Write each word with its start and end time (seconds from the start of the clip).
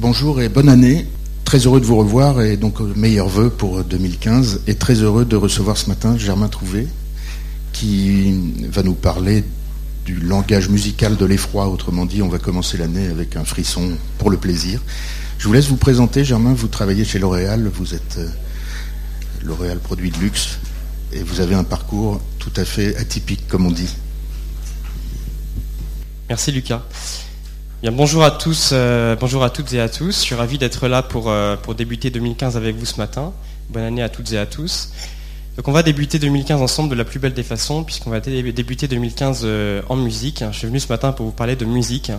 Bonjour 0.00 0.40
et 0.40 0.48
bonne 0.48 0.70
année. 0.70 1.06
Très 1.44 1.58
heureux 1.58 1.78
de 1.78 1.84
vous 1.84 1.98
revoir 1.98 2.40
et 2.40 2.56
donc 2.56 2.80
euh, 2.80 2.90
meilleurs 2.96 3.28
vœux 3.28 3.50
pour 3.50 3.84
2015 3.84 4.62
et 4.66 4.74
très 4.74 4.94
heureux 4.94 5.26
de 5.26 5.36
recevoir 5.36 5.76
ce 5.76 5.90
matin 5.90 6.16
Germain 6.16 6.48
Trouvé 6.48 6.88
qui 7.74 8.32
va 8.70 8.82
nous 8.82 8.94
parler 8.94 9.44
du 10.06 10.18
langage 10.18 10.70
musical 10.70 11.18
de 11.18 11.26
l'effroi. 11.26 11.68
Autrement 11.68 12.06
dit, 12.06 12.22
on 12.22 12.30
va 12.30 12.38
commencer 12.38 12.78
l'année 12.78 13.08
avec 13.08 13.36
un 13.36 13.44
frisson 13.44 13.90
pour 14.16 14.30
le 14.30 14.38
plaisir. 14.38 14.80
Je 15.36 15.46
vous 15.46 15.52
laisse 15.52 15.66
vous 15.66 15.76
présenter, 15.76 16.24
Germain. 16.24 16.54
Vous 16.54 16.68
travaillez 16.68 17.04
chez 17.04 17.18
L'Oréal. 17.18 17.70
Vous 17.70 17.92
êtes 17.92 18.16
euh, 18.16 18.30
L'Oréal 19.42 19.80
produit 19.80 20.10
de 20.10 20.16
luxe 20.16 20.60
et 21.12 21.22
vous 21.22 21.40
avez 21.42 21.54
un 21.54 21.64
parcours 21.64 22.22
tout 22.38 22.52
à 22.56 22.64
fait 22.64 22.96
atypique, 22.96 23.46
comme 23.48 23.66
on 23.66 23.70
dit. 23.70 23.94
Merci 26.30 26.52
Lucas 26.52 26.86
bonjour 27.88 28.22
à 28.22 28.30
tous, 28.30 28.70
euh, 28.72 29.16
bonjour 29.18 29.42
à 29.42 29.48
toutes 29.48 29.72
et 29.72 29.80
à 29.80 29.88
tous. 29.88 30.16
Je 30.16 30.20
suis 30.20 30.34
ravi 30.34 30.58
d'être 30.58 30.86
là 30.86 31.02
pour, 31.02 31.30
euh, 31.30 31.56
débuter 31.76 32.10
2015 32.10 32.56
avec 32.58 32.76
vous 32.76 32.84
ce 32.84 32.98
matin. 32.98 33.32
Bonne 33.70 33.84
année 33.84 34.02
à 34.02 34.10
toutes 34.10 34.32
et 34.32 34.38
à 34.38 34.44
tous. 34.44 34.92
Donc 35.56 35.66
on 35.66 35.72
va 35.72 35.82
débuter 35.82 36.18
2015 36.18 36.60
ensemble 36.60 36.90
de 36.90 36.94
la 36.94 37.06
plus 37.06 37.18
belle 37.18 37.32
des 37.32 37.42
façons, 37.42 37.82
puisqu'on 37.82 38.10
va 38.10 38.20
débuter 38.20 38.86
2015 38.86 39.42
euh, 39.44 39.80
en 39.88 39.96
musique. 39.96 40.44
Je 40.52 40.58
suis 40.58 40.66
venu 40.66 40.78
ce 40.78 40.88
matin 40.88 41.12
pour 41.12 41.24
vous 41.24 41.32
parler 41.32 41.56
de 41.56 41.64
musique, 41.64 42.12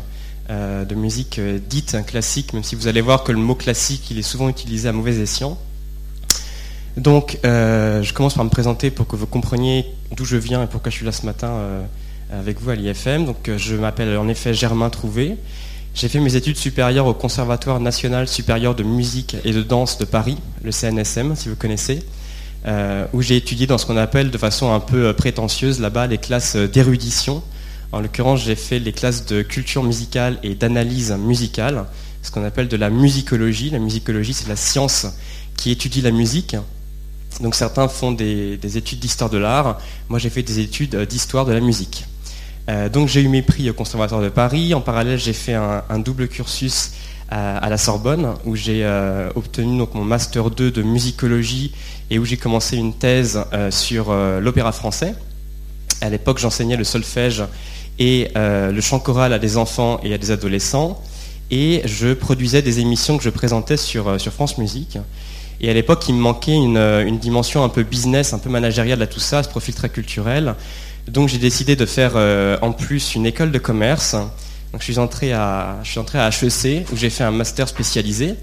de 0.49 0.95
musique 0.95 1.39
dite 1.69 1.95
classique, 2.07 2.53
même 2.53 2.63
si 2.63 2.75
vous 2.75 2.87
allez 2.87 3.01
voir 3.01 3.23
que 3.23 3.31
le 3.31 3.37
mot 3.37 3.55
classique, 3.55 4.11
est 4.11 4.21
souvent 4.21 4.49
utilisé 4.49 4.89
à 4.89 4.91
mauvais 4.91 5.17
escient. 5.19 5.57
Donc 6.97 7.37
je 7.43 8.13
commence 8.13 8.33
par 8.33 8.43
me 8.43 8.49
présenter 8.49 8.91
pour 8.91 9.07
que 9.07 9.15
vous 9.15 9.27
compreniez 9.27 9.85
d'où 10.15 10.25
je 10.25 10.35
viens 10.35 10.63
et 10.63 10.67
pourquoi 10.67 10.89
je 10.89 10.97
suis 10.97 11.05
là 11.05 11.13
ce 11.13 11.25
matin 11.25 11.53
avec 12.31 12.61
vous 12.61 12.69
à 12.69 12.75
l'IFM. 12.75 13.25
Donc, 13.25 13.49
euh, 13.49 13.57
je 13.57 13.75
m'appelle 13.75 14.17
en 14.17 14.27
effet 14.27 14.53
Germain 14.53 14.89
Trouvé. 14.89 15.35
J'ai 15.93 16.07
fait 16.07 16.19
mes 16.19 16.35
études 16.35 16.57
supérieures 16.57 17.05
au 17.05 17.13
Conservatoire 17.13 17.79
national 17.79 18.27
supérieur 18.27 18.75
de 18.75 18.83
musique 18.83 19.35
et 19.43 19.51
de 19.51 19.61
danse 19.61 19.97
de 19.97 20.05
Paris, 20.05 20.37
le 20.63 20.71
CNSM, 20.71 21.35
si 21.35 21.49
vous 21.49 21.57
connaissez, 21.57 21.99
euh, 22.65 23.05
où 23.11 23.21
j'ai 23.21 23.35
étudié 23.35 23.67
dans 23.67 23.77
ce 23.77 23.85
qu'on 23.85 23.97
appelle 23.97 24.31
de 24.31 24.37
façon 24.37 24.73
un 24.73 24.79
peu 24.79 25.07
euh, 25.07 25.13
prétentieuse 25.13 25.81
là-bas 25.81 26.07
les 26.07 26.17
classes 26.17 26.55
d'érudition. 26.55 27.43
En 27.91 27.99
l'occurrence, 27.99 28.41
j'ai 28.45 28.55
fait 28.55 28.79
les 28.79 28.93
classes 28.93 29.25
de 29.25 29.41
culture 29.41 29.83
musicale 29.83 30.39
et 30.43 30.55
d'analyse 30.55 31.11
musicale, 31.11 31.85
ce 32.21 32.31
qu'on 32.31 32.45
appelle 32.45 32.69
de 32.69 32.77
la 32.77 32.89
musicologie. 32.89 33.69
La 33.69 33.79
musicologie, 33.79 34.33
c'est 34.33 34.47
la 34.47 34.55
science 34.55 35.07
qui 35.57 35.71
étudie 35.71 36.01
la 36.01 36.11
musique. 36.11 36.55
Donc 37.41 37.55
certains 37.55 37.89
font 37.89 38.13
des 38.13 38.77
études 38.77 38.99
d'histoire 38.99 39.29
de 39.29 39.37
l'art. 39.37 39.77
Moi, 40.07 40.19
j'ai 40.19 40.29
fait 40.29 40.43
des 40.43 40.59
études 40.59 40.95
d'histoire 40.95 41.45
de 41.45 41.51
la 41.51 41.59
musique. 41.59 42.05
Euh, 42.69 42.89
donc 42.89 43.07
j'ai 43.07 43.21
eu 43.21 43.27
mes 43.27 43.41
prix 43.41 43.69
au 43.69 43.73
Conservatoire 43.73 44.21
de 44.21 44.29
Paris. 44.29 44.73
En 44.73 44.81
parallèle, 44.81 45.17
j'ai 45.17 45.33
fait 45.33 45.53
un, 45.53 45.99
double 45.99 46.27
cursus 46.27 46.91
à, 47.29 47.69
la 47.69 47.77
Sorbonne, 47.77 48.33
où 48.45 48.55
j'ai 48.55 48.83
euh, 48.83 49.29
obtenu 49.35 49.77
donc, 49.77 49.93
mon 49.95 50.03
master 50.03 50.49
2 50.49 50.71
de 50.71 50.81
musicologie 50.81 51.71
et 52.09 52.19
où 52.19 52.25
j'ai 52.25 52.37
commencé 52.37 52.75
une 52.75 52.93
thèse 52.93 53.41
euh, 53.53 53.71
sur 53.71 54.13
l'opéra 54.41 54.71
français. 54.71 55.15
À 56.01 56.09
l'époque, 56.09 56.39
j'enseignais 56.39 56.77
le 56.77 56.83
solfège 56.83 57.43
et 57.99 58.29
le 58.35 58.81
chant 58.81 58.99
choral 58.99 59.33
à 59.33 59.39
des 59.39 59.57
enfants 59.57 59.99
et 60.03 60.13
à 60.13 60.17
des 60.17 60.31
adolescents. 60.31 61.01
Et 61.51 61.81
je 61.85 62.13
produisais 62.13 62.61
des 62.61 62.79
émissions 62.79 63.17
que 63.17 63.23
je 63.23 63.29
présentais 63.29 63.77
sur, 63.77 64.19
sur 64.19 64.31
France 64.31 64.57
Musique. 64.57 64.97
Et 65.59 65.69
à 65.69 65.73
l'époque, 65.73 66.03
il 66.09 66.15
me 66.15 66.21
manquait 66.21 66.55
une, 66.55 66.77
une, 66.77 67.19
dimension 67.19 67.63
un 67.63 67.69
peu 67.69 67.83
business, 67.83 68.33
un 68.33 68.39
peu 68.39 68.49
managériale 68.49 68.99
à 69.03 69.07
tout 69.07 69.19
ça, 69.19 69.43
ce 69.43 69.49
profil 69.49 69.75
très 69.75 69.89
culturel. 69.89 70.55
Donc 71.07 71.29
j'ai 71.29 71.37
décidé 71.37 71.75
de 71.75 71.85
faire 71.85 72.13
euh, 72.15 72.57
en 72.61 72.71
plus 72.71 73.15
une 73.15 73.25
école 73.25 73.51
de 73.51 73.59
commerce. 73.59 74.13
Donc 74.71 74.79
je 74.79 74.83
suis 74.83 74.99
entré 74.99 75.33
à, 75.33 75.79
HEC 75.83 76.85
où 76.91 76.95
j'ai 76.95 77.09
fait 77.09 77.23
un 77.23 77.31
master 77.31 77.67
spécialisé. 77.67 78.35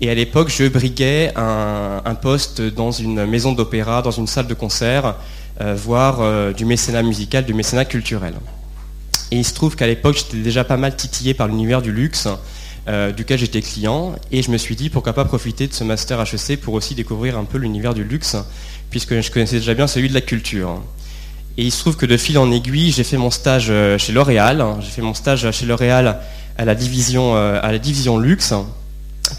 Et 0.00 0.08
à 0.08 0.14
l'époque, 0.14 0.48
je 0.48 0.66
briguais 0.66 1.30
un, 1.36 2.14
poste 2.14 2.62
dans 2.62 2.90
une 2.90 3.26
maison 3.26 3.52
d'opéra, 3.52 4.00
dans 4.00 4.10
une 4.10 4.26
salle 4.26 4.46
de 4.46 4.54
concert, 4.54 5.14
euh, 5.60 5.74
voire 5.74 6.20
euh, 6.20 6.54
du 6.54 6.64
mécénat 6.64 7.02
musical, 7.02 7.44
du 7.44 7.52
mécénat 7.52 7.84
culturel. 7.84 8.32
Et 9.30 9.36
il 9.36 9.44
se 9.44 9.52
trouve 9.52 9.76
qu'à 9.76 9.86
l'époque, 9.86 10.16
j'étais 10.16 10.38
déjà 10.38 10.64
pas 10.64 10.78
mal 10.78 10.96
titillé 10.96 11.34
par 11.34 11.48
l'univers 11.48 11.82
du 11.82 11.92
luxe, 11.92 12.26
duquel 13.16 13.38
j'étais 13.38 13.60
client. 13.60 14.16
Et 14.32 14.42
je 14.42 14.50
me 14.50 14.56
suis 14.56 14.74
dit, 14.74 14.88
pourquoi 14.88 15.12
pas 15.12 15.24
profiter 15.24 15.68
de 15.68 15.72
ce 15.72 15.84
master 15.84 16.20
HEC 16.20 16.60
pour 16.60 16.74
aussi 16.74 16.96
découvrir 16.96 17.38
un 17.38 17.44
peu 17.44 17.58
l'univers 17.58 17.94
du 17.94 18.02
luxe, 18.02 18.36
puisque 18.90 19.20
je 19.20 19.30
connaissais 19.30 19.58
déjà 19.58 19.74
bien 19.74 19.86
celui 19.86 20.08
de 20.08 20.14
la 20.14 20.20
culture. 20.22 20.80
Et 21.56 21.64
il 21.64 21.72
se 21.72 21.80
trouve 21.80 21.96
que 21.96 22.06
de 22.06 22.16
fil 22.16 22.38
en 22.38 22.50
aiguille, 22.50 22.92
j'ai 22.92 23.04
fait 23.04 23.16
mon 23.16 23.30
stage 23.30 23.66
euh, 23.70 23.98
chez 23.98 24.12
L'Oréal. 24.12 24.64
J'ai 24.80 24.90
fait 24.90 25.02
mon 25.02 25.14
stage 25.14 25.50
chez 25.50 25.66
L'Oréal 25.66 26.20
à 26.56 26.64
la 26.64 26.74
division, 26.74 27.34
euh, 27.34 27.58
à 27.62 27.72
la 27.72 27.78
division 27.78 28.18
luxe. 28.18 28.54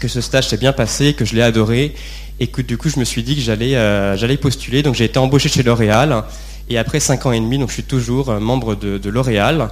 Que 0.00 0.08
ce 0.08 0.20
stage 0.20 0.48
s'est 0.48 0.56
bien 0.56 0.72
passé, 0.72 1.14
que 1.14 1.24
je 1.24 1.34
l'ai 1.34 1.42
adoré, 1.42 1.94
et 2.40 2.46
que 2.46 2.62
du 2.62 2.78
coup, 2.78 2.88
je 2.88 2.98
me 2.98 3.04
suis 3.04 3.22
dit 3.22 3.34
que 3.34 3.40
j'allais, 3.40 3.76
euh, 3.76 4.16
j'allais 4.16 4.36
postuler. 4.36 4.82
Donc, 4.82 4.94
j'ai 4.94 5.04
été 5.04 5.18
embauché 5.18 5.48
chez 5.48 5.62
L'Oréal. 5.62 6.24
Et 6.68 6.78
après 6.78 7.00
5 7.00 7.26
ans 7.26 7.32
et 7.32 7.40
demi, 7.40 7.58
donc 7.58 7.68
je 7.68 7.74
suis 7.74 7.82
toujours 7.82 8.32
membre 8.40 8.74
de, 8.76 9.10
L'Oréal. 9.10 9.68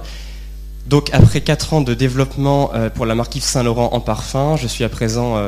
Donc 0.87 1.09
après 1.13 1.41
4 1.41 1.75
ans 1.75 1.81
de 1.81 1.93
développement 1.93 2.71
pour 2.95 3.05
la 3.05 3.15
marque 3.15 3.35
Yves 3.35 3.43
Saint 3.43 3.63
Laurent 3.63 3.91
en 3.93 4.01
parfum, 4.01 4.57
je 4.57 4.67
suis 4.67 4.83
à 4.83 4.89
présent 4.89 5.41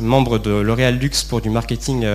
membre 0.00 0.38
de 0.38 0.50
L'Oréal 0.50 0.98
Luxe 0.98 1.24
pour 1.24 1.42
du 1.42 1.50
marketing 1.50 2.06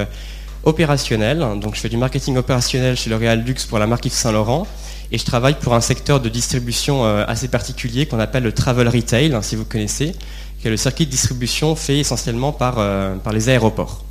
opérationnel. 0.65 1.39
Donc 1.61 1.75
je 1.75 1.79
fais 1.79 1.89
du 1.89 1.97
marketing 1.97 2.37
opérationnel 2.37 2.97
chez 2.97 3.09
L'Oréal 3.09 3.43
Luxe 3.43 3.65
pour 3.65 3.79
la 3.79 3.87
marque 3.87 4.05
Yves 4.05 4.13
Saint 4.13 4.31
Laurent. 4.31 4.67
Et 5.11 5.17
je 5.17 5.25
travaille 5.25 5.55
pour 5.55 5.75
un 5.75 5.81
secteur 5.81 6.19
de 6.19 6.29
distribution 6.29 7.05
euh, 7.05 7.23
assez 7.27 7.47
particulier 7.47 8.07
qu'on 8.07 8.19
appelle 8.19 8.43
le 8.43 8.51
travel 8.51 8.87
retail, 8.87 9.33
hein, 9.33 9.41
si 9.41 9.55
vous 9.55 9.65
connaissez, 9.65 10.13
qui 10.59 10.67
est 10.67 10.71
le 10.71 10.77
circuit 10.77 11.05
de 11.05 11.11
distribution 11.11 11.75
fait 11.75 11.99
essentiellement 11.99 12.51
par, 12.51 12.75
euh, 12.79 13.15
par 13.17 13.31
les 13.31 13.49
aéroports, 13.49 14.03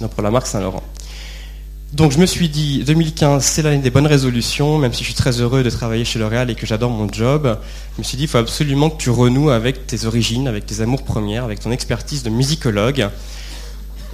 donc 0.00 0.10
pour 0.10 0.22
la 0.22 0.30
marque 0.30 0.46
Saint 0.46 0.60
Laurent. 0.60 0.82
Donc 1.94 2.12
je 2.12 2.18
me 2.18 2.26
suis 2.26 2.50
dit, 2.50 2.84
2015, 2.84 3.42
c'est 3.42 3.62
l'année 3.62 3.78
des 3.78 3.88
bonnes 3.88 4.06
résolutions, 4.06 4.76
même 4.76 4.92
si 4.92 5.00
je 5.00 5.04
suis 5.06 5.14
très 5.14 5.40
heureux 5.40 5.62
de 5.62 5.70
travailler 5.70 6.04
chez 6.04 6.18
L'Oréal 6.18 6.50
et 6.50 6.54
que 6.54 6.66
j'adore 6.66 6.90
mon 6.90 7.10
job. 7.10 7.58
Je 7.94 8.02
me 8.02 8.04
suis 8.04 8.18
dit, 8.18 8.24
il 8.24 8.28
faut 8.28 8.36
absolument 8.36 8.90
que 8.90 9.00
tu 9.00 9.08
renoues 9.08 9.50
avec 9.50 9.86
tes 9.86 10.04
origines, 10.04 10.46
avec 10.46 10.66
tes 10.66 10.82
amours 10.82 11.02
premières, 11.02 11.44
avec 11.44 11.60
ton 11.60 11.70
expertise 11.70 12.22
de 12.22 12.28
musicologue. 12.28 13.08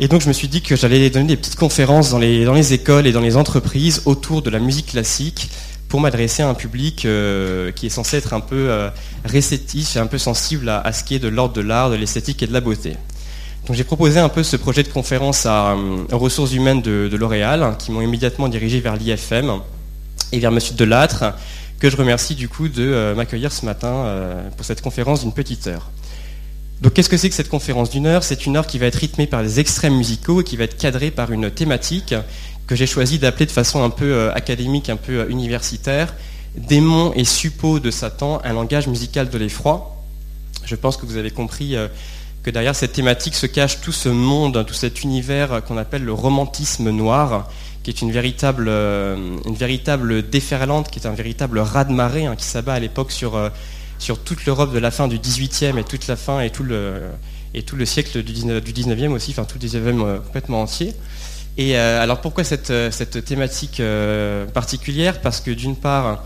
Et 0.01 0.09
donc 0.09 0.23
je 0.23 0.29
me 0.29 0.33
suis 0.33 0.49
dit 0.49 0.61
que 0.61 0.75
j'allais 0.75 1.09
donner 1.09 1.29
des 1.29 1.37
petites 1.37 1.55
conférences 1.55 2.11
dans 2.11 2.19
les, 2.19 2.45
dans 2.45 2.55
les 2.55 2.73
écoles 2.73 3.07
et 3.07 3.13
dans 3.13 3.21
les 3.21 3.37
entreprises 3.37 4.03
autour 4.07 4.43
de 4.43 4.51
la 4.51 4.59
musique 4.59 4.87
classique 4.87 5.51
pour 5.89 6.01
m'adresser 6.01 6.43
à 6.43 6.49
un 6.49 6.55
public 6.55 7.05
euh, 7.05 7.71
qui 7.71 7.87
est 7.87 7.91
censé 7.91 8.17
être 8.17 8.35
un 8.35 8.41
peu 8.41 8.69
euh, 8.69 8.91
réceptif 9.25 9.95
et 9.95 10.01
un 10.01 10.09
peu 10.09 10.19
sensible 10.19 10.69
à, 10.69 10.93
ce 10.93 11.05
qui 11.05 11.15
est 11.15 11.21
de 11.21 11.29
l'ordre 11.29 11.55
de 11.55 11.61
l'art, 11.61 11.91
de 11.91 11.95
l'esthétique 11.95 12.43
et 12.43 12.49
de 12.49 12.53
la 12.53 12.61
beauté. 12.61 12.97
Donc 13.69 13.77
j'ai 13.77 13.85
proposé 13.85 14.19
un 14.19 14.29
peu 14.29 14.43
ce 14.43 14.57
projet 14.57 14.83
de 14.83 14.89
conférence 14.89 15.47
à, 15.47 15.75
euh, 15.75 15.99
aux 16.11 16.19
ressources 16.19 16.53
humaines 16.53 16.83
de, 16.83 17.17
L'Oréal, 17.17 17.77
qui 17.79 17.93
m'ont 17.93 18.01
immédiatement 18.01 18.49
dirigé 18.49 18.81
vers 18.81 18.97
l'IFM 18.97 19.61
et 20.33 20.41
vers 20.41 20.51
M. 20.51 20.59
Delattre, 20.77 21.35
que 21.79 21.89
je 21.89 21.97
remercie 21.97 22.35
du 22.35 22.49
coup 22.49 22.67
de 22.67 23.15
m'accueillir 23.17 23.53
ce 23.53 23.65
matin 23.65 24.07
pour 24.57 24.65
cette 24.67 24.81
conférence 24.81 25.21
d'une 25.21 25.33
petite 25.33 25.69
heure. 25.69 25.91
Donc 26.81 26.93
qu'est-ce 26.93 27.09
que 27.09 27.17
c'est 27.17 27.29
que 27.29 27.35
cette 27.35 27.49
conférence 27.49 27.91
d'une 27.91 28.07
heure? 28.07 28.25
C'est 28.25 28.47
une 28.47 28.57
heure 28.57 28.67
qui 28.67 28.79
va 28.79 28.87
être 28.87 28.97
rythmée 28.97 29.27
par 29.27 29.43
des 29.43 29.61
extrêmes 29.61 29.97
musicaux 29.97 30.41
et 30.41 30.45
qui 30.45 30.57
va 30.57 30.65
être 30.65 30.77
cadrée 30.77 31.11
par 31.11 31.33
une 31.33 31.51
thématique 31.51 32.15
que 32.67 32.75
j'ai 32.75 32.87
choisi 32.87 33.19
d'appeler 33.19 33.47
de 33.47 33.51
façon 33.51 33.83
un 33.83 33.91
peu 33.91 34.13
euh, 34.13 34.35
académique, 34.35 34.89
un 34.89 34.97
peu 34.97 35.21
euh, 35.21 35.29
universitaire, 35.29 36.15
Démons 36.57 37.13
et 37.15 37.25
suppôts 37.25 37.81
de 37.81 37.91
Satan, 37.91 38.41
un 38.45 38.53
langage 38.53 38.87
musical 38.87 39.29
de 39.29 39.39
l'effroi. 39.39 39.97
Je 40.65 40.77
pense 40.77 40.97
que 40.97 41.05
vous 41.05 41.17
avez 41.17 41.33
compris 41.33 41.75
euh, 41.75 41.89
que 42.45 42.51
derrière 42.51 42.77
cette 42.77 42.93
thématique 42.93 43.35
se 43.35 43.47
cache 43.47 43.81
tout 43.81 43.93
ce 43.93 44.09
monde, 44.09 44.65
tout 44.65 44.75
cet 44.75 45.03
univers 45.03 45.65
qu'on 45.65 45.77
appelle 45.77 46.05
le 46.05 46.13
romantisme 46.13 46.91
noir, 46.91 47.51
qui 47.83 47.91
est 47.91 48.03
une 48.03 48.13
véritable, 48.13 48.69
une 48.69 49.55
véritable 49.55 50.29
déferlante, 50.29 50.91
qui 50.91 50.99
est 50.99 51.07
un 51.07 51.15
véritable 51.15 51.59
raz-de-marée 51.59 52.27
hein, 52.27 52.37
qui 52.37 52.45
s'abat 52.45 52.75
à 52.75 52.81
l'époque 52.81 53.13
sur 53.13 53.51
sur 53.99 54.19
toute 54.19 54.45
l'Europe 54.47 54.73
de 54.73 54.79
la 54.79 54.91
fin 54.91 55.09
du 55.09 55.19
18e 55.19 55.79
et 55.79 55.85
toute 55.85 56.07
la 56.07 56.17
fin 56.17 56.41
et 56.41 56.51
tout 56.51 56.63
le, 56.63 57.01
et 57.55 57.63
tout 57.63 57.77
le 57.77 57.87
siècle 57.87 58.23
du 58.23 58.33
19, 58.33 58.63
e 59.01 59.09
aussi, 59.09 59.31
enfin 59.31 59.45
tout 59.45 59.59
le 59.61 59.67
19e 59.67 60.05
euh, 60.05 60.19
complètement 60.19 60.63
entier. 60.63 60.93
Et 61.57 61.79
euh, 61.79 62.03
alors 62.03 62.21
pourquoi 62.21 62.43
cette, 62.43 62.71
euh, 62.71 62.91
cette 62.91 63.25
thématique 63.25 63.81
particulière? 64.53 65.21
Parce 65.21 65.41
que 65.41 65.53
d'une 65.53 65.77
part, 65.77 66.25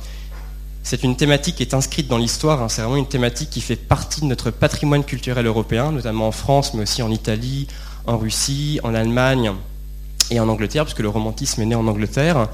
c'est 0.83 1.03
une 1.05 1.17
thématique 1.17 1.57
qui 1.57 1.63
est 1.63 1.75
inscrite 1.75 2.09
dans 2.09 2.17
l'histoire, 2.17 2.63
hein. 2.63 2.69
c'est 2.71 2.81
vraiment 2.81 2.97
une 2.97 3.09
thématique 3.09 3.51
qui 3.51 3.61
fait 3.61 3.77
partie 3.77 4.23
de 4.23 4.27
notre 4.27 4.51
patrimoine 4.51 5.05
culturel 5.05 5.45
européen, 5.47 5.93
notamment 5.93 6.29
en 6.29 6.33
France, 6.33 6.73
mais 6.73 6.83
aussi 6.83 7.03
en 7.03 7.11
Italie, 7.11 7.69
en 8.07 8.17
Russie, 8.17 8.81
en 8.83 8.95
Allemagne 8.95 9.53
et 10.31 10.41
en 10.41 10.49
Angleterre, 10.49 10.85
puisque 10.85 11.01
le 11.01 11.11
romantisme 11.11 11.61
est 11.61 11.67
né 11.67 11.75
en 11.75 11.87
Angleterre. 11.87 12.49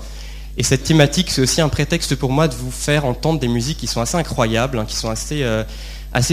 Et 0.56 0.62
cette 0.62 0.84
thématique, 0.84 1.30
c'est 1.30 1.42
aussi 1.42 1.60
un 1.60 1.68
prétexte 1.68 2.14
pour 2.14 2.30
moi 2.30 2.46
de 2.46 2.54
vous 2.54 2.70
faire 2.70 3.04
entendre 3.04 3.40
des 3.40 3.48
musiques 3.48 3.78
qui 3.78 3.86
sont 3.88 4.00
assez 4.00 4.16
incroyables, 4.16 4.78
hein, 4.78 4.84
qui 4.86 4.94
sont 4.94 5.10
assez, 5.10 5.42
euh, 5.42 5.64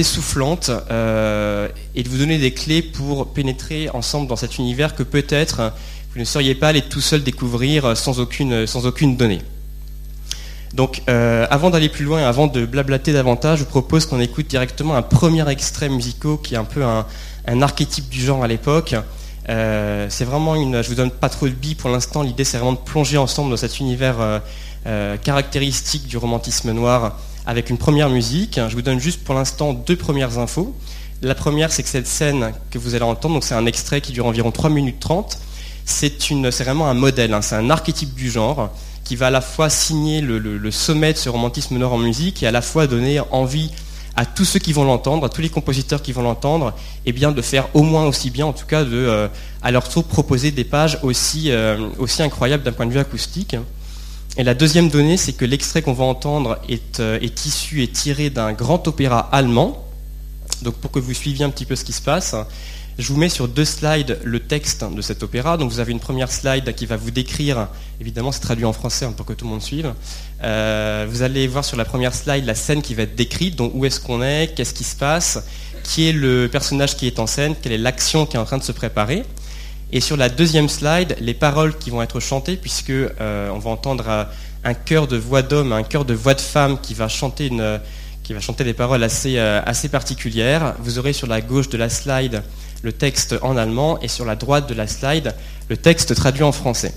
soufflantes, 0.04 0.70
euh, 0.92 1.68
et 1.96 2.04
de 2.04 2.10
vous 2.10 2.20
donner 2.20 2.38
des 2.38 2.54
clés 2.54 2.84
pour 2.84 3.34
pénétrer 3.34 3.90
ensemble 3.90 4.28
dans 4.28 4.36
cet 4.36 4.60
univers 4.60 4.96
que 4.96 5.02
peut-être 5.04 5.74
vous 6.14 6.20
ne 6.20 6.26
seriez 6.26 6.56
pas 6.56 6.68
allé 6.68 6.82
tout 6.82 7.02
seul 7.02 7.24
découvrir 7.24 7.98
sans 7.98 8.20
aucune, 8.20 8.66
donnée. 9.18 9.42
Donc, 10.74 11.02
euh, 11.10 11.48
avant 11.50 11.70
d'aller 11.70 11.90
plus 11.90 12.06
loin 12.06 12.24
avant 12.24 12.48
de 12.48 12.66
blablater 12.66 13.14
davantage, 13.14 13.60
je 13.60 13.64
propose 13.64 14.06
qu'on 14.06 14.20
écoute 14.20 14.48
directement 14.48 14.96
un 14.96 15.02
premier 15.02 15.50
extrait 15.50 15.90
musical 15.90 16.38
qui 16.44 16.54
est 16.54 16.58
un 16.58 16.64
peu 16.64 16.84
un, 16.84 17.62
archétype 17.62 18.10
du 18.10 18.22
genre 18.22 18.44
à 18.44 18.48
l'époque. 18.48 18.96
Euh, 19.50 20.08
c'est 20.10 20.26
vraiment. 20.26 20.56
Je 20.56 20.88
vous 20.88 20.96
donne 20.96 21.12
pas 21.12 21.30
trop 21.30 21.48
de 21.48 21.54
billes 21.54 21.76
pour 21.76 21.90
l'instant. 21.90 22.22
L'idée, 22.22 22.44
c'est 22.44 22.58
vraiment 22.58 22.74
de 22.74 22.78
plonger 22.78 23.18
ensemble 23.18 23.50
dans 23.50 23.58
cet 23.58 23.80
univers 23.80 24.18
euh, 24.86 25.18
caractéristique 25.18 26.08
du 26.08 26.18
romantisme 26.18 26.72
noir 26.72 27.18
avec 27.46 27.70
une 27.70 27.78
première 27.78 28.10
musique. 28.10 28.60
Je 28.68 28.76
vous 28.76 28.82
donne 28.82 29.00
juste 29.00 29.24
pour 29.24 29.36
l'instant 29.36 29.74
deux 29.74 29.96
premières 29.96 30.38
infos. 30.38 30.76
La 31.22 31.36
première, 31.36 31.72
c'est 31.72 31.84
que 31.84 31.90
cette 31.90 32.08
scène 32.08 32.54
que 32.72 32.80
vous 32.80 32.96
allez 32.96 33.04
entendre, 33.04 33.44
c'est 33.44 33.54
un 33.54 33.66
extrait 33.66 34.02
qui 34.02 34.12
dure 34.12 34.26
environ 34.26 34.52
3 34.52 34.70
minutes 34.70 35.00
30. 35.00 35.38
C'est 35.86 36.64
vraiment 36.64 36.88
un 36.88 36.94
modèle, 36.94 37.34
hein. 37.34 37.42
c'est 37.42 37.56
un 37.56 37.70
archétype 37.70 38.14
du 38.16 38.30
genre 38.32 38.70
qui 39.04 39.16
va 39.16 39.28
à 39.28 39.30
la 39.30 39.42
fois 39.42 39.70
signer 39.70 40.22
le, 40.22 40.72
sommet 40.72 41.14
de 41.14 41.18
ce 41.18 41.30
romantisme 41.30 41.78
nord 41.78 41.94
en 41.94 41.98
musique 41.98 42.44
et 42.44 42.48
à 42.48 42.52
la 42.52 42.62
fois 42.62 42.88
donner 42.88 43.20
envie 43.32 43.72
à 44.16 44.26
tous 44.26 44.46
ceux 44.46 44.60
qui 44.60 44.74
vont 44.74 44.84
l'entendre, 44.84 45.26
à 45.26 45.30
tous 45.30 45.42
les 45.42 45.50
compositeurs 45.50 46.02
qui 46.02 46.12
vont 46.12 46.22
l'entendre, 46.22 46.74
eh 47.06 47.12
bien 47.12 47.32
de 47.32 47.42
faire 47.42 47.68
au 47.74 47.84
moins 47.84 48.06
aussi 48.06 48.30
bien, 48.30 48.46
en 48.46 48.54
tout 48.54 48.66
cas 48.66 48.84
de, 48.84 48.90
euh, 48.94 49.28
à 49.62 49.72
leur 49.72 49.88
tour 49.88 50.04
proposer 50.04 50.52
des 50.52 50.64
pages 50.64 51.00
aussi, 51.04 51.52
euh, 51.52 51.90
aussi 51.98 52.22
incroyables 52.22 52.64
d'un 52.64 52.74
point 52.74 52.86
de 52.86 52.92
vue 52.92 53.00
acoustique. 53.00 53.56
Et 54.38 54.44
la 54.44 54.54
deuxième 54.54 54.90
donnée, 54.90 55.18
c'est 55.18 55.34
que 55.34 55.46
l'extrait 55.46 55.82
qu'on 55.82 55.94
va 55.94 56.06
entendre 56.06 56.60
est, 56.70 57.00
euh, 57.00 57.20
est 57.22 57.46
issu 57.46 57.84
et 57.84 57.88
tiré 57.88 58.30
d'un 58.30 58.54
grand 58.54 58.88
opéra 58.88 59.20
allemand. 59.32 59.86
Donc 60.62 60.76
pour 60.76 60.92
que 60.92 61.00
vous 61.00 61.14
suiviez 61.14 61.44
un 61.46 61.50
petit 61.50 61.66
peu 61.66 61.76
ce 61.76 61.84
qui 61.84 61.94
se 61.94 62.02
passe, 62.02 62.36
je 63.02 63.08
vous 63.12 63.18
mets 63.18 63.30
sur 63.30 63.48
deux 63.48 63.66
slides 63.66 64.20
le 64.24 64.40
texte 64.40 64.84
de 64.84 65.02
cet 65.02 65.24
opéra. 65.24 65.58
Donc 65.58 65.72
vous 65.72 65.80
avez 65.80 65.92
une 65.92 66.00
première 66.00 66.32
slide 66.32 66.74
qui 66.76 66.86
va 66.86 66.98
vous 66.98 67.12
décrire, 67.12 67.68
évidemment 68.00 68.32
c'est 68.32 68.42
traduit 68.42 68.66
en 68.66 68.74
français 68.74 69.06
hein, 69.06 69.14
pour 69.16 69.26
que 69.26 69.34
tout 69.34 69.46
le 69.46 69.52
monde 69.52 69.62
suive. 69.62 69.94
Euh, 70.44 71.06
vous 71.10 71.24
allez 71.24 71.48
voir 71.48 71.66
sur 71.66 71.78
la 71.78 71.86
première 71.86 72.14
slide 72.14 72.46
la 72.46 72.56
scène 72.56 72.82
qui 72.82 72.94
va 72.94 73.04
être 73.04 73.16
décrite, 73.16 73.56
donc 73.56 73.72
où 73.74 73.86
est-ce 73.86 74.00
qu'on 74.00 74.22
est, 74.22 74.54
qu'est-ce 74.56 74.74
qui 74.74 74.84
se 74.84 74.96
passe, 74.96 75.44
qui 75.84 76.08
est 76.08 76.14
le 76.14 76.48
personnage 76.48 76.96
qui 76.96 77.08
est 77.08 77.20
en 77.20 77.28
scène, 77.28 77.56
quelle 77.60 77.72
est 77.74 77.78
l'action 77.78 78.26
qui 78.26 78.38
est 78.38 78.40
en 78.40 78.46
train 78.46 78.58
de 78.60 78.64
se 78.64 78.72
préparer. 78.72 79.24
Et 79.92 80.00
sur 80.00 80.16
la 80.16 80.30
deuxième 80.30 80.70
slide, 80.70 81.18
les 81.20 81.34
paroles 81.34 81.78
qui 81.78 81.90
vont 81.90 82.02
être 82.02 82.20
chantées, 82.20 82.56
puisque 82.56 82.92
euh, 82.92 83.50
on 83.50 83.60
va 83.60 83.72
entendre 83.72 84.28
un 84.64 84.74
chœur 84.74 85.08
de 85.08 85.18
voix 85.18 85.42
d'homme, 85.42 85.74
un 85.74 85.84
chœur 85.84 86.06
de 86.06 86.14
voix 86.14 86.34
de 86.34 86.42
femme 86.42 86.80
qui 86.80 86.94
va 86.94 87.10
chanter 87.10 87.48
une, 87.48 87.80
qui 88.24 88.34
va 88.34 88.40
chanter 88.40 88.64
des 88.64 88.74
paroles 88.74 89.04
assez, 89.04 89.38
euh, 89.38 89.62
assez 89.66 89.90
particulières. 89.90 90.76
Vous 90.80 91.00
aurez 91.00 91.14
sur 91.14 91.28
la 91.28 91.42
gauche 91.42 91.68
de 91.70 91.78
la 91.78 91.90
slide 91.90 92.44
le 92.82 92.92
texte 92.92 93.36
en 93.42 93.58
allemand 93.58 94.00
et 94.02 94.08
sur 94.08 94.26
la 94.26 94.36
droite 94.36 94.68
de 94.68 94.74
la 94.74 94.88
slide 94.88 95.36
le 95.70 95.78
texte 95.78 96.14
traduit 96.16 96.44
en 96.44 96.52
français. 96.52 96.94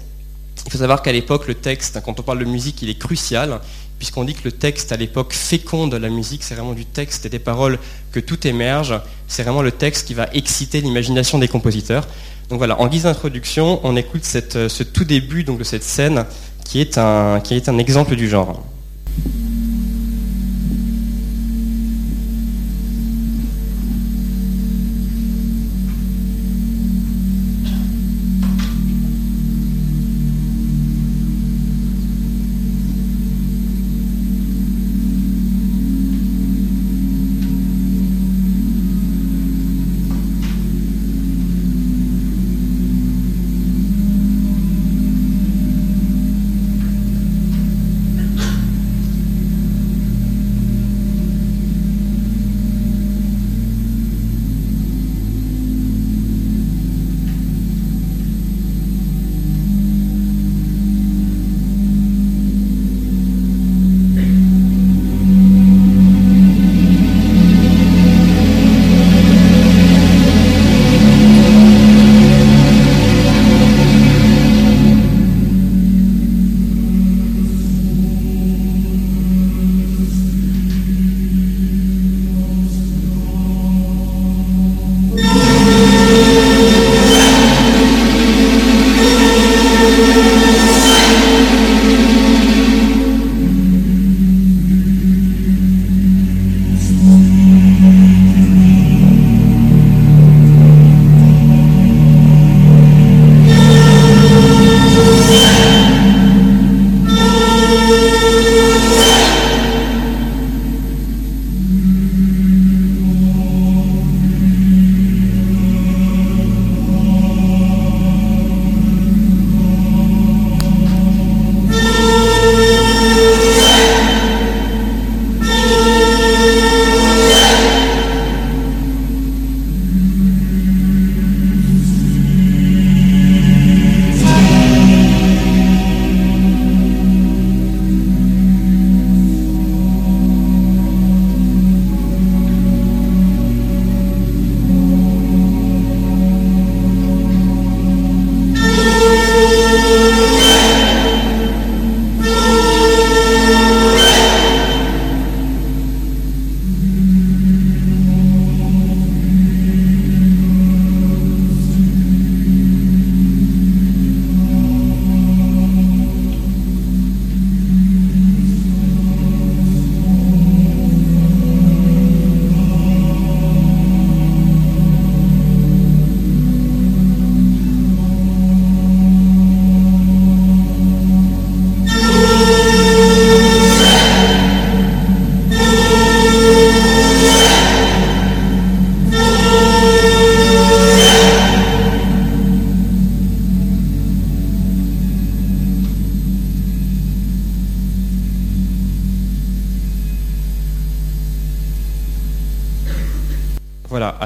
Il 0.66 0.72
faut 0.72 0.78
savoir 0.78 1.02
qu'à 1.02 1.12
l'époque, 1.12 1.46
le 1.46 1.54
texte, 1.54 2.00
quand 2.04 2.18
on 2.18 2.22
parle 2.22 2.38
de 2.38 2.44
musique, 2.44 2.80
il 2.82 2.88
est 2.88 2.98
crucial, 2.98 3.60
puisqu'on 3.98 4.24
dit 4.24 4.34
que 4.34 4.44
le 4.44 4.52
texte 4.52 4.92
à 4.92 4.96
l'époque 4.96 5.32
féconde 5.32 5.94
la 5.94 6.08
musique, 6.08 6.42
c'est 6.42 6.54
vraiment 6.54 6.72
du 6.72 6.86
texte 6.86 7.26
et 7.26 7.28
des 7.28 7.38
paroles 7.38 7.78
que 8.12 8.20
tout 8.20 8.46
émerge, 8.46 8.98
c'est 9.28 9.42
vraiment 9.42 9.62
le 9.62 9.72
texte 9.72 10.06
qui 10.06 10.14
va 10.14 10.28
exciter 10.32 10.80
l'imagination 10.80 11.38
des 11.38 11.48
compositeurs. 11.48 12.08
Donc 12.48 12.58
voilà, 12.58 12.80
en 12.80 12.88
guise 12.88 13.04
d'introduction, 13.04 13.80
on 13.84 13.96
écoute 13.96 14.24
ce 14.24 14.82
tout 14.82 15.04
début 15.04 15.44
donc, 15.44 15.58
de 15.58 15.64
cette 15.64 15.84
scène 15.84 16.24
qui 16.64 16.80
est 16.80 16.98
un, 16.98 17.40
qui 17.40 17.54
est 17.54 17.68
un 17.68 17.78
exemple 17.78 18.16
du 18.16 18.28
genre. 18.28 18.64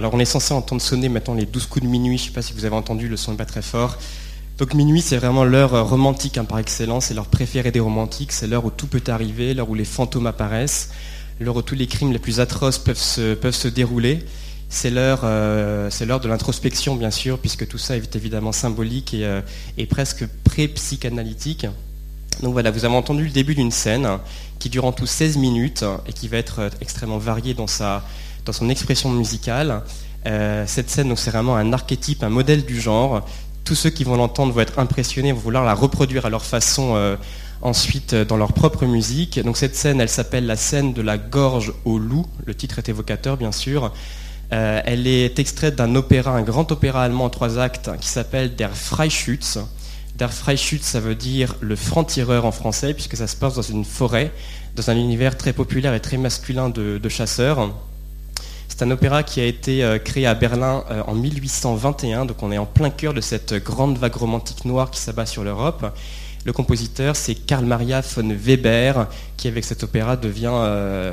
On 0.02 0.18
est 0.18 0.24
censé 0.24 0.54
entendre 0.54 0.80
sonner 0.80 1.08
maintenant 1.08 1.34
les 1.34 1.46
12 1.46 1.66
coups 1.66 1.84
de 1.84 1.90
minuit. 1.90 2.18
Je 2.18 2.24
ne 2.24 2.28
sais 2.28 2.34
pas 2.34 2.42
si 2.42 2.52
vous 2.52 2.64
avez 2.64 2.76
entendu, 2.76 3.08
le 3.08 3.16
son 3.16 3.32
n'est 3.32 3.36
pas 3.36 3.44
très 3.44 3.62
fort. 3.62 3.98
Donc 4.58 4.74
minuit, 4.74 5.00
c'est 5.00 5.16
vraiment 5.16 5.44
l'heure 5.44 5.88
romantique 5.88 6.36
hein, 6.36 6.44
par 6.44 6.58
excellence, 6.58 7.06
c'est 7.06 7.14
l'heure 7.14 7.26
préférée 7.26 7.70
des 7.70 7.78
romantiques, 7.78 8.32
c'est 8.32 8.48
l'heure 8.48 8.64
où 8.64 8.70
tout 8.70 8.88
peut 8.88 9.02
arriver, 9.06 9.54
l'heure 9.54 9.70
où 9.70 9.76
les 9.76 9.84
fantômes 9.84 10.26
apparaissent, 10.26 10.90
l'heure 11.38 11.54
où 11.54 11.62
tous 11.62 11.76
les 11.76 11.86
crimes 11.86 12.12
les 12.12 12.18
plus 12.18 12.40
atroces 12.40 12.78
peuvent 12.78 12.98
se, 12.98 13.34
peuvent 13.34 13.54
se 13.54 13.68
dérouler. 13.68 14.18
C'est 14.68 14.90
l'heure, 14.90 15.20
euh, 15.22 15.88
de 15.88 16.28
l'introspection, 16.28 16.96
bien 16.96 17.12
sûr, 17.12 17.38
puisque 17.38 17.68
tout 17.68 17.78
ça 17.78 17.96
est 17.96 18.16
évidemment 18.16 18.52
symbolique 18.52 19.14
et, 19.14 19.24
euh, 19.24 19.40
presque 19.88 20.26
pré-psychanalytique. 20.44 21.66
Donc 22.42 22.52
voilà, 22.52 22.70
vous 22.70 22.84
avez 22.84 22.94
entendu 22.94 23.24
le 23.24 23.30
début 23.30 23.54
d'une 23.54 23.70
scène 23.70 24.08
qui 24.58 24.68
dure 24.68 24.84
en 24.84 24.92
tout 24.92 25.06
16 25.06 25.38
minutes 25.38 25.84
et 26.06 26.12
qui 26.12 26.26
va 26.26 26.36
être 26.36 26.58
euh, 26.58 26.68
extrêmement 26.80 27.18
variée 27.18 27.54
dans, 27.54 27.66
sa, 27.66 28.04
dans 28.48 28.52
son 28.52 28.68
expression 28.68 29.10
musicale. 29.10 29.82
cette 30.66 30.90
scène, 30.90 31.14
c'est 31.16 31.30
vraiment 31.30 31.56
un 31.56 31.72
archétype, 31.72 32.22
un 32.22 32.28
modèle 32.28 32.64
du 32.64 32.80
genre. 32.80 33.24
Tous 33.64 33.74
ceux 33.74 33.90
qui 33.90 34.04
vont 34.04 34.16
l'entendre 34.16 34.52
vont 34.52 34.60
être 34.60 34.78
impressionnés, 34.78 35.32
vont 35.32 35.38
vouloir 35.38 35.64
la 35.64 35.74
reproduire 35.74 36.26
à 36.26 36.30
leur 36.30 36.44
façon 36.44 37.16
ensuite 37.62 38.14
dans 38.14 38.36
leur 38.36 38.52
propre 38.52 38.86
musique. 38.86 39.38
Donc 39.40 39.56
cette 39.56 39.76
scène, 39.76 40.00
elle 40.00 40.08
s'appelle 40.08 40.46
la 40.46 40.56
scène 40.56 40.92
de 40.92 41.02
la 41.02 41.18
gorge 41.18 41.72
au 41.84 41.98
loup. 41.98 42.26
Le 42.46 42.54
titre 42.54 42.78
est 42.78 42.88
évocateur, 42.88 43.36
bien 43.36 43.52
sûr. 43.52 43.92
Euh, 44.52 44.80
elle 44.84 45.06
est 45.06 45.38
extraite 45.38 45.76
d'un 45.76 45.94
opéra, 45.94 46.32
un 46.32 46.42
grand 46.42 46.72
opéra 46.72 47.04
allemand 47.04 47.26
en 47.26 47.30
trois 47.30 47.58
actes 47.58 47.90
qui 48.00 48.08
s'appelle 48.08 48.54
Der 48.56 48.74
Freischütz. 48.74 49.58
Der 50.16 50.32
Freischütz, 50.32 50.84
ça 50.84 51.00
veut 51.00 51.14
dire 51.14 51.54
le 51.60 51.76
franc-tireur 51.76 52.44
en 52.44 52.52
français, 52.52 52.94
puisque 52.94 53.16
ça 53.16 53.26
se 53.26 53.36
passe 53.36 53.54
dans 53.54 53.62
une 53.62 53.84
forêt, 53.84 54.32
dans 54.74 54.90
un 54.90 54.96
univers 54.96 55.36
très 55.36 55.52
populaire 55.52 55.94
et 55.94 56.00
très 56.00 56.16
masculin 56.16 56.70
de, 56.70 57.08
chasseurs. 57.08 57.70
C'est 58.78 58.85
un 58.85 58.92
opéra 58.92 59.25
qui 59.25 59.40
a 59.40 59.44
été 59.44 59.82
euh, 59.82 59.99
créé 59.99 60.25
à 60.25 60.35
Berlin 60.35 60.85
euh, 60.88 61.02
en 61.08 61.14
1821, 61.14 62.26
donc 62.26 62.40
on 62.44 62.52
est 62.52 62.58
en 62.58 62.64
plein 62.64 62.90
cœur 62.90 63.12
de 63.12 63.20
cette 63.20 63.54
grande 63.54 63.99
vague 63.99 64.14
romantique 64.14 64.64
noire 64.64 64.92
qui 64.92 65.00
s'abat 65.00 65.26
sur 65.26 65.42
l'Europe. 65.42 65.85
Le 66.44 66.52
compositeur, 66.52 67.16
c'est 67.16 67.35
Karl 67.35 67.64
Maria 67.64 68.02
von 68.02 68.28
Weber, 68.32 69.08
qui 69.37 69.49
avec 69.49 69.64
cet 69.64 69.82
opéra 69.82 70.16
devient 70.16 70.52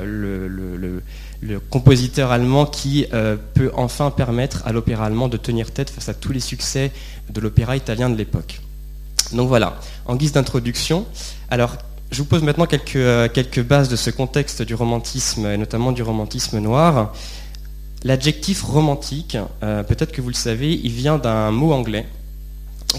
le, 0.04 1.02
le 1.40 1.60
compositeur 1.60 2.30
allemand 2.30 2.66
qui 2.66 3.06
euh, 3.12 3.36
peut 3.54 3.70
enfin 3.74 4.10
permettre 4.10 4.62
à 4.64 4.72
l'opéra 4.72 5.06
allemand 5.06 5.26
de 5.26 5.36
tenir 5.36 5.72
tête 5.72 5.90
face 5.90 6.08
à 6.08 6.14
tous 6.14 6.32
les 6.32 6.40
succès 6.40 6.92
de 7.30 7.40
l'opéra 7.40 7.76
italien 7.76 8.10
de 8.10 8.16
l'époque. 8.16 8.60
Donc 9.32 9.48
voilà, 9.48 9.78
en 10.06 10.14
guise 10.14 10.32
d'introduction, 10.32 11.04
alors 11.50 11.76
je 12.10 12.18
vous 12.18 12.24
pose 12.24 12.42
maintenant 12.42 12.66
quelques, 12.66 12.96
euh, 12.96 13.28
quelques 13.28 13.62
bases 13.62 13.88
de 13.88 13.96
ce 13.96 14.10
contexte 14.10 14.62
du 14.62 14.74
romantisme, 14.74 15.46
et 15.46 15.56
notamment 15.56 15.92
du 15.92 16.02
romantisme 16.02 16.60
noir. 16.60 17.12
L'adjectif 18.04 18.62
romantique, 18.62 19.36
euh, 19.62 19.82
peut-être 19.82 20.12
que 20.12 20.20
vous 20.20 20.28
le 20.28 20.34
savez, 20.34 20.72
il 20.72 20.92
vient 20.92 21.18
d'un 21.18 21.50
mot 21.50 21.72
anglais 21.72 22.06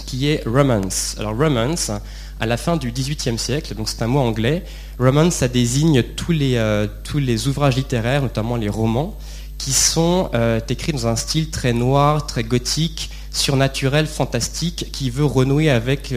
qui 0.06 0.28
est 0.28 0.44
romance. 0.46 1.16
Alors 1.18 1.36
romance, 1.36 1.92
à 2.40 2.46
la 2.46 2.58
fin 2.58 2.78
du 2.78 2.92
XVIIIe 2.92 3.38
siècle, 3.38 3.74
donc 3.76 3.90
c'est 3.90 4.02
un 4.02 4.08
mot 4.08 4.20
anglais. 4.20 4.64
Romance, 5.00 5.36
ça 5.36 5.48
désigne 5.48 6.04
tous 6.04 6.32
les, 6.32 6.56
euh, 6.56 6.88
tous 7.04 7.20
les 7.20 7.48
ouvrages 7.48 7.76
littéraires, 7.76 8.22
notamment 8.22 8.58
les 8.58 8.70
romans, 8.70 9.18
qui 9.58 9.72
sont 9.72 10.30
euh, 10.34 10.60
écrits 10.68 10.92
dans 10.92 11.08
un 11.08 11.16
style 11.16 11.50
très 11.52 11.74
noir, 11.74 12.28
très 12.28 12.44
gothique, 12.44 13.10
surnaturel, 13.32 14.08
fantastique, 14.08 14.90
qui 14.92 15.10
veut 15.10 15.26
renouer 15.26 15.70
avec 15.70 16.14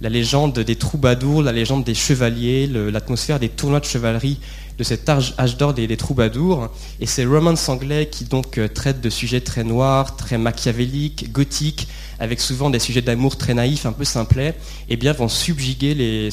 la 0.00 0.08
légende 0.10 0.58
des 0.58 0.76
troubadours, 0.76 1.42
la 1.42 1.52
légende 1.52 1.82
des 1.82 1.94
chevaliers, 1.94 2.66
l'atmosphère 2.66 3.40
des 3.40 3.48
tournois 3.48 3.80
de 3.80 3.86
chevalerie 3.86 4.38
de 4.78 4.84
cet 4.84 5.08
âge, 5.08 5.34
d'or 5.58 5.74
des, 5.74 5.96
troubadours. 5.96 6.68
Et 7.00 7.06
ces 7.06 7.26
romans 7.26 7.54
anglais 7.66 8.08
qui 8.10 8.24
donc 8.24 8.60
traitent 8.74 9.00
de 9.00 9.10
sujets 9.10 9.40
très 9.40 9.64
noirs, 9.64 10.16
très 10.16 10.38
machiavéliques, 10.38 11.32
gothiques, 11.32 11.88
avec 12.20 12.40
souvent 12.40 12.70
des 12.70 12.78
sujets 12.78 13.02
d'amour 13.02 13.36
très 13.36 13.54
naïfs, 13.54 13.86
un 13.86 13.92
peu 13.92 14.04
simplets, 14.04 14.54
eh 14.88 14.96
bien, 14.96 15.12
vont 15.12 15.28
subjuguer 15.28 15.94
les, 15.94 16.30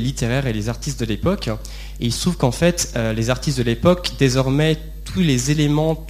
littéraires 0.00 0.46
et 0.46 0.52
les 0.52 0.68
artistes 0.68 1.00
de 1.00 1.06
l'époque. 1.06 1.48
Et 2.00 2.06
il 2.06 2.12
se 2.12 2.20
trouve 2.22 2.36
qu'en 2.36 2.52
fait, 2.52 2.92
euh, 2.96 3.12
les 3.12 3.30
artistes 3.30 3.58
de 3.58 3.62
l'époque, 3.62 4.12
désormais, 4.18 4.78
tous 5.04 5.20
les 5.20 5.50
éléments, 5.50 6.06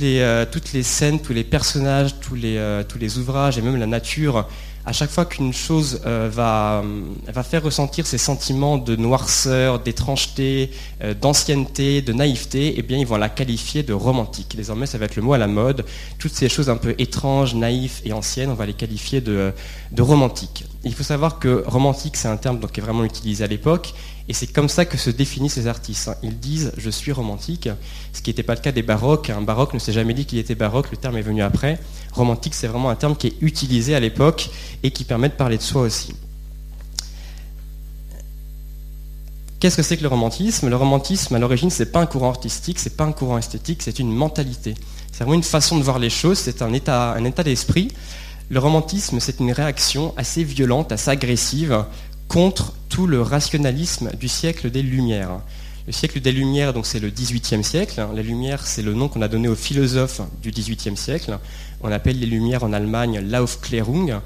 euh, 0.00 0.46
toutes 0.50 0.72
les 0.72 0.82
scènes, 0.82 1.20
tous 1.20 1.32
les 1.32 1.44
personnages, 1.44 2.14
euh, 2.32 2.82
tous 2.86 2.98
les 2.98 3.18
ouvrages 3.18 3.58
et 3.58 3.62
même 3.62 3.76
la 3.76 3.86
nature 3.86 4.46
à 4.84 4.92
chaque 4.92 5.10
fois 5.10 5.24
qu'une 5.24 5.52
chose 5.52 6.00
euh, 6.06 6.28
va, 6.32 6.82
va, 7.28 7.42
faire 7.42 7.62
ressentir 7.62 8.06
ces 8.06 8.18
sentiments 8.18 8.78
de 8.78 8.96
noirceur, 8.96 9.78
d'étrangeté, 9.78 10.70
euh, 11.02 11.14
d'ancienneté, 11.14 12.02
de 12.02 12.12
naïveté, 12.12 12.74
eh 12.76 12.82
bien, 12.82 12.98
ils 12.98 13.06
vont 13.06 13.16
la 13.16 13.28
qualifier 13.28 13.84
de 13.84 13.92
romantique. 13.92 14.56
Désormais, 14.56 14.86
ça 14.86 14.98
va 14.98 15.04
être 15.04 15.16
le 15.16 15.22
mot 15.22 15.34
à 15.34 15.38
la 15.38 15.46
mode. 15.46 15.84
Toutes 16.18 16.32
ces 16.32 16.48
choses 16.48 16.68
un 16.68 16.76
peu 16.76 16.96
étranges, 16.98 17.54
naïves 17.54 18.00
et 18.04 18.12
anciennes, 18.12 18.50
on 18.50 18.54
va 18.54 18.66
les 18.66 18.72
qualifier 18.72 19.20
de, 19.20 19.52
de 19.92 20.02
romantique. 20.02 20.64
Il 20.84 20.94
faut 20.94 21.04
savoir 21.04 21.38
que 21.38 21.62
romantique, 21.66 22.16
c'est 22.16 22.28
un 22.28 22.36
terme 22.36 22.58
donc, 22.58 22.72
qui 22.72 22.80
est 22.80 22.82
vraiment 22.82 23.04
utilisé 23.04 23.44
à 23.44 23.46
l'époque, 23.46 23.94
et 24.28 24.32
c'est 24.32 24.46
comme 24.46 24.68
ça 24.68 24.84
que 24.84 24.96
se 24.96 25.10
définissent 25.10 25.54
ces 25.54 25.66
artistes. 25.66 26.08
Hein. 26.08 26.14
Ils 26.22 26.38
disent 26.38 26.72
je 26.76 26.90
suis 26.90 27.12
romantique, 27.12 27.68
ce 28.12 28.22
qui 28.22 28.30
n'était 28.30 28.42
pas 28.42 28.54
le 28.54 28.60
cas 28.60 28.72
des 28.72 28.82
baroques. 28.82 29.30
Un 29.30 29.42
baroque 29.42 29.74
ne 29.74 29.78
s'est 29.78 29.92
jamais 29.92 30.14
dit 30.14 30.26
qu'il 30.26 30.38
était 30.38 30.54
baroque, 30.54 30.90
le 30.90 30.96
terme 30.96 31.16
est 31.16 31.22
venu 31.22 31.42
après. 31.42 31.78
Romantique, 32.12 32.54
c'est 32.54 32.68
vraiment 32.68 32.90
un 32.90 32.94
terme 32.94 33.16
qui 33.16 33.28
est 33.28 33.36
utilisé 33.40 33.94
à 33.94 34.00
l'époque 34.00 34.50
et 34.82 34.90
qui 34.90 35.04
permet 35.04 35.28
de 35.28 35.34
parler 35.34 35.58
de 35.58 35.62
soi 35.62 35.82
aussi. 35.82 36.14
Qu'est-ce 39.58 39.76
que 39.76 39.82
c'est 39.82 39.96
que 39.96 40.02
le 40.02 40.08
romantisme? 40.08 40.68
Le 40.68 40.76
romantisme, 40.76 41.36
à 41.36 41.38
l'origine, 41.38 41.70
ce 41.70 41.82
n'est 41.82 41.88
pas 41.88 42.00
un 42.00 42.06
courant 42.06 42.30
artistique, 42.30 42.80
ce 42.80 42.88
n'est 42.88 42.96
pas 42.96 43.04
un 43.04 43.12
courant 43.12 43.38
esthétique, 43.38 43.82
c'est 43.82 44.00
une 44.00 44.12
mentalité. 44.12 44.74
C'est 45.12 45.18
vraiment 45.18 45.34
une 45.34 45.44
façon 45.44 45.78
de 45.78 45.84
voir 45.84 46.00
les 46.00 46.10
choses, 46.10 46.38
c'est 46.38 46.62
un 46.62 46.72
état, 46.72 47.12
un 47.12 47.24
état 47.24 47.44
d'esprit. 47.44 47.92
Le 48.50 48.58
romantisme, 48.58 49.20
c'est 49.20 49.38
une 49.38 49.52
réaction 49.52 50.14
assez 50.16 50.42
violente, 50.42 50.90
assez 50.90 51.10
agressive 51.10 51.84
contre 52.28 52.72
tout 52.88 53.06
le 53.06 53.22
rationalisme 53.22 54.10
du 54.18 54.28
siècle 54.28 54.70
des 54.70 54.82
Lumières. 54.82 55.40
Le 55.86 55.92
siècle 55.92 56.20
des 56.20 56.30
Lumières, 56.30 56.72
donc 56.72 56.86
c'est 56.86 57.00
le 57.00 57.10
XVIIIe 57.10 57.64
siècle. 57.64 58.06
Les 58.14 58.22
Lumières, 58.22 58.66
c'est 58.66 58.82
le 58.82 58.94
nom 58.94 59.08
qu'on 59.08 59.22
a 59.22 59.28
donné 59.28 59.48
aux 59.48 59.56
philosophes 59.56 60.20
du 60.40 60.50
XVIIIe 60.50 60.96
siècle. 60.96 61.38
On 61.80 61.90
appelle 61.90 62.20
les 62.20 62.26
Lumières 62.26 62.62
en 62.62 62.72
Allemagne 62.72 63.20
l'Aufklärung. 63.20 64.20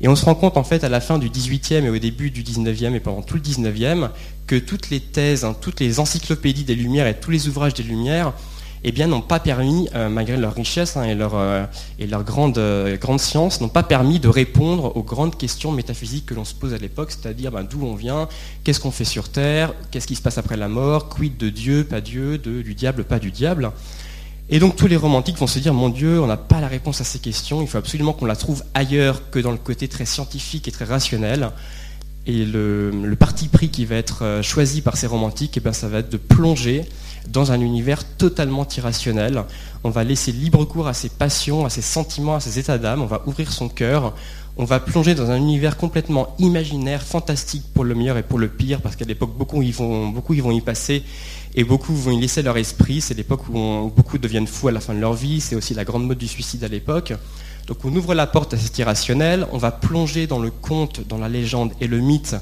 Et 0.00 0.08
on 0.08 0.16
se 0.16 0.24
rend 0.24 0.34
compte 0.34 0.56
en 0.56 0.64
fait 0.64 0.84
à 0.84 0.88
la 0.88 1.00
fin 1.00 1.18
du 1.18 1.30
XVIIIe 1.30 1.86
et 1.86 1.88
au 1.88 1.98
début 1.98 2.30
du 2.30 2.42
XIXe 2.42 2.94
et 2.94 3.00
pendant 3.00 3.22
tout 3.22 3.36
le 3.36 3.40
XIXe 3.40 4.10
que 4.46 4.56
toutes 4.56 4.90
les 4.90 5.00
thèses, 5.00 5.44
hein, 5.44 5.56
toutes 5.58 5.80
les 5.80 6.00
encyclopédies 6.00 6.64
des 6.64 6.74
Lumières 6.74 7.06
et 7.06 7.14
tous 7.14 7.30
les 7.30 7.48
ouvrages 7.48 7.74
des 7.74 7.82
Lumières 7.82 8.32
eh 8.88 9.06
n'ont 9.06 9.20
pas 9.20 9.40
permis, 9.40 9.88
euh, 9.96 10.08
malgré 10.08 10.36
leur 10.36 10.54
richesse 10.54 10.96
hein, 10.96 11.02
et 11.02 11.16
leur, 11.16 11.34
euh, 11.34 11.64
euh, 12.00 12.96
grande 12.96 13.20
science, 13.20 13.60
n'ont 13.60 13.68
pas 13.68 13.82
permis 13.82 14.20
de 14.20 14.28
répondre 14.28 14.96
aux 14.96 15.02
grandes 15.02 15.36
questions 15.36 15.72
métaphysiques 15.72 16.26
que 16.26 16.34
l'on 16.34 16.44
se 16.44 16.54
pose 16.54 16.72
à 16.72 16.78
l'époque, 16.78 17.10
c'est-à-dire 17.10 17.50
ben, 17.50 17.64
d'où 17.64 17.84
on 17.84 17.96
vient, 17.96 18.28
qu'est-ce 18.62 18.78
qu'on 18.78 18.92
fait 18.92 19.04
sur 19.04 19.28
Terre, 19.28 19.74
qu'est-ce 19.90 20.06
qui 20.06 20.14
se 20.14 20.22
passe 20.22 20.38
après 20.38 20.56
la 20.56 20.68
mort, 20.68 21.08
quid 21.08 21.36
de 21.36 21.48
Dieu, 21.48 21.82
pas 21.82 22.00
Dieu, 22.00 22.38
du 22.38 22.74
diable, 22.74 23.02
pas 23.02 23.18
du 23.18 23.32
diable. 23.32 23.72
Et 24.50 24.60
donc 24.60 24.76
tous 24.76 24.86
les 24.86 24.96
romantiques 24.96 25.38
vont 25.38 25.48
se 25.48 25.58
dire, 25.58 25.74
mon 25.74 25.88
Dieu, 25.88 26.20
on 26.20 26.28
n'a 26.28 26.36
pas 26.36 26.60
la 26.60 26.68
réponse 26.68 27.00
à 27.00 27.04
ces 27.04 27.18
questions, 27.18 27.62
il 27.62 27.66
faut 27.66 27.78
absolument 27.78 28.12
qu'on 28.12 28.26
la 28.26 28.36
trouve 28.36 28.62
ailleurs 28.74 29.30
que 29.30 29.40
dans 29.40 29.50
le 29.50 29.58
côté 29.58 29.88
très 29.88 30.06
scientifique 30.06 30.68
et 30.68 30.70
très 30.70 30.84
rationnel. 30.84 31.50
Et 32.28 32.44
le, 32.44 33.16
parti 33.18 33.48
pris 33.48 33.68
qui 33.68 33.84
va 33.84 33.96
être 33.96 34.40
choisi 34.42 34.80
par 34.80 34.96
ces 34.96 35.08
romantiques, 35.08 35.56
eh 35.56 35.60
ben, 35.60 35.72
ça 35.72 35.88
va 35.88 35.98
être 35.98 36.10
de 36.10 36.16
plonger 36.16 36.84
dans 37.28 37.52
un 37.52 37.60
univers 37.60 38.04
totalement 38.16 38.66
irrationnel. 38.76 39.44
On 39.84 39.90
va 39.90 40.04
laisser 40.04 40.32
libre 40.32 40.64
cours 40.64 40.88
à 40.88 40.94
ses 40.94 41.08
passions, 41.08 41.64
à 41.64 41.70
ses 41.70 41.82
sentiments, 41.82 42.36
à 42.36 42.40
ses 42.40 42.58
états 42.58 42.78
d'âme, 42.78 43.02
on 43.02 43.06
va 43.06 43.22
ouvrir 43.26 43.52
son 43.52 43.68
cœur, 43.68 44.14
on 44.58 44.64
va 44.64 44.80
plonger 44.80 45.14
dans 45.14 45.30
un 45.30 45.36
univers 45.36 45.76
complètement 45.76 46.34
imaginaire, 46.38 47.02
fantastique 47.02 47.62
pour 47.74 47.84
le 47.84 47.94
meilleur 47.94 48.16
et 48.16 48.22
pour 48.22 48.38
le 48.38 48.48
pire, 48.48 48.80
parce 48.80 48.96
qu'à 48.96 49.04
l'époque, 49.04 49.36
beaucoup, 49.36 49.62
vont, 49.62 50.08
beaucoup 50.08 50.34
vont 50.34 50.50
y 50.50 50.62
passer 50.62 51.02
et 51.54 51.62
beaucoup 51.62 51.94
vont 51.94 52.12
y 52.12 52.20
laisser 52.20 52.42
leur 52.42 52.56
esprit. 52.56 53.02
C'est 53.02 53.14
l'époque 53.14 53.48
où, 53.48 53.92
beaucoup 53.94 54.16
deviennent 54.16 54.46
fous 54.46 54.68
à 54.68 54.72
la 54.72 54.80
fin 54.80 54.94
de 54.94 55.00
leur 55.00 55.12
vie, 55.12 55.40
c'est 55.42 55.56
aussi 55.56 55.74
la 55.74 55.84
grande 55.84 56.06
mode 56.06 56.18
du 56.18 56.28
suicide 56.28 56.64
à 56.64 56.68
l'époque. 56.68 57.12
Donc 57.66 57.84
on 57.84 57.94
ouvre 57.94 58.14
la 58.14 58.26
porte 58.26 58.54
à 58.54 58.56
cet 58.56 58.78
irrationnel, 58.78 59.46
on 59.52 59.58
va 59.58 59.72
plonger 59.72 60.26
dans 60.26 60.38
le 60.38 60.50
conte, 60.50 61.06
dans 61.06 61.18
la 61.18 61.28
légende 61.28 61.72
et 61.80 61.86
le 61.86 61.98
mythe 61.98 62.36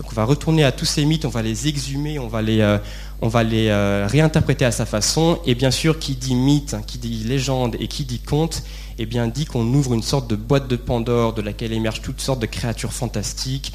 donc 0.00 0.12
on 0.12 0.14
va 0.14 0.24
retourner 0.24 0.64
à 0.64 0.72
tous 0.72 0.86
ces 0.86 1.04
mythes, 1.04 1.26
on 1.26 1.28
va 1.28 1.42
les 1.42 1.68
exhumer, 1.68 2.18
on 2.18 2.26
va 2.26 2.40
les, 2.40 2.60
euh, 2.60 2.78
euh, 3.22 4.06
réinterpréter 4.08 4.64
à 4.64 4.70
sa 4.70 4.86
façon. 4.86 5.38
Et 5.44 5.54
bien 5.54 5.70
sûr, 5.70 5.98
qui 5.98 6.14
dit 6.14 6.34
mythe, 6.34 6.74
qui 6.86 6.96
dit 6.96 7.22
légende 7.24 7.76
et 7.78 7.86
qui 7.86 8.04
dit 8.04 8.18
conte, 8.18 8.62
eh 8.98 9.04
bien 9.04 9.28
dit 9.28 9.44
qu'on 9.44 9.66
ouvre 9.74 9.92
une 9.92 10.02
sorte 10.02 10.30
de 10.30 10.36
boîte 10.36 10.68
de 10.68 10.76
Pandore 10.76 11.34
de 11.34 11.42
laquelle 11.42 11.74
émergent 11.74 12.00
toutes 12.00 12.22
sortes 12.22 12.40
de 12.40 12.46
créatures 12.46 12.94
fantastiques, 12.94 13.74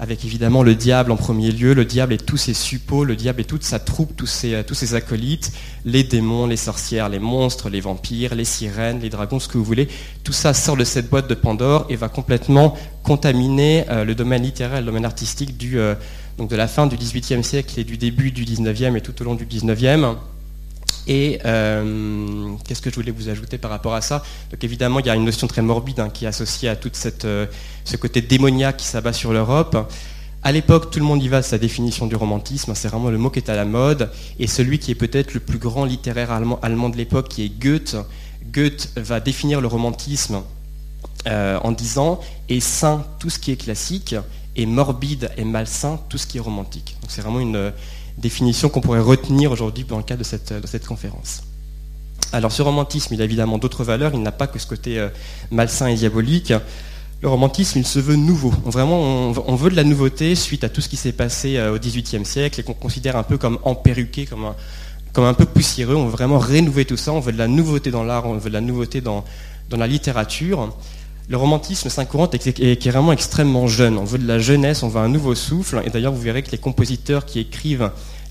avec 0.00 0.24
évidemment 0.24 0.62
le 0.62 0.74
diable 0.74 1.12
en 1.12 1.16
premier 1.16 1.52
lieu, 1.52 1.74
le 1.74 1.84
diable 1.84 2.14
et 2.14 2.18
tous 2.18 2.38
ses 2.38 2.54
suppôts, 2.54 3.04
le 3.04 3.16
diable 3.16 3.42
et 3.42 3.44
toute 3.44 3.62
sa 3.62 3.78
troupe, 3.78 4.16
tous 4.16 4.26
ses, 4.26 4.54
euh, 4.54 4.62
tous 4.62 4.74
ses 4.74 4.94
acolytes, 4.94 5.52
les 5.84 6.04
démons, 6.04 6.46
les 6.46 6.56
sorcières, 6.56 7.10
les 7.10 7.18
monstres, 7.18 7.68
les 7.68 7.82
vampires, 7.82 8.34
les 8.34 8.46
sirènes, 8.46 9.00
les 9.00 9.10
dragons, 9.10 9.38
ce 9.38 9.46
que 9.46 9.58
vous 9.58 9.64
voulez. 9.64 9.88
Tout 10.24 10.32
ça 10.32 10.54
sort 10.54 10.78
de 10.78 10.84
cette 10.84 11.10
boîte 11.10 11.28
de 11.28 11.34
Pandore 11.34 11.84
et 11.90 11.96
va 11.96 12.08
complètement 12.08 12.74
contaminer 13.02 13.84
euh, 13.90 14.04
le 14.06 14.14
domaine 14.14 14.42
littéraire, 14.42 14.80
le 14.80 14.86
domaine 14.86 15.04
artistique 15.04 15.54
euh, 15.74 15.94
de 16.38 16.56
la 16.56 16.66
fin 16.66 16.86
du 16.86 16.96
XVIIIe 16.96 17.44
siècle 17.44 17.78
et 17.78 17.84
du 17.84 17.98
début 17.98 18.30
du 18.32 18.44
XIXe 18.44 18.96
et 18.96 19.00
tout 19.02 19.20
au 19.20 19.24
long 19.26 19.34
du 19.34 19.44
XIXe. 19.44 20.16
Et 21.06 21.40
euh, 21.44 22.52
qu'est-ce 22.64 22.82
que 22.82 22.90
je 22.90 22.94
voulais 22.94 23.10
vous 23.10 23.28
ajouter 23.28 23.58
par 23.58 23.70
rapport 23.70 23.94
à 23.94 24.00
ça? 24.00 24.22
Donc 24.50 24.62
évidemment, 24.64 25.00
il 25.00 25.06
y 25.06 25.10
a 25.10 25.14
une 25.14 25.24
notion 25.24 25.46
très 25.46 25.62
morbide 25.62 26.00
hein, 26.00 26.10
qui 26.10 26.24
est 26.24 26.28
associée 26.28 26.68
à 26.68 26.76
tout 26.76 26.92
euh, 27.24 27.46
ce 27.84 27.96
côté 27.96 28.20
démoniaque 28.20 28.78
qui 28.78 28.86
s'abat 28.86 29.12
sur 29.12 29.32
l'Europe. 29.32 29.90
À 30.42 30.52
l'époque, 30.52 30.90
tout 30.90 30.98
le 30.98 31.04
monde 31.04 31.22
y 31.22 31.28
va, 31.28 31.42
sa 31.42 31.58
définition 31.58 32.06
du 32.06 32.16
romantisme, 32.16 32.74
c'est 32.74 32.88
vraiment 32.88 33.10
le 33.10 33.18
mot 33.18 33.28
qui 33.28 33.40
est 33.40 33.50
à 33.50 33.56
la 33.56 33.66
mode, 33.66 34.10
et 34.38 34.46
celui 34.46 34.78
qui 34.78 34.90
est 34.90 34.94
peut-être 34.94 35.34
le 35.34 35.40
plus 35.40 35.58
grand 35.58 35.84
littéraire 35.84 36.30
allemand, 36.30 36.88
de 36.88 36.96
l'époque, 36.96 37.28
qui 37.28 37.44
est 37.44 37.50
Goethe. 37.50 37.96
Goethe 38.50 38.90
va 38.96 39.20
définir 39.20 39.60
le 39.60 39.66
romantisme 39.66 40.42
euh, 41.26 41.58
en 41.62 41.72
disant 41.72 42.20
est 42.48 42.60
sain 42.60 43.04
tout 43.18 43.28
ce 43.28 43.38
qui 43.38 43.52
est 43.52 43.56
classique, 43.56 44.14
et 44.56 44.66
morbide 44.66 45.30
et 45.36 45.44
malsain 45.44 46.00
tout 46.08 46.18
ce 46.18 46.26
qui 46.26 46.38
est 46.38 46.40
romantique. 46.40 46.96
Donc 47.02 47.10
c'est 47.10 47.20
vraiment 47.20 47.40
une, 47.40 47.72
définition 48.20 48.68
qu'on 48.68 48.80
pourrait 48.80 49.00
retenir 49.00 49.50
aujourd'hui 49.50 49.84
dans 49.84 49.96
le 49.96 50.02
cadre 50.02 50.20
de 50.20 50.24
cette, 50.24 50.86
conférence. 50.86 51.42
Alors 52.32 52.52
ce 52.52 52.62
romantisme, 52.62 53.14
il 53.14 53.20
a 53.22 53.24
évidemment 53.24 53.58
d'autres 53.58 53.84
valeurs, 53.84 54.12
il 54.14 54.22
n'a 54.22 54.32
pas 54.32 54.46
que 54.46 54.58
ce 54.58 54.66
côté 54.66 54.98
euh, 54.98 55.08
malsain 55.50 55.88
et 55.88 55.94
diabolique. 55.94 56.52
Le 57.22 57.28
romantisme, 57.28 57.80
il 57.80 57.86
se 57.86 57.98
veut 57.98 58.16
nouveau. 58.16 58.50
vraiment, 58.64 59.00
on, 59.00 59.54
veut 59.54 59.70
de 59.70 59.76
la 59.76 59.84
nouveauté 59.84 60.34
suite 60.34 60.64
à 60.64 60.68
tout 60.68 60.80
ce 60.80 60.88
qui 60.88 60.96
s'est 60.96 61.12
passé 61.12 61.56
euh, 61.56 61.74
au 61.74 61.78
XVIIIe 61.78 62.24
siècle 62.24 62.60
et 62.60 62.62
qu'on 62.62 62.74
considère 62.74 63.16
un 63.16 63.24
peu 63.24 63.36
comme 63.36 63.58
emperruqué, 63.62 64.26
comme 64.26 64.44
un, 64.44 64.54
comme 65.12 65.24
un 65.24 65.34
peu 65.34 65.44
poussiéreux. 65.44 65.96
On 65.96 66.06
veut 66.06 66.12
vraiment 66.12 66.38
rénover 66.38 66.84
tout 66.84 66.96
ça. 66.96 67.12
On 67.12 67.20
veut 67.20 67.32
de 67.32 67.38
la 67.38 67.48
nouveauté 67.48 67.90
dans 67.90 68.04
l'art, 68.04 68.26
on 68.26 68.38
veut 68.38 68.48
de 68.48 68.54
la 68.54 68.60
nouveauté 68.60 69.00
dans, 69.00 69.24
dans 69.68 69.76
la 69.76 69.86
littérature. 69.86 70.74
Le 71.28 71.36
romantisme, 71.36 71.88
courant 72.06 72.26
qui 72.26 72.48
est 72.48 72.90
vraiment 72.90 73.12
extrêmement 73.12 73.68
jeune. 73.68 73.98
On 73.98 74.04
veut 74.04 74.18
de 74.18 74.26
la 74.26 74.38
jeunesse, 74.38 74.82
on 74.82 74.88
veut 74.88 75.00
un 75.00 75.08
nouveau 75.08 75.34
souffle. 75.34 75.80
Et 75.84 75.90
d'ailleurs, 75.90 76.12
vous 76.12 76.20
verrez 76.20 76.42
que 76.42 76.50
les 76.50 76.58
compositeurs 76.58 77.24
qui 77.24 77.38
écrivent 77.38 77.90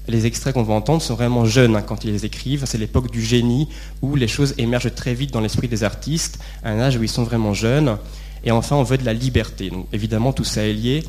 les 0.09 0.25
extraits 0.25 0.53
qu'on 0.53 0.63
va 0.63 0.73
entendre 0.73 1.01
sont 1.01 1.15
vraiment 1.15 1.45
jeunes 1.45 1.75
hein, 1.75 1.81
quand 1.81 2.03
ils 2.03 2.11
les 2.11 2.25
écrivent. 2.25 2.63
C'est 2.65 2.77
l'époque 2.77 3.11
du 3.11 3.21
génie 3.21 3.69
où 4.01 4.15
les 4.15 4.27
choses 4.27 4.53
émergent 4.57 4.93
très 4.93 5.13
vite 5.13 5.31
dans 5.31 5.41
l'esprit 5.41 5.67
des 5.67 5.83
artistes, 5.83 6.39
à 6.63 6.71
un 6.71 6.79
âge 6.79 6.97
où 6.97 7.03
ils 7.03 7.09
sont 7.09 7.23
vraiment 7.23 7.53
jeunes. 7.53 7.97
Et 8.43 8.51
enfin, 8.51 8.75
on 8.75 8.83
veut 8.83 8.97
de 8.97 9.05
la 9.05 9.13
liberté. 9.13 9.69
Donc, 9.69 9.87
évidemment, 9.93 10.33
tout 10.33 10.43
ça 10.43 10.63
est 10.63 10.73
lié. 10.73 11.03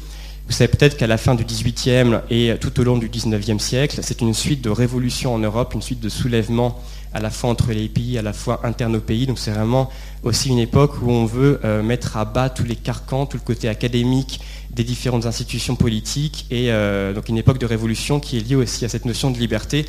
Vous 0.47 0.53
savez 0.53 0.69
peut-être 0.69 0.97
qu'à 0.97 1.07
la 1.07 1.17
fin 1.17 1.37
du 1.37 1.45
XVIIIe 1.45 2.21
et 2.29 2.55
tout 2.61 2.79
au 2.81 2.83
long 2.83 2.99
du 2.99 3.09
XIXe 3.09 3.63
siècle, 3.63 4.01
c'est 4.03 4.21
une 4.21 4.35
suite 4.35 4.63
de 4.63 4.71
révolutions 4.71 5.33
en 5.33 5.39
Europe, 5.39 5.75
une 5.75 5.83
suite 5.83 6.01
de 6.01 6.09
soulèvements 6.09 6.81
à 7.13 7.21
la 7.21 7.31
fois 7.31 7.51
entre 7.51 7.73
les 7.73 7.89
pays, 7.89 8.19
à 8.19 8.23
la 8.23 8.33
fois 8.33 8.61
interne 8.65 8.97
aux 8.97 9.01
pays. 9.01 9.27
Donc 9.27 9.39
c'est 9.39 9.51
vraiment 9.51 9.91
aussi 10.23 10.49
une 10.49 10.59
époque 10.59 11.03
où 11.03 11.11
on 11.11 11.25
veut 11.25 11.61
euh, 11.65 11.83
mettre 11.83 12.17
à 12.17 12.25
bas 12.25 12.51
tous 12.51 12.65
les 12.65 12.77
carcans, 12.77 13.27
tout 13.27 13.37
le 13.37 13.43
côté 13.43 13.69
académique 13.69 14.41
des 14.71 14.85
différentes 14.85 15.27
institutions 15.27 15.75
politiques, 15.75 16.47
et 16.51 16.71
euh, 16.71 17.13
donc 17.13 17.29
une 17.29 17.39
époque 17.39 17.59
de 17.59 17.67
révolution 17.67 18.21
qui 18.21 18.37
est 18.37 18.41
liée 18.41 18.55
aussi 18.55 18.85
à 18.85 18.89
cette 18.89 19.05
notion 19.05 19.31
de 19.31 19.39
liberté. 19.39 19.87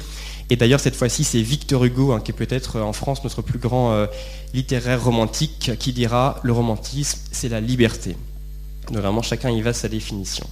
Et 0.50 0.56
d'ailleurs 0.56 0.80
cette 0.80 0.96
fois-ci 0.96 1.24
c'est 1.24 1.42
Victor 1.42 1.86
Hugo, 1.86 2.14
hein, 2.14 2.20
qui 2.20 2.32
est 2.32 2.36
peut-être 2.36 2.78
euh, 2.78 2.82
en 2.82 2.94
France 2.94 3.24
notre 3.24 3.42
plus 3.42 3.60
grand 3.60 4.08
littéraire 4.54 5.04
romantique, 5.04 5.72
qui 5.80 5.94
dira 5.94 6.40
le 6.44 6.52
romantisme 6.54 7.20
c'est 7.32 7.50
la 7.50 7.62
liberté. 7.62 8.16
Donc 8.88 8.98
vraiment 8.98 9.22
chacun 9.22 9.52
y 9.52 9.62
va 9.62 9.74
sa 9.74 9.88
définition. 9.88 10.48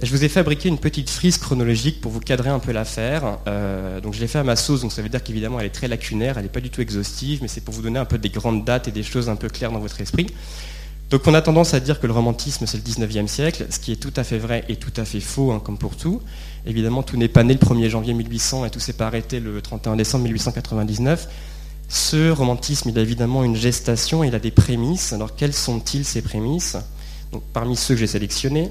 Je 0.00 0.12
vous 0.12 0.22
ai 0.24 0.28
fabriqué 0.28 0.68
une 0.68 0.78
petite 0.78 1.10
frise 1.10 1.38
chronologique 1.38 2.00
pour 2.00 2.12
vous 2.12 2.20
cadrer 2.20 2.50
un 2.50 2.60
peu 2.60 2.70
l'affaire. 2.70 3.38
Euh, 3.48 4.00
donc 4.00 4.14
je 4.14 4.20
l'ai 4.20 4.28
fait 4.28 4.38
à 4.38 4.44
ma 4.44 4.54
sauce, 4.54 4.82
donc 4.82 4.92
ça 4.92 5.02
veut 5.02 5.08
dire 5.08 5.24
qu'évidemment 5.24 5.58
elle 5.58 5.66
est 5.66 5.70
très 5.70 5.88
lacunaire, 5.88 6.38
elle 6.38 6.44
n'est 6.44 6.48
pas 6.48 6.60
du 6.60 6.70
tout 6.70 6.80
exhaustive, 6.80 7.40
mais 7.42 7.48
c'est 7.48 7.62
pour 7.62 7.74
vous 7.74 7.82
donner 7.82 7.98
un 7.98 8.04
peu 8.04 8.16
des 8.16 8.28
grandes 8.28 8.64
dates 8.64 8.86
et 8.86 8.92
des 8.92 9.02
choses 9.02 9.28
un 9.28 9.34
peu 9.34 9.48
claires 9.48 9.72
dans 9.72 9.80
votre 9.80 10.00
esprit. 10.00 10.28
Donc 11.10 11.26
on 11.26 11.34
a 11.34 11.42
tendance 11.42 11.74
à 11.74 11.80
dire 11.80 11.98
que 11.98 12.06
le 12.06 12.12
romantisme 12.12 12.64
c'est 12.66 12.76
le 12.76 12.84
19e 12.84 13.26
siècle, 13.26 13.66
ce 13.70 13.80
qui 13.80 13.90
est 13.90 13.96
tout 13.96 14.12
à 14.14 14.22
fait 14.22 14.38
vrai 14.38 14.64
et 14.68 14.76
tout 14.76 14.92
à 14.96 15.04
fait 15.04 15.18
faux, 15.18 15.50
hein, 15.50 15.58
comme 15.58 15.78
pour 15.78 15.96
tout. 15.96 16.22
Évidemment, 16.64 17.02
tout 17.02 17.16
n'est 17.16 17.28
pas 17.28 17.42
né 17.42 17.54
le 17.54 17.58
1er 17.58 17.88
janvier 17.88 18.14
1800 18.14 18.66
et 18.66 18.70
tout 18.70 18.78
s'est 18.78 18.92
pas 18.92 19.06
arrêté 19.06 19.40
le 19.40 19.60
31 19.60 19.96
décembre 19.96 20.24
1899. 20.24 21.28
Ce 21.88 22.30
romantisme, 22.30 22.90
il 22.90 22.98
a 22.98 23.02
évidemment 23.02 23.42
une 23.42 23.56
gestation, 23.56 24.22
il 24.22 24.34
a 24.34 24.38
des 24.38 24.50
prémices. 24.52 25.12
Alors 25.12 25.34
quelles 25.34 25.54
sont-ils 25.54 26.04
ces 26.04 26.22
prémices? 26.22 26.76
Parmi 27.52 27.74
ceux 27.74 27.94
que 27.94 28.00
j'ai 28.00 28.06
sélectionnés, 28.06 28.70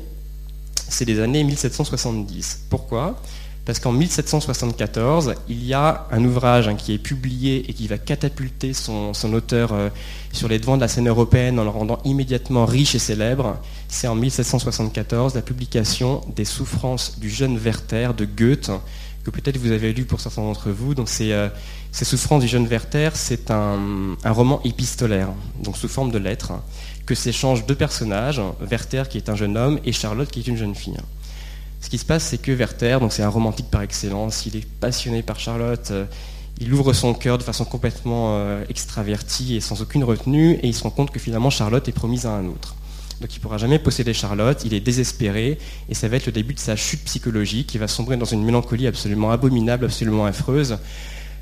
c'est 0.89 1.05
les 1.05 1.19
années 1.19 1.43
1770. 1.43 2.65
Pourquoi? 2.69 3.19
Parce 3.67 3.79
qu'en 3.79 3.91
1774, 3.91 5.33
il 5.49 5.65
y 5.65 5.73
a 5.73 6.07
un 6.09 6.23
ouvrage 6.23 6.69
hein, 6.69 6.75
qui 6.75 6.93
est 6.93 6.97
publié 6.97 7.69
et 7.69 7.73
qui 7.73 7.89
va 7.89 7.97
catapulter 7.97 8.71
son, 8.71 9.11
auteur 9.33 9.73
euh, 9.73 9.89
sur 10.31 10.47
les 10.47 10.57
devants 10.57 10.77
de 10.77 10.81
la 10.81 10.87
scène 10.87 11.09
européenne 11.09 11.59
en 11.59 11.65
le 11.65 11.69
rendant 11.69 11.99
immédiatement 12.05 12.65
riche 12.65 12.95
et 12.95 12.99
célèbre. 12.99 13.57
C'est 13.89 14.07
en 14.07 14.15
1774 14.15 15.35
la 15.35 15.41
publication 15.41 16.21
des 16.33 16.45
souffrances 16.45 17.19
du 17.19 17.29
jeune 17.29 17.57
Werther 17.57 18.13
de 18.13 18.23
Goethe, 18.23 18.71
que 19.27 19.31
peut-être 19.41 19.57
vous 19.57 19.71
avez 19.71 19.91
lu 19.91 20.05
pour 20.05 20.21
certains 20.21 20.41
d'entre 20.41 20.69
vous. 20.71 20.95
Donc 20.95 21.09
c'est 21.09 21.33
euh, 21.33 21.49
Ces 21.91 22.05
souffrances 22.05 22.41
du 22.41 22.47
jeune 22.47 22.65
Werther, 22.65 23.09
c'est 23.13 23.51
un, 23.51 24.15
un, 24.23 24.31
roman 24.31 24.61
épistolaire, 24.63 25.27
donc 25.61 25.75
sous 25.75 25.89
forme 25.89 26.11
de 26.11 26.17
lettres 26.17 26.53
que 27.05 27.13
s'échangent 27.13 27.65
deux 27.65 27.75
personnages, 27.75 28.41
Werther 28.61 29.03
qui 29.09 29.17
est 29.17 29.29
un 29.29 29.35
jeune 29.35 29.57
homme 29.57 29.79
et 29.83 29.91
Charlotte 29.91 30.29
qui 30.29 30.39
est 30.39 30.47
une 30.47 30.57
jeune 30.57 30.75
fille. 30.75 30.97
Ce 31.81 31.89
qui 31.89 31.97
se 31.97 32.05
passe, 32.05 32.23
c'est 32.23 32.37
que 32.37 32.51
Werther, 32.53 32.99
donc 33.01 33.11
c'est 33.11 33.23
un 33.23 33.29
romantique 33.29 33.69
par 33.69 33.81
excellence, 33.81 34.45
il 34.45 34.55
est 34.55 34.65
passionné 34.65 35.23
par 35.23 35.39
Charlotte, 35.39 35.91
euh, 35.91 36.05
il 36.59 36.73
ouvre 36.73 36.93
son 36.93 37.13
cœur 37.13 37.37
de 37.37 37.43
façon 37.43 37.65
complètement 37.65 38.37
euh, 38.37 38.63
extravertie 38.69 39.57
et 39.57 39.61
sans 39.61 39.81
aucune 39.81 40.05
retenue, 40.05 40.53
et 40.53 40.67
il 40.67 40.73
se 40.73 40.83
rend 40.83 40.89
compte 40.89 41.11
que 41.11 41.19
finalement 41.19 41.49
Charlotte 41.49 41.87
est 41.87 41.91
promise 41.91 42.25
à 42.25 42.31
un 42.31 42.45
autre. 42.47 42.75
Donc 43.21 43.33
il 43.33 43.37
ne 43.37 43.41
pourra 43.41 43.57
jamais 43.57 43.79
posséder 43.79 44.13
Charlotte, 44.13 44.61
il 44.65 44.73
est 44.73 44.79
désespéré, 44.79 45.57
et 45.89 45.93
ça 45.95 46.07
va 46.07 46.17
être 46.17 46.27
le 46.27 46.31
début 46.31 46.53
de 46.53 46.59
sa 46.59 46.75
chute 46.75 47.03
psychologique, 47.05 47.73
il 47.73 47.79
va 47.79 47.87
sombrer 47.87 48.15
dans 48.15 48.25
une 48.25 48.43
mélancolie 48.43 48.85
absolument 48.85 49.31
abominable, 49.31 49.85
absolument 49.85 50.25
affreuse, 50.25 50.77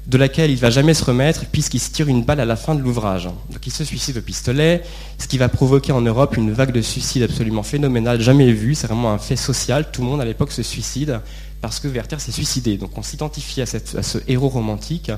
de 0.07 0.17
laquelle 0.17 0.51
il 0.51 0.57
va 0.57 0.69
jamais 0.69 0.93
se 0.93 1.03
remettre 1.03 1.45
puisqu'il 1.47 1.79
se 1.79 1.89
tire 1.89 2.07
une 2.07 2.23
balle 2.23 2.39
à 2.39 2.45
la 2.45 2.55
fin 2.55 2.75
de 2.75 2.81
l'ouvrage. 2.81 3.25
Donc 3.25 3.65
il 3.65 3.71
se 3.71 3.83
suicide 3.83 4.17
au 4.17 4.21
pistolet, 4.21 4.83
ce 5.17 5.27
qui 5.27 5.37
va 5.37 5.49
provoquer 5.49 5.91
en 5.91 6.01
Europe 6.01 6.37
une 6.37 6.51
vague 6.51 6.71
de 6.71 6.81
suicides 6.81 7.23
absolument 7.23 7.63
phénoménale, 7.63 8.21
jamais 8.21 8.51
vue. 8.51 8.75
C'est 8.75 8.87
vraiment 8.87 9.11
un 9.11 9.17
fait 9.17 9.35
social. 9.35 9.89
Tout 9.91 10.01
le 10.01 10.07
monde 10.07 10.21
à 10.21 10.25
l'époque 10.25 10.51
se 10.51 10.61
suicide 10.61 11.21
parce 11.61 11.79
que 11.79 11.87
Werther 11.87 12.19
s'est 12.19 12.31
suicidé. 12.31 12.77
Donc 12.77 12.95
on 12.97 13.01
s'identifie 13.01 13.61
à, 13.61 13.65
ce 13.65 14.17
héros 14.27 14.49
romantique 14.49 15.11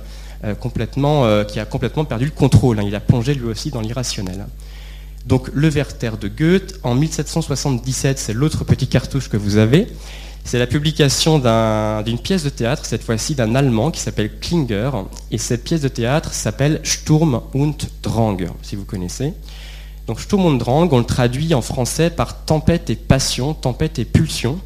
euh, 0.43 0.53
euh, 0.53 1.43
qui 1.43 1.59
a 1.59 1.65
complètement 1.65 2.05
perdu 2.05 2.25
le 2.25 2.31
contrôle. 2.31 2.79
Hein. 2.79 2.83
Il 2.87 2.95
a 2.95 3.01
plongé 3.01 3.33
lui 3.33 3.47
aussi 3.47 3.71
dans 3.71 3.81
l'irrationnel. 3.81 4.45
Donc 5.27 5.49
le 5.53 5.67
Werther 5.67 6.11
de 6.17 6.29
Goethe, 6.29 6.79
en 6.83 6.95
1777, 6.95 8.17
c'est 8.17 8.33
l'autre 8.33 8.63
petit 8.63 8.87
cartouche 8.87 9.27
que 9.27 9.35
vous 9.35 9.57
avez. 9.57 9.87
C'est 10.45 10.57
la 10.57 10.67
publication 10.67 11.39
d'une 12.01 12.19
pièce 12.19 12.45
de 12.45 12.49
théâtre, 12.49 12.85
cette 12.85 13.03
fois-ci 13.03 13.35
d'un 13.35 13.53
Allemand 13.53 13.91
qui 13.91 13.99
s'appelle 13.99 14.39
Klinger. 14.39 14.89
Et 15.29 15.37
cette 15.37 15.65
pièce 15.65 15.81
de 15.81 15.89
théâtre 15.89 16.31
s'appelle 16.33 16.79
Sturm 16.83 17.41
und 17.53 17.75
Drang, 18.01 18.37
si 18.61 18.77
vous 18.77 18.85
connaissez. 18.85 19.33
Donc 20.07 20.21
Sturm 20.21 20.45
und 20.45 20.59
Drang, 20.59 20.87
on 20.93 20.99
le 20.99 21.03
traduit 21.03 21.53
en 21.53 21.61
français 21.61 22.09
par 22.09 22.45
tempête 22.45 22.89
et 22.89 22.95
passion, 22.95 23.53
tempête 23.53 23.99
et 23.99 24.05
pulsion. 24.05 24.57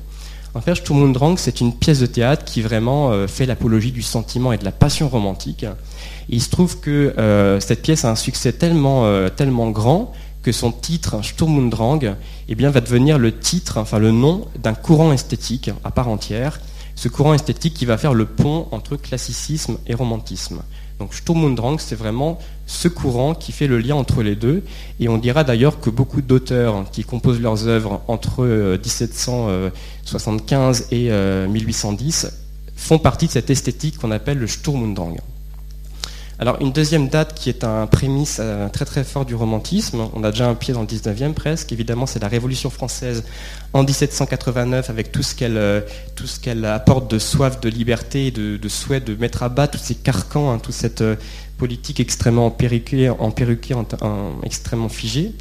En 0.54 0.62
fait, 0.62 0.76
Sturm 0.76 1.02
und 1.02 1.14
Drang, 1.14 1.38
c'est 1.38 1.62
une 1.62 1.74
pièce 1.74 2.00
de 2.00 2.06
théâtre 2.06 2.46
qui 2.46 2.62
vraiment 2.62 3.12
euh, 3.12 3.26
fait 3.26 3.48
l'apologie 3.48 3.92
du 3.92 4.04
sentiment 4.04 4.54
et 4.54 4.60
de 4.60 4.66
la 4.66 4.72
passion 4.72 5.10
romantique. 5.10 5.66
il 6.30 6.42
se 6.44 6.52
trouve 6.52 6.80
que 6.80 7.16
euh, 7.18 7.60
cette 7.60 7.82
pièce 7.82 8.06
a 8.06 8.12
un 8.12 8.16
succès 8.16 8.54
tellement, 8.54 9.06
euh, 9.06 9.30
tellement 9.30 9.72
grand 9.72 10.12
que 10.42 10.52
son 10.52 10.72
titre, 10.72 11.24
Sturm 11.24 11.58
und 11.58 11.70
Drang, 11.70 12.16
eh 12.48 12.56
bien, 12.56 12.72
va 12.72 12.82
devenir 12.82 13.20
le 13.20 13.38
titre, 13.38 13.78
enfin 13.78 14.00
le 14.00 14.12
nom 14.12 14.48
d'un 14.62 14.74
courant 14.74 15.14
esthétique 15.14 15.70
à 15.84 15.92
part 15.92 16.08
entière. 16.08 16.60
Ce 16.96 17.08
courant 17.08 17.34
esthétique 17.34 17.74
qui 17.74 17.86
va 17.86 17.98
faire 17.98 18.14
le 18.14 18.26
pont 18.26 18.68
entre 18.72 18.96
classicisme 18.96 19.78
et 19.88 19.94
romantisme. 19.94 20.62
Donc 21.00 21.14
Sturm 21.16 21.44
und 21.44 21.56
Drang, 21.56 21.78
c'est 21.80 21.96
vraiment 21.96 22.38
ce 22.68 22.88
courant 22.88 23.34
qui 23.34 23.52
fait 23.52 23.66
le 23.66 23.80
lien 23.80 23.96
entre 23.96 24.22
les 24.22 24.36
deux. 24.36 24.64
Et 25.00 25.10
on 25.10 25.18
dira 25.18 25.44
d'ailleurs 25.44 25.80
que 25.80 25.90
beaucoup 25.90 26.22
d'auteurs 26.22 26.86
qui 26.92 27.04
composent 27.04 27.42
leurs 27.42 27.68
œuvres 27.68 28.02
entre 28.08 28.46
1775 28.78 30.90
euh, 30.94 31.46
et 31.46 31.50
1810 31.50 32.26
euh, 32.26 32.30
font 32.76 33.00
partie 33.00 33.26
de 33.26 33.32
cette 33.32 33.50
esthétique 33.50 33.98
qu'on 33.98 34.12
appelle 34.12 34.38
le 34.38 34.46
Sturm 34.46 34.84
und 34.84 34.94
Drang. 34.94 35.18
Alors 36.42 36.60
une 36.60 36.72
deuxième 36.72 37.08
date 37.08 37.36
qui 37.36 37.50
est 37.50 37.64
un 37.64 37.86
prémisse 37.86 38.40
euh, 38.40 38.68
très 38.68 38.84
très 38.84 39.04
fort 39.04 39.26
du 39.26 39.36
romantisme, 39.36 40.08
on 40.16 40.24
a 40.24 40.32
déjà 40.32 40.50
un 40.50 40.56
pied 40.56 40.74
dans 40.74 40.82
le 40.82 40.88
19e 40.88 41.34
presque, 41.34 41.72
évidemment 41.72 42.08
c'est 42.08 42.18
la 42.18 42.28
Révolution 42.28 42.72
française 42.72 43.24
en 43.74 43.84
1789 43.84 44.90
avec 44.90 45.12
tout 45.12 45.22
ce 45.22 45.36
qu'elle 45.36 45.56
euh, 45.56 45.82
tout 46.16 46.26
ce 46.26 46.40
qu'elle 46.40 46.66
apporte 46.66 47.12
de 47.12 47.20
soif 47.20 47.62
de 47.62 47.70
liberté, 47.70 48.32
de, 48.32 48.58
de, 48.58 48.70
souhait 48.70 49.02
de 49.02 49.14
mettre 49.14 49.44
à 49.44 49.50
bas 49.50 49.68
tous 49.68 49.78
ces 49.78 49.94
carcans, 49.94 50.50
hein, 50.50 50.58
toute 50.58 50.74
cette 50.74 51.02
euh, 51.02 51.16
politique 51.60 52.00
extrêmement 52.00 52.50
perruquée, 52.50 53.12
en, 53.12 53.32
extrêmement 54.42 54.90
figée. 54.90 55.34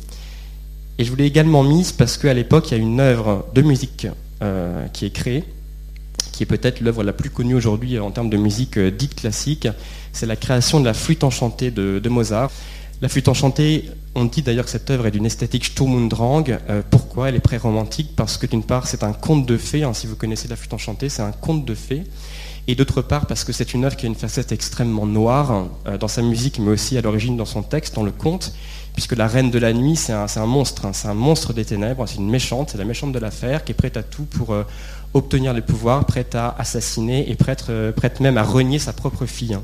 Et 0.99 1.05
je 1.05 1.11
voulais 1.11 1.27
également 1.27 1.63
mise 1.63 1.93
parce 1.93 2.19
qu'à 2.19 2.35
l'époque 2.35 2.73
il 2.73 2.77
y 2.77 2.79
a 2.79 2.83
une 2.83 3.01
œuvre 3.01 3.47
de 3.55 3.63
musique 3.63 4.07
qui 4.93 5.07
est 5.07 5.11
créée, 5.11 5.45
qui 6.33 6.43
est 6.43 6.47
peut-être 6.47 6.81
l'œuvre 6.81 7.03
la 7.03 7.13
plus 7.13 7.31
connue 7.31 7.55
aujourd'hui 7.55 7.99
en 7.99 8.11
termes 8.11 8.31
de 8.31 8.37
musique 8.37 8.79
dite 8.79 9.15
classique, 9.15 9.69
c'est 10.13 10.27
la 10.27 10.37
création 10.37 10.81
de 10.81 10.85
la 10.85 10.95
flûte 10.95 11.25
enchantée 11.25 11.71
de, 11.71 12.09
Mozart. 12.09 12.51
La 13.01 13.09
flûte 13.09 13.29
enchantée, 13.29 13.89
on 14.15 14.27
dit 14.27 14.43
d'ailleurs 14.43 14.67
que 14.67 14.71
cette 14.71 14.91
œuvre 14.91 15.07
est 15.07 15.11
d'une 15.11 15.25
esthétique 15.25 15.65
Sturm 15.65 15.95
und 15.95 16.09
Drang. 16.09 16.45
Euh, 16.69 16.83
pourquoi 16.91 17.31
Elle 17.31 17.37
est 17.37 17.41
pré-romantique 17.41 18.11
parce 18.15 18.37
que 18.37 18.47
d'une 18.47 18.63
part 18.63 18.87
c'est 18.87 19.03
un 19.05 19.13
conte 19.13 19.47
de 19.47 19.57
fées, 19.57 19.85
hein, 19.85 19.95
si 19.95 20.07
vous 20.07 20.17
connaissez 20.17 20.49
la 20.49 20.57
flûte 20.57 20.75
enchantée, 20.75 21.09
c'est 21.09 21.23
un 21.23 21.33
conte 21.33 21.65
de 21.65 21.75
fées. 21.75 22.05
et 22.69 22.75
d'autre 22.75 23.01
part 23.01 23.27
parce 23.27 23.45
que 23.45 23.53
c'est 23.53 23.73
une 23.73 23.85
œuvre 23.85 23.97
qui 23.97 24.05
a 24.05 24.09
une 24.09 24.15
facette 24.15 24.53
extrêmement 24.53 25.07
noire 25.07 25.69
euh, 25.87 25.97
dans 25.97 26.09
sa 26.09 26.21
musique, 26.21 26.59
mais 26.59 26.71
aussi 26.73 26.99
à 26.99 27.01
l'origine 27.01 27.37
dans 27.37 27.47
son 27.47 27.63
texte, 27.63 27.95
dans 27.95 28.03
le 28.03 28.13
conte, 28.13 28.53
puisque 28.93 29.17
la 29.17 29.29
reine 29.29 29.51
de 29.51 29.59
la 29.59 29.73
nuit, 29.73 29.97
c'est 29.97 30.13
un, 30.13 30.47
monstre, 30.47 30.85
hein. 30.85 30.93
c'est 30.93 31.09
un 31.09 31.15
monstre 31.15 31.55
des 31.55 31.65
ténèbres, 31.65 32.07
c'est 32.07 32.17
une 32.17 32.29
méchante, 32.29 32.71
c'est 32.71 32.79
la 32.79 32.85
méchante 32.85 33.13
de 33.13 33.19
l'affaire, 33.19 33.65
qui 33.65 33.73
est 33.73 33.75
prête 33.75 33.97
à 33.97 34.03
tout 34.03 34.25
pour 34.25 34.53
euh, 34.53 34.65
obtenir 35.15 35.55
le 35.55 35.63
pouvoir, 35.63 36.05
prête 36.05 36.35
à 36.35 36.55
assassiner 36.59 37.31
et 37.31 37.35
prête, 37.35 37.67
euh, 37.69 37.93
prête 37.93 38.21
même 38.21 38.39
à 38.39 38.43
renier 38.43 38.79
sa 38.79 38.93
propre 38.93 39.27
fille. 39.27 39.55
Hein. 39.55 39.63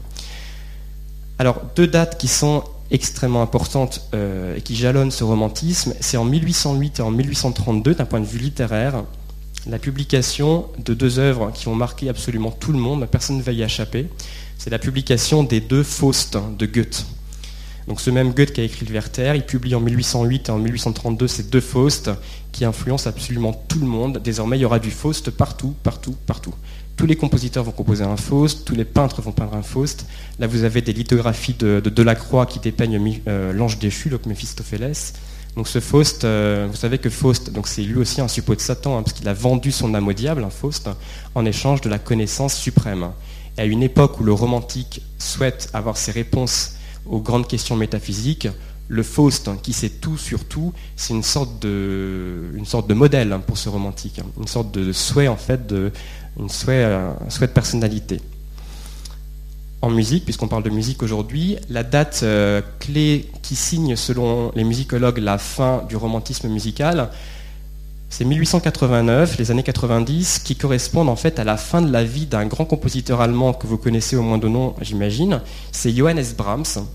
Alors, 1.38 1.60
deux 1.76 1.86
dates 1.86 2.18
qui 2.18 2.28
sont 2.28 2.64
extrêmement 2.90 3.42
importantes 3.42 4.08
et 4.14 4.60
qui 4.62 4.76
jalonnent 4.76 5.10
ce 5.10 5.24
romantisme, 5.24 5.92
c'est 6.00 6.16
en 6.16 6.24
1808 6.24 7.00
et 7.00 7.02
en 7.02 7.10
1832 7.10 7.94
d'un 7.96 8.04
point 8.04 8.20
de 8.20 8.24
vue 8.24 8.38
littéraire 8.38 9.02
la 9.68 9.78
publication 9.78 10.66
de 10.84 10.94
deux 10.94 11.18
œuvres 11.18 11.50
qui 11.52 11.68
ont 11.68 11.74
marqué 11.74 12.08
absolument 12.08 12.50
tout 12.50 12.72
le 12.72 12.78
monde, 12.78 13.06
personne 13.10 13.38
ne 13.38 13.42
va 13.42 13.52
y 13.52 13.62
échapper. 13.62 14.06
C'est 14.58 14.70
la 14.70 14.78
publication 14.78 15.42
des 15.42 15.60
deux 15.60 15.82
Faust 15.82 16.38
de 16.56 16.66
Goethe. 16.66 17.04
Donc 17.88 18.00
ce 18.00 18.10
même 18.10 18.32
Goethe 18.32 18.52
qui 18.52 18.60
a 18.60 18.64
écrit 18.64 18.84
le 18.84 18.92
Werther, 18.92 19.32
il 19.36 19.44
publie 19.44 19.74
en 19.74 19.80
1808 19.80 20.48
et 20.48 20.52
en 20.52 20.58
1832 20.58 21.28
ces 21.28 21.44
deux 21.44 21.60
Faust 21.60 22.10
qui 22.50 22.64
influencent 22.64 23.08
absolument 23.08 23.52
tout 23.52 23.78
le 23.78 23.86
monde. 23.86 24.20
Désormais, 24.22 24.58
il 24.58 24.62
y 24.62 24.64
aura 24.64 24.78
du 24.78 24.90
Faust 24.90 25.30
partout, 25.30 25.74
partout, 25.82 26.16
partout. 26.26 26.54
Tous 26.96 27.06
les 27.06 27.14
compositeurs 27.14 27.62
vont 27.62 27.72
composer 27.72 28.04
un 28.04 28.16
Faust, 28.16 28.64
tous 28.64 28.74
les 28.74 28.86
peintres 28.86 29.20
vont 29.20 29.32
peindre 29.32 29.54
un 29.54 29.62
Faust. 29.62 30.06
Là, 30.38 30.46
vous 30.46 30.64
avez 30.64 30.80
des 30.80 30.94
lithographies 30.94 31.54
de, 31.54 31.80
Delacroix 31.80 32.46
qui 32.46 32.58
dépeignent 32.58 33.20
euh, 33.28 33.52
l'ange 33.52 33.78
déchu, 33.78 34.08
donc 34.08 34.26
Méphistophélès. 34.26 35.12
Donc 35.56 35.68
ce 35.68 35.80
Faust, 35.80 36.24
euh, 36.24 36.66
vous 36.68 36.76
savez 36.76 36.98
que 36.98 37.08
Faust, 37.08 37.50
c'est 37.64 37.82
lui 37.82 37.96
aussi 37.96 38.20
un 38.20 38.28
suppôt 38.28 38.54
de 38.54 38.60
Satan, 38.60 38.98
hein, 38.98 39.02
parce 39.02 39.14
qu'il 39.14 39.28
a 39.28 39.34
vendu 39.34 39.72
son 39.72 39.94
âme 39.94 40.08
au 40.08 40.12
diable, 40.12 40.42
un 40.42 40.50
Faust, 40.50 40.88
en 41.34 41.44
échange 41.44 41.82
de 41.82 41.88
la 41.88 41.98
connaissance 41.98 42.54
suprême. 42.56 43.10
Et 43.58 43.62
à 43.62 43.64
une 43.64 43.82
époque 43.82 44.18
où 44.20 44.24
le 44.24 44.32
romantique 44.32 45.02
souhaite 45.18 45.70
avoir 45.72 45.96
ses 45.96 46.12
réponses 46.12 46.75
aux 47.08 47.20
grandes 47.20 47.46
questions 47.46 47.76
métaphysiques, 47.76 48.48
le 48.88 49.02
Faust, 49.02 49.50
qui 49.62 49.72
sait 49.72 49.88
tout 49.88 50.16
sur 50.16 50.44
tout, 50.44 50.72
c'est 50.94 51.12
une 51.12 51.22
sorte 51.22 51.60
de, 51.60 52.52
une 52.54 52.66
sorte 52.66 52.88
de 52.88 52.94
modèle 52.94 53.32
hein, 53.32 53.42
pour 53.44 53.58
ce 53.58 53.68
romantique, 53.68 54.20
hein. 54.20 54.26
une 54.38 54.46
sorte 54.46 54.70
de 54.72 54.92
souhait 54.92 55.28
en 55.28 55.36
fait, 55.36 55.66
de, 55.66 55.90
une 56.38 56.48
souhait, 56.48 56.84
euh, 56.84 57.10
un 57.26 57.30
souhait 57.30 57.48
de 57.48 57.52
personnalité 57.52 58.20
en 59.82 59.90
musique, 59.90 60.24
puisqu'on 60.24 60.48
parle 60.48 60.62
de 60.62 60.70
musique 60.70 61.02
aujourd'hui, 61.02 61.56
la 61.68 61.82
date 61.82 62.20
euh, 62.22 62.62
clé 62.78 63.28
qui 63.42 63.56
signe, 63.56 63.96
selon 63.96 64.52
les 64.54 64.64
musicologues, 64.64 65.18
la 65.18 65.38
fin 65.38 65.84
du 65.88 65.96
romantisme 65.96 66.48
musical, 66.48 67.10
c'est 68.08 68.24
1889, 68.24 69.36
les 69.38 69.50
années 69.50 69.62
90, 69.62 70.38
qui 70.38 70.56
correspondent 70.56 71.08
en 71.08 71.16
fait 71.16 71.38
à 71.38 71.44
la 71.44 71.56
fin 71.56 71.82
de 71.82 71.90
la 71.90 72.04
vie 72.04 72.26
d'un 72.26 72.46
grand 72.46 72.64
compositeur 72.64 73.20
allemand 73.20 73.52
que 73.52 73.66
vous 73.66 73.76
connaissez 73.76 74.16
au 74.16 74.22
moins 74.22 74.38
de 74.38 74.48
nom, 74.48 74.74
j'imagine. 74.80 75.40
C'est 75.72 75.94
Johannes 75.94 76.24
Brahms. 76.36 76.86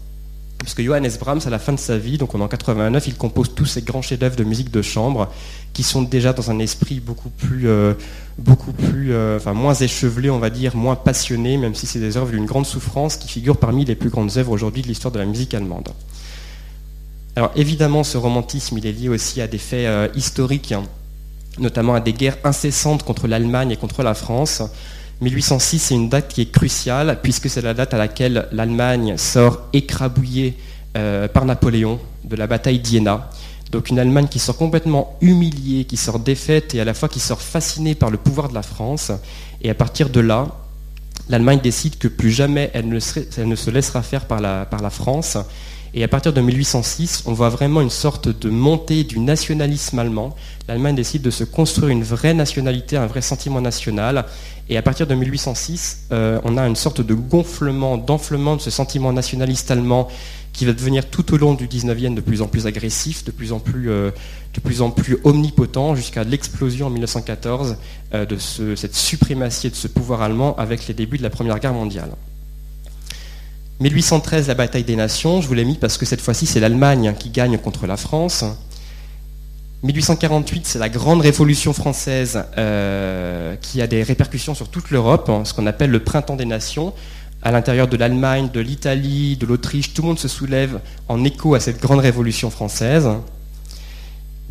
Parce 0.60 0.76
que 0.76 0.84
Johannes 0.84 1.10
Brahms, 1.19 1.41
à 1.45 1.50
la 1.50 1.58
fin 1.58 1.74
de 1.74 1.80
sa 1.80 1.97
vie, 1.97 2.17
donc 2.19 2.36
en 2.36 2.47
89, 2.47 3.08
il 3.08 3.15
compose 3.15 3.54
tous 3.56 3.65
ces 3.65 3.82
grands 3.82 4.04
chefs-d'œuvre 4.04 4.36
de 4.36 4.43
musique 4.43 4.69
de 4.69 4.82
chambre 4.84 5.30
qui 5.74 5.82
sont 5.82 6.04
déjà 6.04 6.34
dans 6.34 6.52
un 6.52 6.60
esprit 6.60 7.00
beaucoup 7.00 7.30
plus, 7.30 7.67
euh, 7.67 7.93
beaucoup 8.38 8.71
plus, 8.71 9.12
euh, 9.12 9.39
moins 9.54 9.74
échevelé, 9.74 10.30
on 10.30 10.39
va 10.39 10.52
dire, 10.52 10.76
moins 10.76 10.95
passionné, 10.95 11.58
même 11.58 11.74
si 11.74 11.88
c'est 11.88 12.00
des 12.00 12.15
œuvres 12.15 12.32
d'une 12.32 12.45
grande 12.45 12.67
souffrance 12.67 13.17
qui 13.17 13.28
figurent 13.28 13.58
parmi 13.58 13.86
les 13.86 13.95
plus 13.95 14.10
grandes 14.10 14.38
œuvres 14.38 14.52
aujourd'hui 14.52 14.84
de 14.84 14.88
l'histoire 14.88 15.12
de 15.12 15.19
la 15.19 15.26
musique 15.26 15.54
allemande. 15.56 15.89
Alors 17.36 17.52
évidemment, 17.56 18.04
ce 18.04 18.17
romantisme, 18.17 18.78
il 18.78 18.86
est 18.86 18.91
lié 18.91 19.10
aussi 19.10 19.41
à 19.41 19.47
des 19.47 19.58
faits 19.58 19.88
euh, 19.88 20.08
historiques, 20.15 20.74
notamment 21.60 21.94
à 21.94 22.00
des 22.00 22.14
guerres 22.14 22.38
incessantes 22.44 23.04
contre 23.04 23.28
l'Allemagne 23.28 23.72
et 23.72 23.78
contre 23.78 24.04
la 24.04 24.14
France. 24.14 24.64
1806, 25.22 25.80
c'est 25.80 25.96
une 25.96 26.10
date 26.10 26.28
qui 26.30 26.42
est 26.42 26.52
cruciale, 26.52 27.20
puisque 27.22 27.50
c'est 27.50 27.62
la 27.62 27.74
date 27.74 27.94
à 27.94 27.98
laquelle 27.98 28.48
l'Allemagne 28.52 29.18
sort 29.18 29.62
écrabouillée 29.74 30.58
par 30.94 31.46
Napoléon 31.46 32.00
de 32.24 32.36
la 32.36 32.48
bataille 32.48 32.80
d'Iéna. 32.80 33.30
Donc 33.72 33.90
une 33.90 34.00
Allemagne 34.00 34.28
qui 34.28 34.40
sort 34.40 34.58
complètement 34.58 35.18
humiliée, 35.22 35.86
qui 35.86 35.96
sort 35.96 36.20
défaite 36.20 36.76
et 36.76 36.82
à 36.82 36.86
la 36.86 36.94
fois 36.94 37.08
qui 37.08 37.20
sort 37.20 37.42
fascinée 37.42 37.96
par 37.96 38.10
le 38.10 38.18
pouvoir 38.18 38.50
de 38.50 38.54
la 38.54 38.64
France. 38.64 39.12
Et 39.62 39.70
à 39.70 39.74
partir 39.74 40.10
de 40.10 40.20
là, 40.20 40.48
l'Allemagne 41.30 41.60
décide 41.62 41.98
que 41.98 42.10
plus 42.10 42.32
jamais 42.32 42.70
elle 42.74 42.90
ne, 42.90 43.00
se 43.00 43.70
laissera 43.70 44.02
faire 44.02 44.26
par 44.26 44.42
la, 44.42 44.66
par 44.66 44.82
la 44.82 44.90
France. 44.90 45.38
Et 45.94 46.04
à 46.06 46.08
partir 46.08 46.32
de 46.32 46.40
1806, 46.40 47.24
on 47.26 47.34
voit 47.34 47.50
vraiment 47.50 47.82
une 47.82 47.90
sorte 47.90 48.30
de 48.30 48.50
montée 48.50 49.04
du 49.04 49.20
nationalisme 49.20 50.00
allemand. 50.00 50.36
L'Allemagne 50.70 50.96
décide 50.96 51.22
de 51.22 51.32
se 51.32 51.44
construire 51.44 51.90
une 51.90 52.04
vraie 52.04 52.34
nationalité, 52.34 52.96
un 52.96 53.08
vrai 53.08 53.22
sentiment 53.22 53.60
national. 53.60 54.26
Et 54.70 54.78
à 54.78 54.82
partir 54.82 55.06
de 55.06 55.14
1806, 55.14 56.08
euh, 56.14 56.40
on 56.46 56.56
a 56.56 56.66
une 56.66 56.78
sorte 56.78 57.02
de 57.02 57.14
gonflement, 57.14 57.98
d'enflement 57.98 58.56
de 58.56 58.62
ce 58.62 58.70
sentiment 58.70 59.12
nationaliste 59.12 59.70
allemand 59.70 60.08
qui 60.54 60.66
va 60.66 60.72
devenir 60.72 61.10
tout 61.10 61.34
au 61.34 61.38
long 61.38 61.56
du 61.56 61.68
19e 61.68 62.14
de 62.14 62.22
plus 62.22 62.42
en 62.42 62.48
plus 62.48 62.68
agressif, 62.68 63.26
de 63.26 63.32
plus 63.32 63.52
en 63.52 63.60
plus, 63.60 63.90
euh, 63.90 64.12
omnipotent, 65.26 65.96
jusqu'à 65.96 66.24
l'explosion 66.24 66.88
en 66.88 66.90
1914 66.90 67.76
euh, 68.14 68.26
de 68.26 68.38
cette 68.38 68.96
suprématie 68.96 69.70
de 69.70 69.76
ce 69.76 69.90
pouvoir 69.90 70.22
allemand 70.22 70.56
avec 70.58 70.88
les 70.88 70.94
débuts 70.94 71.18
de 71.18 71.24
la 71.24 71.30
Première 71.30 71.60
Guerre 71.60 71.74
mondiale. 71.74 72.12
1813, 73.82 74.48
la 74.48 74.54
bataille 74.54 74.84
des 74.84 74.96
nations, 74.96 75.41
je 75.41 75.48
vous 75.48 75.56
l'ai 75.56 75.65
mis 75.65 75.76
parce 75.76 75.98
que 75.98 76.06
cette 76.06 76.22
fois-ci 76.22 76.46
c'est 76.46 76.60
l'Allemagne 76.60 77.15
qui 77.17 77.32
gagne 77.32 77.58
contre 77.58 77.88
la 77.88 77.98
France. 77.98 78.46
1848, 79.84 80.67
c'est 80.67 80.78
la 80.78 80.89
grande 80.89 81.22
révolution 81.22 81.74
française 81.74 82.44
euh, 82.60 83.56
qui 83.60 83.82
a 83.82 83.88
des 83.88 84.04
répercussions 84.04 84.54
sur 84.54 84.70
toute 84.70 84.91
l'Europe, 84.91 85.30
hein, 85.30 85.44
ce 85.44 85.56
qu'on 85.56 85.65
appelle 85.65 85.89
le 85.89 86.04
printemps 86.04 86.36
des 86.36 86.46
nations 86.46 86.94
à 87.41 87.50
l'intérieur 87.50 87.88
de 87.88 87.98
l'Allemagne, 87.98 88.50
de 88.54 88.60
l'Italie, 88.60 89.36
de 89.36 89.48
l'Autriche, 89.48 89.96
tout 89.96 90.04
le 90.04 90.10
monde 90.10 90.20
se 90.20 90.28
soulève 90.28 90.80
en 91.08 91.24
écho 91.24 91.56
à 91.56 91.60
cette 91.60 91.82
grande 91.82 92.00
révolution 92.00 92.52
française. 92.52 93.10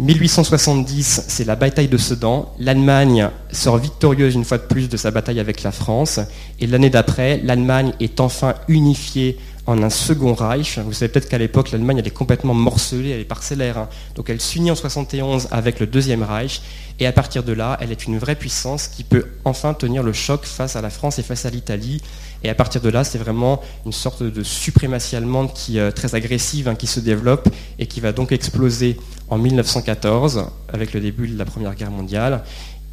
1870, 0.00 1.24
c'est 1.28 1.44
la 1.44 1.56
bataille 1.56 1.88
de 1.88 1.98
Sedan. 1.98 2.54
L'Allemagne 2.58 3.28
sort 3.52 3.76
victorieuse 3.76 4.34
une 4.34 4.46
fois 4.46 4.56
de 4.56 4.62
plus 4.62 4.88
de 4.88 4.96
sa 4.96 5.10
bataille 5.10 5.38
avec 5.38 5.62
la 5.62 5.72
France. 5.72 6.20
Et 6.58 6.66
l'année 6.66 6.88
d'après, 6.88 7.38
l'Allemagne 7.44 7.92
est 8.00 8.18
enfin 8.18 8.54
unifiée 8.68 9.38
en 9.66 9.82
un 9.82 9.90
second 9.90 10.32
Reich. 10.32 10.78
Vous 10.78 10.94
savez 10.94 11.12
peut-être 11.12 11.28
qu'à 11.28 11.36
l'époque, 11.36 11.70
l'Allemagne, 11.70 11.98
elle 11.98 12.06
est 12.06 12.10
complètement 12.10 12.54
morcelée, 12.54 13.10
elle 13.10 13.20
est 13.20 13.24
parcellaire. 13.24 13.76
Hein. 13.76 13.88
Donc 14.14 14.30
elle 14.30 14.40
s'unit 14.40 14.70
en 14.70 14.74
71 14.74 15.48
avec 15.50 15.80
le 15.80 15.86
deuxième 15.86 16.22
Reich. 16.22 16.62
Et 16.98 17.06
à 17.06 17.12
partir 17.12 17.42
de 17.42 17.52
là, 17.52 17.76
elle 17.80 17.92
est 17.92 18.06
une 18.06 18.18
vraie 18.18 18.36
puissance 18.36 18.88
qui 18.88 19.04
peut 19.04 19.26
enfin 19.44 19.74
tenir 19.74 20.02
le 20.02 20.14
choc 20.14 20.44
face 20.44 20.76
à 20.76 20.80
la 20.80 20.90
France 20.90 21.18
et 21.18 21.22
face 21.22 21.44
à 21.44 21.50
l'Italie. 21.50 22.00
Et 22.42 22.48
à 22.48 22.55
partir 22.55 22.81
de 22.81 22.88
là, 22.88 23.05
c'est 23.05 23.18
vraiment 23.18 23.61
une 23.85 23.92
sorte 23.92 24.22
de 24.22 24.42
suprématie 24.42 25.16
allemande 25.16 25.53
qui 25.53 25.79
est 25.79 25.81
euh, 25.81 25.90
très 25.90 26.14
agressive, 26.14 26.68
hein, 26.68 26.74
qui 26.74 26.87
se 26.87 27.00
développe 27.00 27.48
et 27.79 27.87
qui 27.87 28.00
va 28.00 28.12
donc 28.12 28.33
exploser 28.33 28.96
en 29.29 29.38
1914 29.38 30.46
avec 30.72 30.92
le 30.92 31.00
début 31.00 31.29
de 31.29 31.38
la 31.38 31.44
Première 31.44 31.74
Guerre 31.74 31.90
mondiale. 31.90 32.42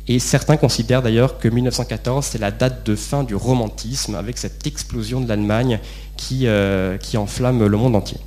Et 0.10 0.20
certains 0.20 0.56
considèrent 0.56 1.02
d'ailleurs 1.02 1.38
que 1.38 1.50
1914, 1.50 2.26
c'est 2.26 2.38
la 2.38 2.52
date 2.52 2.86
de 2.86 2.96
fin 2.96 3.24
du 3.24 3.36
romantisme, 3.36 4.16
avec 4.16 4.38
cette 4.38 4.66
explosion 4.66 5.20
de 5.20 5.28
l'Allemagne 5.28 5.80
qui, 6.16 6.48
euh, 6.48 6.98
qui 6.98 7.18
enflamme 7.18 7.66
le 7.66 7.78
monde 7.78 7.96
entier. 7.96 8.18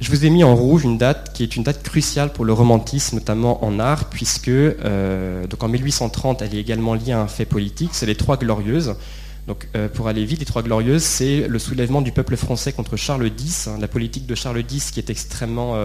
Je 0.00 0.10
vous 0.10 0.24
ai 0.24 0.30
mis 0.30 0.42
en 0.42 0.54
rouge 0.56 0.84
une 0.84 0.98
date 0.98 1.32
qui 1.32 1.44
est 1.44 1.56
une 1.56 1.62
date 1.62 1.82
cruciale 1.82 2.32
pour 2.32 2.44
le 2.44 2.52
romantisme, 2.52 3.16
notamment 3.16 3.64
en 3.64 3.78
art, 3.78 4.10
puisque 4.10 4.48
euh, 4.48 5.46
donc 5.46 5.62
en 5.62 5.68
1830, 5.68 6.42
elle 6.42 6.54
est 6.54 6.58
également 6.58 6.94
liée 6.94 7.12
à 7.12 7.20
un 7.20 7.28
fait 7.28 7.44
politique, 7.44 7.90
c'est 7.92 8.06
les 8.06 8.16
Trois 8.16 8.36
Glorieuses. 8.36 8.96
Donc, 9.46 9.68
euh, 9.76 9.88
pour 9.88 10.08
aller 10.08 10.24
vite, 10.24 10.40
les 10.40 10.46
Trois 10.46 10.62
Glorieuses, 10.62 11.02
c'est 11.02 11.46
le 11.46 11.58
soulèvement 11.58 12.02
du 12.02 12.10
peuple 12.10 12.36
français 12.36 12.72
contre 12.72 12.96
Charles 12.96 13.30
X, 13.38 13.68
hein, 13.68 13.76
la 13.80 13.88
politique 13.88 14.26
de 14.26 14.34
Charles 14.34 14.64
X 14.68 14.90
qui 14.90 14.98
est 14.98 15.10
extrêmement, 15.10 15.76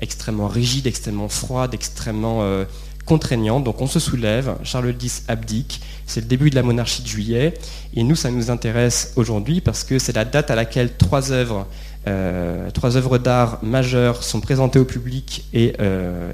extrêmement 0.00 0.48
rigide, 0.48 0.86
extrêmement 0.86 1.28
froide, 1.28 1.74
extrêmement 1.74 2.64
contraignant. 3.04 3.60
Donc 3.60 3.80
on 3.80 3.86
se 3.86 4.00
soulève, 4.00 4.56
Charles 4.62 4.94
X 5.00 5.24
abdique, 5.28 5.80
c'est 6.06 6.20
le 6.20 6.26
début 6.26 6.50
de 6.50 6.54
la 6.54 6.62
monarchie 6.62 7.02
de 7.02 7.08
juillet, 7.08 7.54
et 7.94 8.02
nous 8.02 8.16
ça 8.16 8.30
nous 8.30 8.50
intéresse 8.50 9.12
aujourd'hui 9.16 9.60
parce 9.60 9.84
que 9.84 9.98
c'est 9.98 10.14
la 10.14 10.24
date 10.24 10.50
à 10.50 10.54
laquelle 10.54 10.96
trois 10.96 11.32
œuvres, 11.32 11.66
euh, 12.06 12.70
trois 12.70 12.96
œuvres 12.96 13.18
d'art 13.18 13.58
majeures 13.62 14.22
sont 14.22 14.40
présentées 14.40 14.78
au 14.78 14.84
public 14.84 15.44
et 15.54 15.74
euh, 15.80 16.32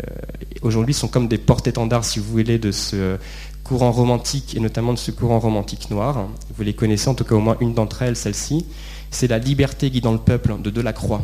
aujourd'hui 0.62 0.94
sont 0.94 1.08
comme 1.08 1.28
des 1.28 1.38
porte-étendards, 1.38 2.04
si 2.04 2.18
vous 2.18 2.30
voulez, 2.30 2.58
de 2.58 2.72
ce 2.72 3.16
courant 3.62 3.92
romantique 3.92 4.56
et 4.56 4.60
notamment 4.60 4.92
de 4.92 4.98
ce 4.98 5.10
courant 5.10 5.38
romantique 5.38 5.90
noir. 5.90 6.26
Vous 6.56 6.62
les 6.62 6.74
connaissez, 6.74 7.08
en 7.08 7.14
tout 7.14 7.24
cas 7.24 7.36
au 7.36 7.40
moins 7.40 7.56
une 7.60 7.74
d'entre 7.74 8.02
elles, 8.02 8.16
celle-ci. 8.16 8.66
C'est 9.10 9.28
La 9.28 9.38
liberté 9.38 9.90
guidant 9.90 10.12
le 10.12 10.18
peuple 10.18 10.60
de 10.60 10.70
Delacroix. 10.70 11.22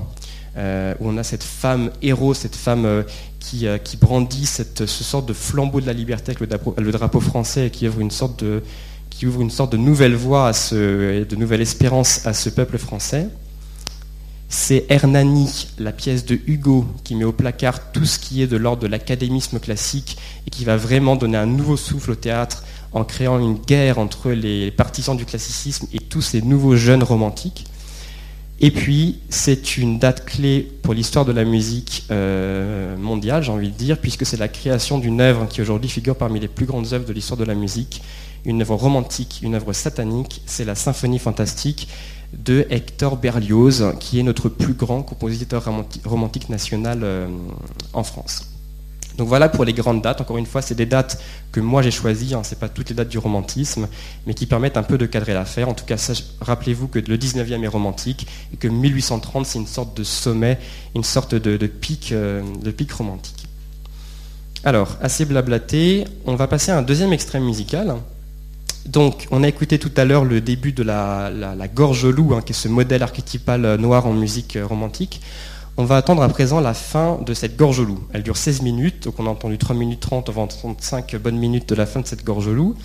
Euh, 0.58 0.94
où 1.00 1.10
on 1.10 1.18
a 1.18 1.22
cette 1.22 1.42
femme 1.42 1.90
héros, 2.00 2.32
cette 2.32 2.56
femme 2.56 3.04
qui, 3.40 3.68
brandit 4.00 4.46
cette, 4.46 4.86
ce 4.86 5.04
sorte 5.04 5.26
de 5.26 5.34
flambeau 5.34 5.82
de 5.82 5.86
la 5.86 5.92
liberté 5.92 6.32
avec 6.32 6.40
le 6.40 6.92
drapeau, 6.92 7.20
français 7.20 7.66
et 7.66 7.70
qui 7.70 7.86
ouvre 7.86 8.00
une 8.00 8.10
sorte 8.10 8.42
de, 8.42 8.62
qui 9.10 9.26
ouvre 9.26 9.42
une 9.42 9.50
sorte 9.50 9.72
de 9.72 9.76
nouvelle 9.76 10.14
voie, 10.14 10.48
à 10.48 10.52
ce, 10.54 11.24
de 11.24 11.36
nouvelle 11.36 11.60
espérance 11.60 12.26
à 12.26 12.32
ce 12.32 12.48
peuple 12.48 12.78
français. 12.78 13.28
C'est 14.48 14.86
Hernani, 14.90 15.66
la 15.78 15.90
pièce 15.90 16.24
de 16.24 16.38
Hugo, 16.46 16.86
qui 17.02 17.16
met 17.16 17.24
au 17.24 17.32
placard 17.32 17.90
tout 17.90 18.04
ce 18.04 18.18
qui 18.18 18.42
est 18.42 18.46
de 18.46 18.56
l'ordre 18.56 18.82
de 18.82 18.86
l'académisme 18.86 19.58
classique 19.58 20.16
et 20.46 20.50
qui 20.50 20.64
va 20.64 20.76
vraiment 20.76 21.16
donner 21.16 21.36
un 21.36 21.46
nouveau 21.46 21.76
souffle 21.76 22.12
au 22.12 22.14
théâtre 22.14 22.64
en 22.92 23.02
créant 23.04 23.40
une 23.40 23.56
guerre 23.56 23.98
entre 23.98 24.30
les 24.30 24.70
partisans 24.70 25.16
du 25.16 25.24
classicisme 25.24 25.88
et 25.92 25.98
tous 25.98 26.22
ces 26.22 26.42
nouveaux 26.42 26.76
jeunes 26.76 27.02
romantiques. 27.02 27.66
Et 28.60 28.70
puis, 28.70 29.18
c'est 29.28 29.76
une 29.76 29.98
date 29.98 30.24
clé 30.24 30.66
pour 30.82 30.94
l'histoire 30.94 31.26
de 31.26 31.32
la 31.32 31.44
musique 31.44 32.04
euh, 32.10 32.96
mondiale, 32.96 33.42
j'ai 33.42 33.52
envie 33.52 33.68
de 33.68 33.76
dire, 33.76 33.98
puisque 33.98 34.24
c'est 34.24 34.38
la 34.38 34.48
création 34.48 34.98
d'une 34.98 35.20
œuvre 35.20 35.46
qui 35.46 35.60
aujourd'hui 35.60 35.90
figure 35.90 36.16
parmi 36.16 36.40
les 36.40 36.48
plus 36.48 36.64
grandes 36.64 36.94
œuvres 36.94 37.04
de 37.04 37.12
l'histoire 37.12 37.36
de 37.36 37.44
la 37.44 37.54
musique, 37.54 38.00
une 38.46 38.62
œuvre 38.62 38.76
romantique, 38.76 39.40
une 39.42 39.56
œuvre 39.56 39.74
satanique, 39.74 40.40
c'est 40.46 40.64
la 40.64 40.74
symphonie 40.74 41.18
fantastique 41.18 41.88
de 42.38 42.66
Hector 42.70 43.16
Berlioz, 43.16 43.94
qui 44.00 44.18
est 44.18 44.22
notre 44.22 44.48
plus 44.48 44.74
grand 44.74 45.02
compositeur 45.02 45.64
romantique 46.04 46.48
national 46.48 47.00
euh, 47.02 47.28
en 47.92 48.02
France. 48.02 48.50
Donc 49.16 49.28
voilà 49.28 49.48
pour 49.48 49.64
les 49.64 49.72
grandes 49.72 50.02
dates. 50.02 50.20
Encore 50.20 50.36
une 50.36 50.46
fois, 50.46 50.62
c'est 50.62 50.74
des 50.74 50.86
dates 50.86 51.22
que 51.50 51.60
moi 51.60 51.82
j'ai 51.82 51.90
choisies, 51.90 52.34
hein. 52.34 52.42
ce 52.44 52.54
n'est 52.54 52.60
pas 52.60 52.68
toutes 52.68 52.90
les 52.90 52.94
dates 52.94 53.08
du 53.08 53.18
romantisme, 53.18 53.88
mais 54.26 54.34
qui 54.34 54.46
permettent 54.46 54.76
un 54.76 54.82
peu 54.82 54.98
de 54.98 55.06
cadrer 55.06 55.32
l'affaire. 55.32 55.68
En 55.68 55.74
tout 55.74 55.84
cas, 55.86 55.96
rappelez-vous 56.40 56.88
que 56.88 56.98
le 56.98 57.16
19e 57.16 57.62
est 57.62 57.68
romantique 57.68 58.26
et 58.52 58.56
que 58.56 58.68
1830 58.68 59.46
c'est 59.46 59.58
une 59.58 59.66
sorte 59.66 59.96
de 59.96 60.04
sommet, 60.04 60.58
une 60.94 61.04
sorte 61.04 61.34
de, 61.34 61.66
pic, 61.66 62.12
euh, 62.12 62.42
de 62.62 62.70
pic 62.70 62.92
romantique. 62.92 63.46
Alors, 64.64 64.96
assez 65.00 65.24
blablaté, 65.24 66.04
on 66.26 66.34
va 66.34 66.48
passer 66.48 66.72
à 66.72 66.78
un 66.78 66.82
deuxième 66.82 67.12
extrême 67.12 67.44
musical. 67.44 67.96
Donc, 68.86 69.26
on 69.30 69.42
a 69.42 69.48
écouté 69.48 69.78
tout 69.78 69.90
à 69.96 70.04
l'heure 70.04 70.24
le 70.24 70.40
début 70.40 70.72
de 70.72 70.82
la, 70.82 71.30
gorge 71.74 72.06
loup, 72.06 72.34
hein, 72.34 72.42
qui 72.44 72.52
est 72.52 72.54
ce 72.54 72.68
modèle 72.68 73.02
archétypal 73.02 73.64
euh, 73.64 73.76
noir 73.76 74.06
en 74.06 74.12
musique 74.12 74.56
euh, 74.56 74.66
romantique. 74.66 75.20
On 75.76 75.84
va 75.84 75.96
attendre 75.96 76.22
à 76.22 76.28
présent 76.28 76.60
la 76.60 76.72
fin 76.72 77.18
de 77.20 77.34
cette 77.34 77.56
gorge 77.56 77.80
loup. 77.80 77.98
Elle 78.12 78.22
dure 78.22 78.36
16 78.36 78.62
minutes, 78.62 79.04
donc 79.04 79.18
on 79.18 79.26
a 79.26 79.28
entendu 79.28 79.58
3 79.58 79.76
minutes 79.76 80.00
30, 80.00 80.28
on 80.28 80.32
va 80.32 80.42
entendre 80.42 80.76
5 80.78 81.16
bonnes 81.16 81.36
minutes 81.36 81.68
de 81.68 81.74
la 81.74 81.84
fin 81.84 82.00
de 82.00 82.06
cette 82.06 82.24
gorge 82.24 82.48
loup. 82.48 82.76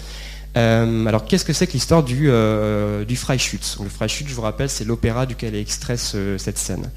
Euh, 0.58 1.06
alors 1.06 1.24
qu'est-ce 1.26 1.46
que 1.46 1.54
c'est 1.54 1.68
que 1.68 1.74
l'histoire 1.74 2.04
du, 2.04 2.30
euh, 2.30 3.06
du 3.06 3.16
Freischütz? 3.16 3.78
Le 3.82 3.88
Freischütz, 3.88 4.28
je 4.28 4.36
vous 4.36 4.42
rappelle, 4.42 4.70
c'est 4.70 4.84
l'opéra 4.84 5.26
duquel 5.26 5.56
est 5.56 5.62
extrait 5.62 5.96
cette 5.96 6.58
scène. 6.58 6.90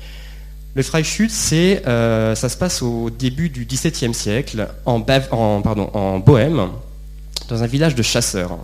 Le 0.74 0.82
Freischütz, 0.82 1.32
ça 1.32 2.48
se 2.48 2.56
passe 2.56 2.82
au 2.82 3.10
début 3.10 3.50
du 3.50 3.64
XVIIe 3.64 4.14
siècle, 4.14 4.66
en, 4.86 5.00
pardon, 5.02 5.90
en 5.92 6.18
Bohème, 6.18 6.70
dans 7.48 7.62
un 7.62 7.66
village 7.66 7.94
de 7.94 8.02
chasseurs 8.02 8.58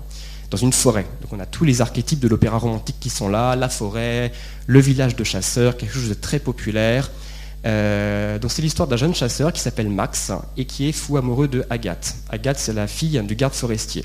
dans 0.50 0.56
une 0.56 0.72
forêt. 0.72 1.06
Donc 1.22 1.32
on 1.32 1.40
a 1.40 1.46
tous 1.46 1.64
les 1.64 1.80
archétypes 1.80 2.20
de 2.20 2.28
l'opéra 2.28 2.58
romantique 2.58 2.96
qui 3.00 3.10
sont 3.10 3.28
là, 3.28 3.56
la 3.56 3.68
forêt, 3.68 4.32
le 4.66 4.80
village 4.80 5.16
de 5.16 5.24
chasseurs, 5.24 5.76
quelque 5.76 5.94
chose 5.94 6.08
de 6.08 6.14
très 6.14 6.38
populaire. 6.38 7.10
Euh, 7.66 8.38
donc 8.38 8.50
c'est 8.50 8.62
l'histoire 8.62 8.88
d'un 8.88 8.96
jeune 8.96 9.14
chasseur 9.14 9.52
qui 9.52 9.60
s'appelle 9.60 9.88
Max 9.88 10.32
et 10.56 10.64
qui 10.64 10.88
est 10.88 10.92
fou 10.92 11.16
amoureux 11.16 11.48
de 11.48 11.64
Agathe. 11.70 12.16
Agathe, 12.30 12.58
c'est 12.58 12.72
la 12.72 12.86
fille 12.86 13.22
du 13.22 13.34
garde 13.34 13.54
forestier. 13.54 14.04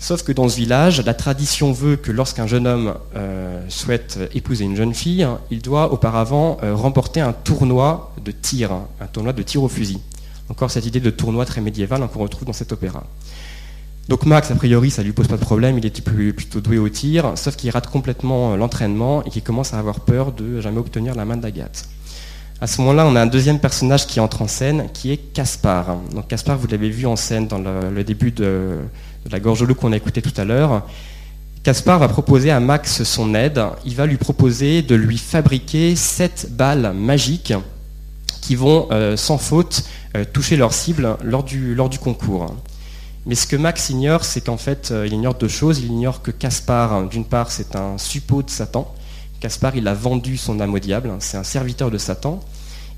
Sauf 0.00 0.22
que 0.22 0.30
dans 0.30 0.48
ce 0.48 0.56
village, 0.56 1.04
la 1.04 1.14
tradition 1.14 1.72
veut 1.72 1.96
que 1.96 2.12
lorsqu'un 2.12 2.46
jeune 2.46 2.68
homme 2.68 2.94
euh, 3.16 3.64
souhaite 3.68 4.20
épouser 4.32 4.64
une 4.64 4.76
jeune 4.76 4.94
fille, 4.94 5.26
il 5.50 5.60
doit 5.60 5.92
auparavant 5.92 6.58
euh, 6.62 6.74
remporter 6.74 7.20
un 7.20 7.32
tournoi 7.32 8.14
de 8.24 8.30
tir, 8.30 8.70
un 8.72 9.06
tournoi 9.06 9.32
de 9.32 9.42
tir 9.42 9.62
au 9.62 9.68
fusil. 9.68 9.98
Encore 10.50 10.70
cette 10.70 10.86
idée 10.86 11.00
de 11.00 11.10
tournoi 11.10 11.44
très 11.44 11.60
médiéval 11.60 12.06
qu'on 12.08 12.20
retrouve 12.20 12.46
dans 12.46 12.52
cet 12.52 12.72
opéra. 12.72 13.04
Donc 14.08 14.24
Max, 14.24 14.50
a 14.50 14.54
priori, 14.54 14.90
ça 14.90 15.02
lui 15.02 15.12
pose 15.12 15.28
pas 15.28 15.36
de 15.36 15.42
problème, 15.42 15.76
il 15.76 15.84
était 15.84 16.00
plutôt 16.00 16.60
doué 16.60 16.78
au 16.78 16.88
tir, 16.88 17.32
sauf 17.36 17.56
qu'il 17.56 17.68
rate 17.70 17.88
complètement 17.88 18.56
l'entraînement 18.56 19.22
et 19.24 19.30
qu'il 19.30 19.42
commence 19.42 19.74
à 19.74 19.78
avoir 19.78 20.00
peur 20.00 20.32
de 20.32 20.62
jamais 20.62 20.78
obtenir 20.78 21.14
la 21.14 21.26
main 21.26 21.36
d'Agathe. 21.36 21.86
À 22.60 22.66
ce 22.66 22.80
moment-là, 22.80 23.06
on 23.06 23.14
a 23.14 23.20
un 23.20 23.26
deuxième 23.26 23.60
personnage 23.60 24.06
qui 24.06 24.18
entre 24.18 24.40
en 24.42 24.48
scène, 24.48 24.88
qui 24.94 25.12
est 25.12 25.18
Caspar. 25.18 25.98
Donc 26.14 26.26
Caspar, 26.26 26.56
vous 26.56 26.66
l'avez 26.66 26.88
vu 26.88 27.06
en 27.06 27.16
scène 27.16 27.46
dans 27.46 27.58
le, 27.58 28.02
début 28.02 28.32
de, 28.32 28.78
la 29.30 29.40
gorge 29.40 29.62
loup 29.62 29.74
qu'on 29.74 29.92
a 29.92 29.96
écouté 29.96 30.22
tout 30.22 30.32
à 30.40 30.44
l'heure. 30.44 30.86
Caspar 31.62 31.98
va 31.98 32.08
proposer 32.08 32.50
à 32.50 32.60
Max 32.60 33.02
son 33.04 33.34
aide. 33.34 33.62
Il 33.84 33.94
va 33.94 34.06
lui 34.06 34.16
proposer 34.16 34.80
de 34.80 34.94
lui 34.94 35.18
fabriquer 35.18 35.94
sept 35.94 36.48
balles 36.50 36.94
magiques 36.94 37.52
qui 38.40 38.56
vont 38.56 38.88
euh, 38.90 39.16
sans 39.16 39.38
faute 39.38 39.84
euh, 40.16 40.24
toucher 40.32 40.56
leur 40.56 40.72
cible 40.72 41.16
lors 41.22 41.44
du 41.44 41.98
concours. 42.00 42.56
Mais 43.28 43.34
ce 43.34 43.46
que 43.46 43.56
Max 43.56 43.90
ignore, 43.90 44.24
c'est 44.24 44.40
qu'en 44.40 44.56
fait, 44.56 44.90
euh, 44.90 45.06
il 45.06 45.12
ignore 45.12 45.34
deux 45.34 45.48
choses. 45.48 45.78
Il 45.78 45.92
ignore 45.92 46.22
que 46.22 46.30
Caspar, 46.30 47.08
d'une 47.08 47.26
part, 47.26 47.52
c'est 47.52 47.76
un 47.76 47.96
suppôt 47.98 48.42
de 48.42 48.50
Satan, 48.50 48.92
Caspar, 49.40 49.76
il 49.76 49.86
a 49.86 49.94
vendu 49.94 50.36
son 50.36 50.58
âme 50.58 50.74
au 50.74 50.78
diable, 50.78 51.12
c'est 51.20 51.36
un 51.36 51.44
serviteur 51.44 51.90
de 51.90 51.98
Satan. 51.98 52.40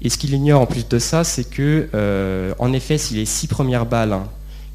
Et 0.02 0.08
ce 0.08 0.16
qu'il 0.16 0.32
ignore 0.32 0.62
en 0.62 0.66
plus 0.66 0.88
de 0.88 0.98
ça, 0.98 1.24
c'est 1.24 1.44
que, 1.44 1.90
euh, 1.94 2.54
en 2.58 2.72
effet, 2.72 2.96
si 2.96 3.14
les 3.14 3.26
six 3.26 3.46
premières 3.46 3.84
balles 3.84 4.18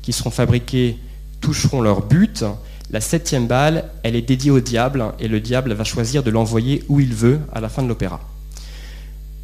qui 0.03 0.13
seront 0.13 0.29
fabriquées 0.29 0.99
toucheront 1.41 1.81
leur 1.81 2.03
but, 2.03 2.45
la 2.91 3.01
septième 3.01 3.47
balle, 3.47 3.85
elle 4.03 4.15
est 4.15 4.21
dédiée 4.21 4.51
au 4.51 4.59
diable, 4.59 5.05
et 5.19 5.27
le 5.27 5.39
diable 5.39 5.73
va 5.73 5.83
choisir 5.83 6.21
de 6.21 6.29
l'envoyer 6.29 6.83
où 6.87 6.99
il 6.99 7.15
veut 7.15 7.39
à 7.51 7.59
la 7.59 7.69
fin 7.69 7.81
de 7.81 7.87
l'opéra. 7.87 8.21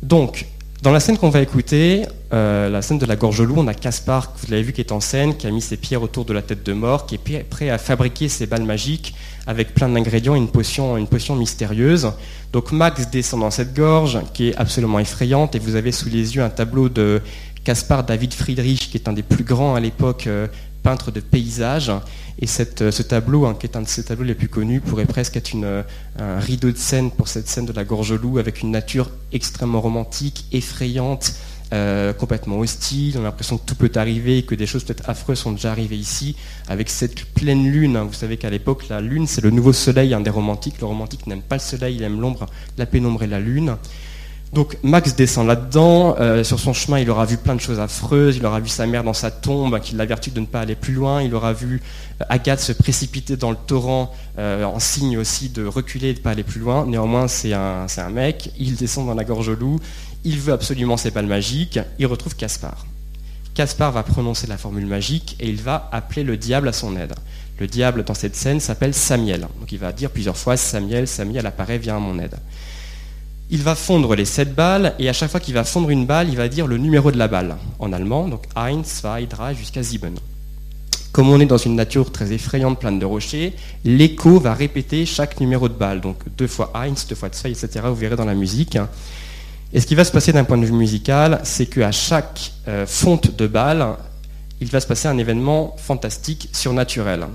Donc, 0.03 0.45
dans 0.81 0.91
la 0.91 0.99
scène 0.99 1.17
qu'on 1.17 1.29
va 1.29 1.41
écouter, 1.41 2.07
euh, 2.33 2.67
la 2.67 2.81
scène 2.81 2.97
de 2.97 3.05
la 3.05 3.15
gorge 3.15 3.41
loup, 3.41 3.55
on 3.57 3.67
a 3.67 3.73
Caspar, 3.73 4.33
vous 4.35 4.49
l'avez 4.49 4.63
vu, 4.63 4.73
qui 4.73 4.81
est 4.81 4.91
en 4.91 4.99
scène, 4.99 5.37
qui 5.37 5.45
a 5.45 5.51
mis 5.51 5.61
ses 5.61 5.77
pierres 5.77 6.01
autour 6.01 6.25
de 6.25 6.33
la 6.33 6.41
tête 6.41 6.65
de 6.65 6.73
mort, 6.73 7.05
qui 7.05 7.15
est 7.15 7.43
prêt 7.43 7.69
à 7.69 7.77
fabriquer 7.77 8.29
ses 8.29 8.47
balles 8.47 8.63
magiques 8.63 9.13
avec 9.45 9.75
plein 9.75 9.89
d'ingrédients, 9.89 10.33
une 10.33 10.47
potion, 10.47 10.97
une 10.97 11.07
potion 11.07 11.35
mystérieuse. 11.35 12.11
Donc 12.51 12.71
Max 12.71 13.09
descend 13.11 13.41
dans 13.41 13.51
cette 13.51 13.75
gorge, 13.75 14.19
qui 14.33 14.49
est 14.49 14.55
absolument 14.55 14.97
effrayante, 14.97 15.55
et 15.55 15.59
vous 15.59 15.75
avez 15.75 15.91
sous 15.91 16.09
les 16.09 16.35
yeux 16.35 16.41
un 16.41 16.49
tableau 16.49 16.89
de 16.89 17.21
Caspar 17.63 18.03
David 18.03 18.33
Friedrich, 18.33 18.89
qui 18.89 18.97
est 18.97 19.07
un 19.07 19.13
des 19.13 19.23
plus 19.23 19.43
grands 19.43 19.75
à 19.75 19.79
l'époque 19.79 20.25
euh, 20.25 20.47
peintre 20.81 21.11
de 21.11 21.19
paysages. 21.19 21.91
Et 22.41 22.47
euh, 22.81 22.91
ce 22.91 23.03
tableau, 23.03 23.45
hein, 23.45 23.55
qui 23.57 23.67
est 23.67 23.77
un 23.77 23.83
de 23.83 23.87
ses 23.87 24.03
tableaux 24.03 24.25
les 24.25 24.33
plus 24.33 24.47
connus, 24.47 24.81
pourrait 24.81 25.05
presque 25.05 25.37
être 25.37 25.51
euh, 25.55 25.83
un 26.17 26.39
rideau 26.39 26.71
de 26.71 26.77
scène 26.77 27.11
pour 27.11 27.27
cette 27.27 27.47
scène 27.47 27.67
de 27.67 27.73
la 27.73 27.83
gorge 27.83 28.13
loup, 28.13 28.39
avec 28.39 28.61
une 28.61 28.71
nature 28.71 29.11
extrêmement 29.31 29.79
romantique, 29.79 30.45
effrayante, 30.51 31.35
euh, 31.71 32.13
complètement 32.13 32.57
hostile. 32.57 33.15
On 33.17 33.21
a 33.21 33.25
l'impression 33.25 33.59
que 33.59 33.65
tout 33.67 33.75
peut 33.75 33.91
arriver, 33.93 34.41
que 34.41 34.55
des 34.55 34.65
choses 34.65 34.83
peut-être 34.83 35.07
affreuses 35.07 35.37
sont 35.37 35.51
déjà 35.51 35.69
arrivées 35.69 35.97
ici, 35.97 36.35
avec 36.67 36.89
cette 36.89 37.25
pleine 37.25 37.71
lune. 37.71 37.95
Hein. 37.95 38.05
Vous 38.05 38.13
savez 38.13 38.37
qu'à 38.37 38.49
l'époque, 38.49 38.89
la 38.89 39.01
lune, 39.01 39.27
c'est 39.27 39.41
le 39.41 39.51
nouveau 39.51 39.71
soleil 39.71 40.17
des 40.23 40.29
romantiques. 40.31 40.81
Le 40.81 40.87
romantique 40.87 41.27
n'aime 41.27 41.43
pas 41.43 41.57
le 41.57 41.61
soleil, 41.61 41.97
il 41.97 42.03
aime 42.03 42.19
l'ombre, 42.19 42.47
la 42.79 42.87
pénombre 42.87 43.21
et 43.21 43.27
la 43.27 43.39
lune. 43.39 43.77
Donc 44.53 44.77
Max 44.83 45.15
descend 45.15 45.47
là-dedans, 45.47 46.17
euh, 46.19 46.43
sur 46.43 46.59
son 46.59 46.73
chemin 46.73 46.99
il 46.99 47.09
aura 47.09 47.23
vu 47.23 47.37
plein 47.37 47.55
de 47.55 47.61
choses 47.61 47.79
affreuses, 47.79 48.35
il 48.35 48.45
aura 48.45 48.59
vu 48.59 48.67
sa 48.67 48.85
mère 48.85 49.05
dans 49.05 49.13
sa 49.13 49.31
tombe, 49.31 49.79
qui 49.79 49.95
l'avertit 49.95 50.31
de 50.31 50.41
ne 50.41 50.45
pas 50.45 50.59
aller 50.59 50.75
plus 50.75 50.93
loin, 50.93 51.21
il 51.21 51.33
aura 51.33 51.53
vu 51.53 51.81
euh, 52.19 52.25
Agathe 52.27 52.59
se 52.59 52.73
précipiter 52.73 53.37
dans 53.37 53.51
le 53.51 53.55
torrent 53.55 54.13
euh, 54.39 54.65
en 54.65 54.79
signe 54.79 55.17
aussi 55.17 55.47
de 55.47 55.65
reculer 55.65 56.09
et 56.09 56.13
de 56.13 56.19
ne 56.19 56.23
pas 56.23 56.31
aller 56.31 56.43
plus 56.43 56.59
loin. 56.59 56.85
Néanmoins 56.85 57.29
c'est 57.29 57.53
un, 57.53 57.87
mec, 58.11 58.51
il 58.59 58.75
descend 58.75 59.07
dans 59.07 59.13
la 59.13 59.23
gorge 59.23 59.51
loup, 59.51 59.79
il 60.25 60.37
veut 60.37 60.51
absolument 60.51 60.97
ses 60.97 61.11
balles 61.11 61.27
magiques, 61.27 61.79
il 61.97 62.05
retrouve 62.05 62.35
Caspar. 62.35 62.85
Caspar 63.53 63.93
va 63.93 64.03
prononcer 64.03 64.47
la 64.47 64.57
formule 64.57 64.85
magique 64.85 65.37
et 65.39 65.47
il 65.47 65.61
va 65.61 65.87
appeler 65.93 66.23
le 66.23 66.35
diable 66.35 66.67
à 66.67 66.73
son 66.73 66.97
aide. 66.97 67.13
Le 67.57 67.67
diable 67.67 68.03
dans 68.03 68.13
cette 68.13 68.35
scène 68.35 68.59
s'appelle 68.59 68.93
Samiel. 68.93 69.41
Donc 69.59 69.71
il 69.71 69.77
va 69.79 69.93
dire 69.93 70.09
plusieurs 70.09 70.37
fois 70.37 70.57
Samiel, 70.57 71.07
Samiel 71.07 71.45
apparaît, 71.45 71.77
viens 71.77 71.95
à 71.95 71.99
mon 71.99 72.19
aide 72.19 72.35
il 73.51 73.63
va 73.63 73.75
fondre 73.75 74.15
les 74.15 74.25
sept 74.25 74.55
balles, 74.55 74.95
et 74.97 75.09
à 75.09 75.13
chaque 75.13 75.29
fois 75.29 75.41
qu'il 75.41 75.53
va 75.53 75.65
fondre 75.65 75.89
une 75.89 76.05
balle, 76.05 76.29
il 76.29 76.37
va 76.37 76.47
dire 76.47 76.67
le 76.67 76.77
numéro 76.77 77.11
de 77.11 77.17
la 77.17 77.27
balle, 77.27 77.57
en 77.79 77.91
allemand, 77.91 78.29
donc 78.29 78.45
1, 78.55 78.77
2, 78.77 79.27
3 79.27 79.53
jusqu'à 79.53 79.83
7. 79.83 80.01
Comme 81.11 81.29
on 81.29 81.41
est 81.41 81.45
dans 81.45 81.57
une 81.57 81.75
nature 81.75 82.13
très 82.13 82.31
effrayante, 82.31 82.79
pleine 82.79 82.97
de 82.97 83.05
rochers, 83.05 83.53
l'écho 83.83 84.39
va 84.39 84.53
répéter 84.53 85.05
chaque 85.05 85.41
numéro 85.41 85.67
de 85.67 85.73
balle, 85.73 85.99
donc 85.99 86.17
deux 86.37 86.47
fois 86.47 86.71
1, 86.73 86.93
deux 87.09 87.15
fois 87.15 87.27
2, 87.27 87.49
etc. 87.49 87.67
Vous 87.83 87.95
verrez 87.95 88.15
dans 88.15 88.25
la 88.25 88.35
musique. 88.35 88.77
Et 89.73 89.81
ce 89.81 89.85
qui 89.85 89.95
va 89.95 90.05
se 90.05 90.11
passer 90.13 90.31
d'un 90.31 90.45
point 90.45 90.57
de 90.57 90.65
vue 90.65 90.71
musical, 90.71 91.41
c'est 91.43 91.65
qu'à 91.65 91.91
chaque 91.91 92.53
euh, 92.69 92.85
fonte 92.87 93.35
de 93.35 93.47
balle, 93.47 93.85
il 94.61 94.69
va 94.69 94.79
se 94.79 94.87
passer 94.87 95.09
un 95.09 95.17
événement 95.17 95.75
fantastique, 95.77 96.47
surnaturel. 96.53 97.27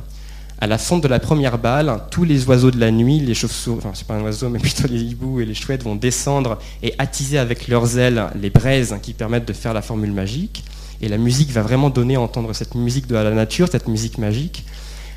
À 0.58 0.66
la 0.66 0.78
fonte 0.78 1.02
de 1.02 1.08
la 1.08 1.18
première 1.18 1.58
balle, 1.58 2.00
tous 2.10 2.24
les 2.24 2.46
oiseaux 2.46 2.70
de 2.70 2.80
la 2.80 2.90
nuit, 2.90 3.20
les 3.20 3.34
chauves-souris, 3.34 3.76
enfin 3.78 3.90
c'est 3.92 4.06
pas 4.06 4.14
un 4.14 4.22
oiseau, 4.22 4.48
mais 4.50 4.58
plutôt 4.58 4.88
les 4.88 5.02
hiboux 5.02 5.40
et 5.40 5.44
les 5.44 5.54
chouettes 5.54 5.82
vont 5.82 5.96
descendre 5.96 6.58
et 6.82 6.94
attiser 6.98 7.36
avec 7.36 7.68
leurs 7.68 7.98
ailes 7.98 8.28
les 8.40 8.48
braises 8.48 8.96
qui 9.02 9.12
permettent 9.12 9.46
de 9.46 9.52
faire 9.52 9.74
la 9.74 9.82
formule 9.82 10.12
magique. 10.12 10.64
Et 11.02 11.08
la 11.08 11.18
musique 11.18 11.50
va 11.50 11.60
vraiment 11.60 11.90
donner 11.90 12.14
à 12.14 12.22
entendre 12.22 12.54
cette 12.54 12.74
musique 12.74 13.06
de 13.06 13.14
la 13.14 13.30
nature, 13.32 13.68
cette 13.70 13.86
musique 13.86 14.16
magique. 14.16 14.64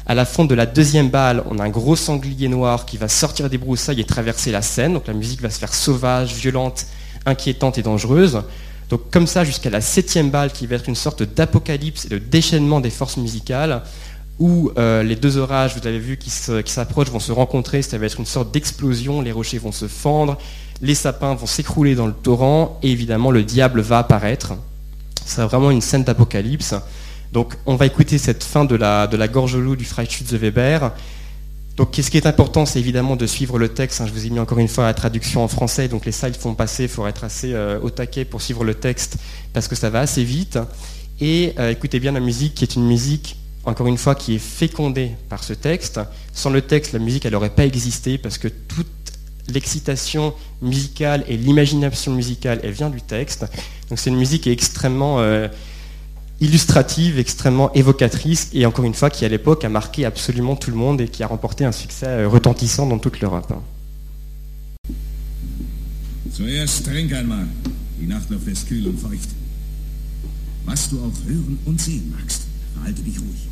À 0.05 0.13
la 0.13 0.25
fonte 0.25 0.49
de 0.49 0.55
la 0.55 0.65
deuxième 0.65 1.09
balle, 1.09 1.41
on 1.49 1.57
a 1.59 1.63
un 1.63 1.69
gros 1.69 1.95
sanglier 1.95 2.49
noir 2.49 2.85
qui 2.85 2.97
va 2.97 3.07
sortir 3.07 3.49
des 3.49 3.57
broussailles 3.57 4.01
et 4.01 4.05
traverser 4.05 4.51
la 4.51 4.61
scène. 4.61 4.93
Donc 4.93 5.07
la 5.07 5.13
musique 5.13 5.41
va 5.41 5.49
se 5.49 5.59
faire 5.59 5.73
sauvage, 5.73 6.33
violente, 6.33 6.85
inquiétante 7.25 7.77
et 7.77 7.81
dangereuse. 7.81 8.41
Donc 8.89 9.09
comme 9.11 9.27
ça 9.27 9.45
jusqu'à 9.45 9.69
la 9.69 9.81
septième 9.81 10.31
balle 10.31 10.51
qui 10.51 10.65
va 10.67 10.75
être 10.75 10.89
une 10.89 10.95
sorte 10.95 11.23
d'apocalypse 11.23 12.05
et 12.05 12.09
de 12.09 12.17
déchaînement 12.17 12.81
des 12.81 12.89
forces 12.89 13.17
musicales 13.17 13.83
où 14.39 14.71
euh, 14.77 15.03
les 15.03 15.15
deux 15.15 15.37
orages, 15.37 15.75
vous 15.75 15.85
avez 15.85 15.99
vu, 15.99 16.17
qui 16.17 16.29
s'approchent, 16.29 17.09
vont 17.09 17.19
se 17.19 17.33
rencontrer, 17.33 17.81
ça 17.81 17.97
va 17.97 18.05
être 18.05 18.19
une 18.19 18.25
sorte 18.25 18.51
d'explosion, 18.51 19.21
les 19.21 19.33
rochers 19.33 19.57
vont 19.57 19.73
se 19.73 19.87
fendre, 19.87 20.37
les 20.81 20.95
sapins 20.95 21.35
vont 21.35 21.45
s'écrouler 21.45 21.93
dans 21.93 22.07
le 22.07 22.13
torrent, 22.13 22.79
et 22.81 22.89
évidemment 22.89 23.31
le 23.31 23.43
diable 23.43 23.81
va 23.81 23.99
apparaître. 23.99 24.53
C'est 25.25 25.41
vraiment 25.43 25.71
une 25.71 25.81
scène 25.81 26.05
d'apocalypse. 26.05 26.73
Donc 27.33 27.55
on 27.65 27.75
va 27.75 27.85
écouter 27.85 28.17
cette 28.17 28.43
fin 28.43 28.65
de 28.65 28.75
la, 28.75 29.07
gorge 29.27 29.55
loup 29.57 29.75
du 29.75 29.85
Freischütz 29.85 30.31
de 30.31 30.37
Weber. 30.37 30.91
Donc 31.75 31.95
ce 32.01 32.09
qui 32.09 32.17
est 32.17 32.25
important, 32.25 32.65
c'est 32.65 32.79
évidemment 32.79 33.15
de 33.15 33.27
suivre 33.27 33.59
le 33.59 33.69
texte. 33.69 34.01
Je 34.05 34.11
vous 34.11 34.25
ai 34.25 34.29
mis 34.29 34.39
encore 34.39 34.59
une 34.59 34.67
fois 34.67 34.85
la 34.85 34.93
traduction 34.93 35.43
en 35.43 35.47
français, 35.49 35.89
donc 35.89 36.05
les 36.05 36.11
slides 36.11 36.35
font 36.35 36.55
passer, 36.55 36.83
il 36.83 36.89
faut 36.89 37.05
être 37.07 37.25
assez 37.25 37.53
euh, 37.53 37.79
au 37.81 37.89
taquet 37.89 38.25
pour 38.25 38.41
suivre 38.41 38.63
le 38.63 38.73
texte, 38.73 39.17
parce 39.53 39.67
que 39.67 39.75
ça 39.75 39.89
va 39.89 39.99
assez 39.99 40.23
vite. 40.23 40.59
Et 41.21 41.53
euh, 41.59 41.71
écoutez 41.71 41.99
bien 41.99 42.13
la 42.13 42.19
musique, 42.21 42.55
qui 42.55 42.63
est 42.63 42.75
une 42.75 42.87
musique, 42.87 43.37
encore 43.65 43.87
une 43.87 43.97
fois, 43.97 44.15
qui 44.15 44.35
est 44.35 44.39
fécondée 44.39 45.11
par 45.29 45.43
ce 45.43 45.53
texte. 45.53 45.99
Sans 46.33 46.49
le 46.49 46.61
texte, 46.61 46.93
la 46.93 46.99
musique, 46.99 47.25
n'aurait 47.25 47.49
pas 47.49 47.65
existé, 47.65 48.17
parce 48.17 48.37
que 48.37 48.47
toute 48.47 48.87
l'excitation 49.47 50.33
musicale 50.61 51.23
et 51.27 51.37
l'imagination 51.37 52.13
musicale, 52.13 52.59
elle 52.63 52.71
vient 52.71 52.89
du 52.89 53.01
texte. 53.01 53.45
Donc 53.89 53.99
c'est 53.99 54.09
une 54.09 54.17
musique 54.17 54.47
extrêmement 54.47 55.19
euh, 55.19 55.47
illustrative, 56.39 57.19
extrêmement 57.19 57.73
évocatrice, 57.73 58.49
et 58.53 58.65
encore 58.65 58.85
une 58.85 58.93
fois, 58.93 59.09
qui 59.09 59.25
à 59.25 59.27
l'époque 59.27 59.65
a 59.65 59.69
marqué 59.69 60.05
absolument 60.05 60.55
tout 60.55 60.71
le 60.71 60.77
monde 60.77 61.01
et 61.01 61.07
qui 61.07 61.23
a 61.23 61.27
remporté 61.27 61.65
un 61.65 61.71
succès 61.71 62.07
euh, 62.07 62.29
retentissant 62.29 62.85
dans 62.85 62.99
toute 62.99 63.19
l'Europe. 63.19 63.53
Zuerst. 66.31 66.87
Die 67.99 68.51
ist 68.51 68.67
kühl 68.67 68.87
und 68.87 69.01
du 70.91 70.99
auch 70.99 71.11
hören 71.27 71.59
und 71.65 71.81
sehen 71.81 72.13
magst, 72.15 72.43
dich 73.05 73.19
ruhig. 73.19 73.48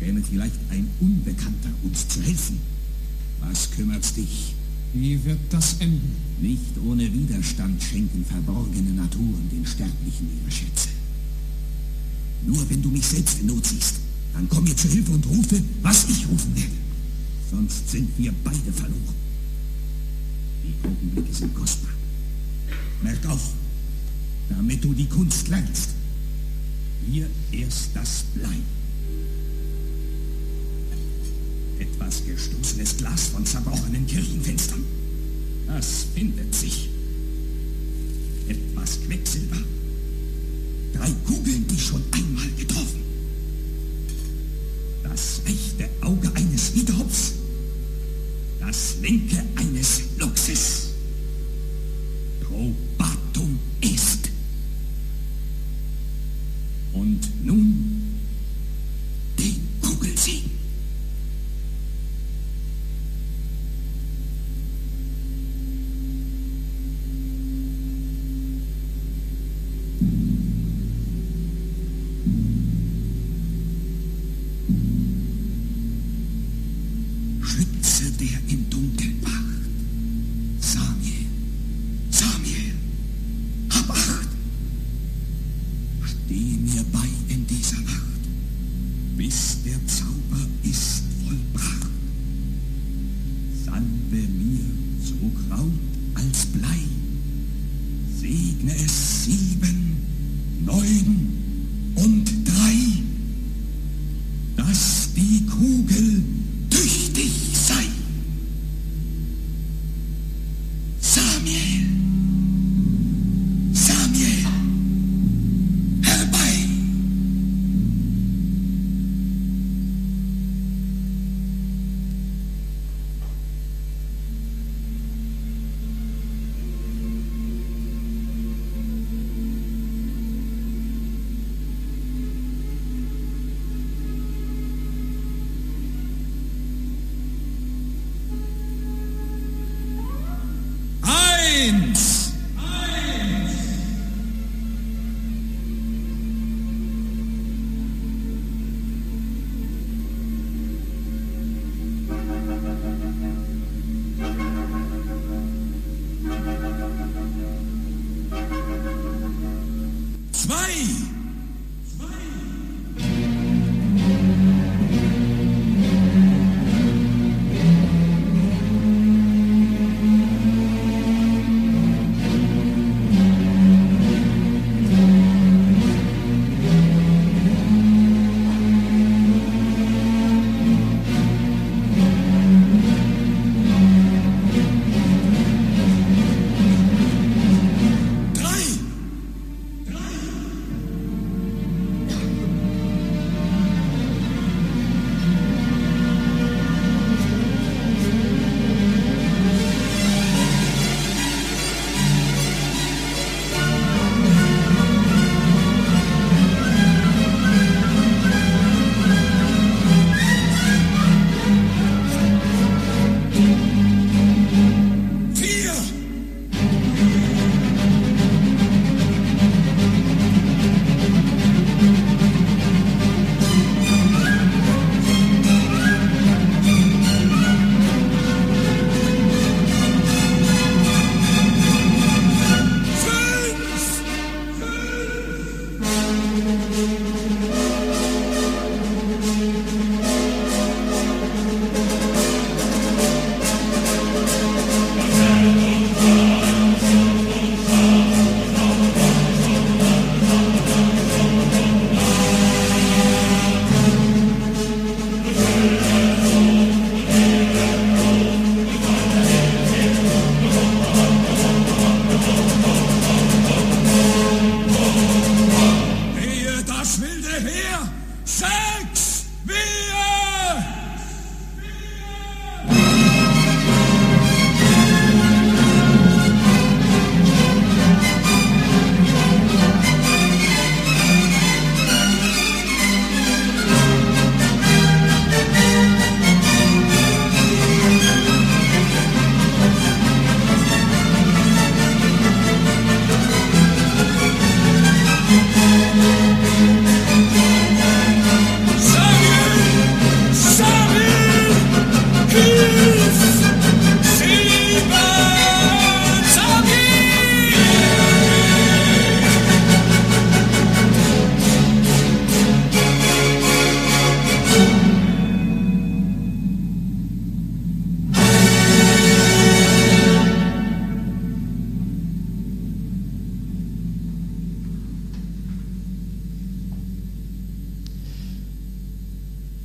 Käme 0.00 0.22
vielleicht 0.22 0.58
ein 0.70 0.88
Unbekannter 0.98 1.68
uns 1.82 2.08
zu 2.08 2.22
helfen. 2.22 2.58
Was 3.40 3.70
kümmert's 3.70 4.14
dich? 4.14 4.54
Wie 4.94 5.22
wird 5.24 5.38
das 5.50 5.76
enden? 5.78 6.16
Nicht 6.40 6.78
ohne 6.84 7.12
Widerstand 7.12 7.82
schenken 7.82 8.24
verborgene 8.24 8.92
Naturen 8.92 9.48
den 9.52 9.64
Sterblichen 9.64 10.26
ihre 10.40 10.50
Schätze. 10.50 10.88
Nur 12.46 12.68
wenn 12.70 12.80
du 12.80 12.88
mich 12.88 13.06
selbst 13.06 13.40
in 13.40 13.46
Not 13.46 13.66
siehst, 13.66 13.96
dann 14.32 14.48
komm 14.48 14.64
mir 14.64 14.74
zu 14.74 14.88
Hilfe 14.88 15.12
und 15.12 15.26
rufe, 15.26 15.62
was 15.82 16.08
ich 16.08 16.26
rufen 16.26 16.56
werde. 16.56 16.70
Sonst 17.50 17.90
sind 17.90 18.08
wir 18.16 18.32
beide 18.42 18.72
verloren. 18.72 19.14
Die 20.64 20.86
Augenblicke 20.86 21.34
sind 21.34 21.54
kostbar. 21.54 21.92
Merk 23.02 23.26
auf, 23.26 23.52
damit 24.48 24.82
du 24.82 24.94
die 24.94 25.06
Kunst 25.06 25.48
lernst. 25.48 25.90
Hier 27.06 27.28
erst 27.52 27.90
das 27.94 28.24
Blei. 28.34 28.56
Etwas 32.00 32.24
gestoßenes 32.24 32.96
Glas 32.96 33.26
von 33.28 33.44
zerbrochenen 33.44 34.06
Kirchenfenstern. 34.06 34.84
Das 35.66 36.06
findet 36.14 36.54
sich. 36.54 36.88
Etwas 38.48 38.98
Quecksilber. 39.06 39.58
Drei 40.94 41.10
Kugeln, 41.26 41.66
die 41.68 41.78
schon 41.78 42.02
einmal 42.12 42.48
getroffen. 42.56 43.02
Das 45.02 45.42
rechte 45.46 45.90
Auge 46.00 46.32
eines 46.34 46.74
Wiedehopfs. 46.74 47.34
Das 48.60 48.96
linke 49.02 49.44
eines 49.56 50.00
Luxus. 50.18 50.88
Probatum 52.40 52.89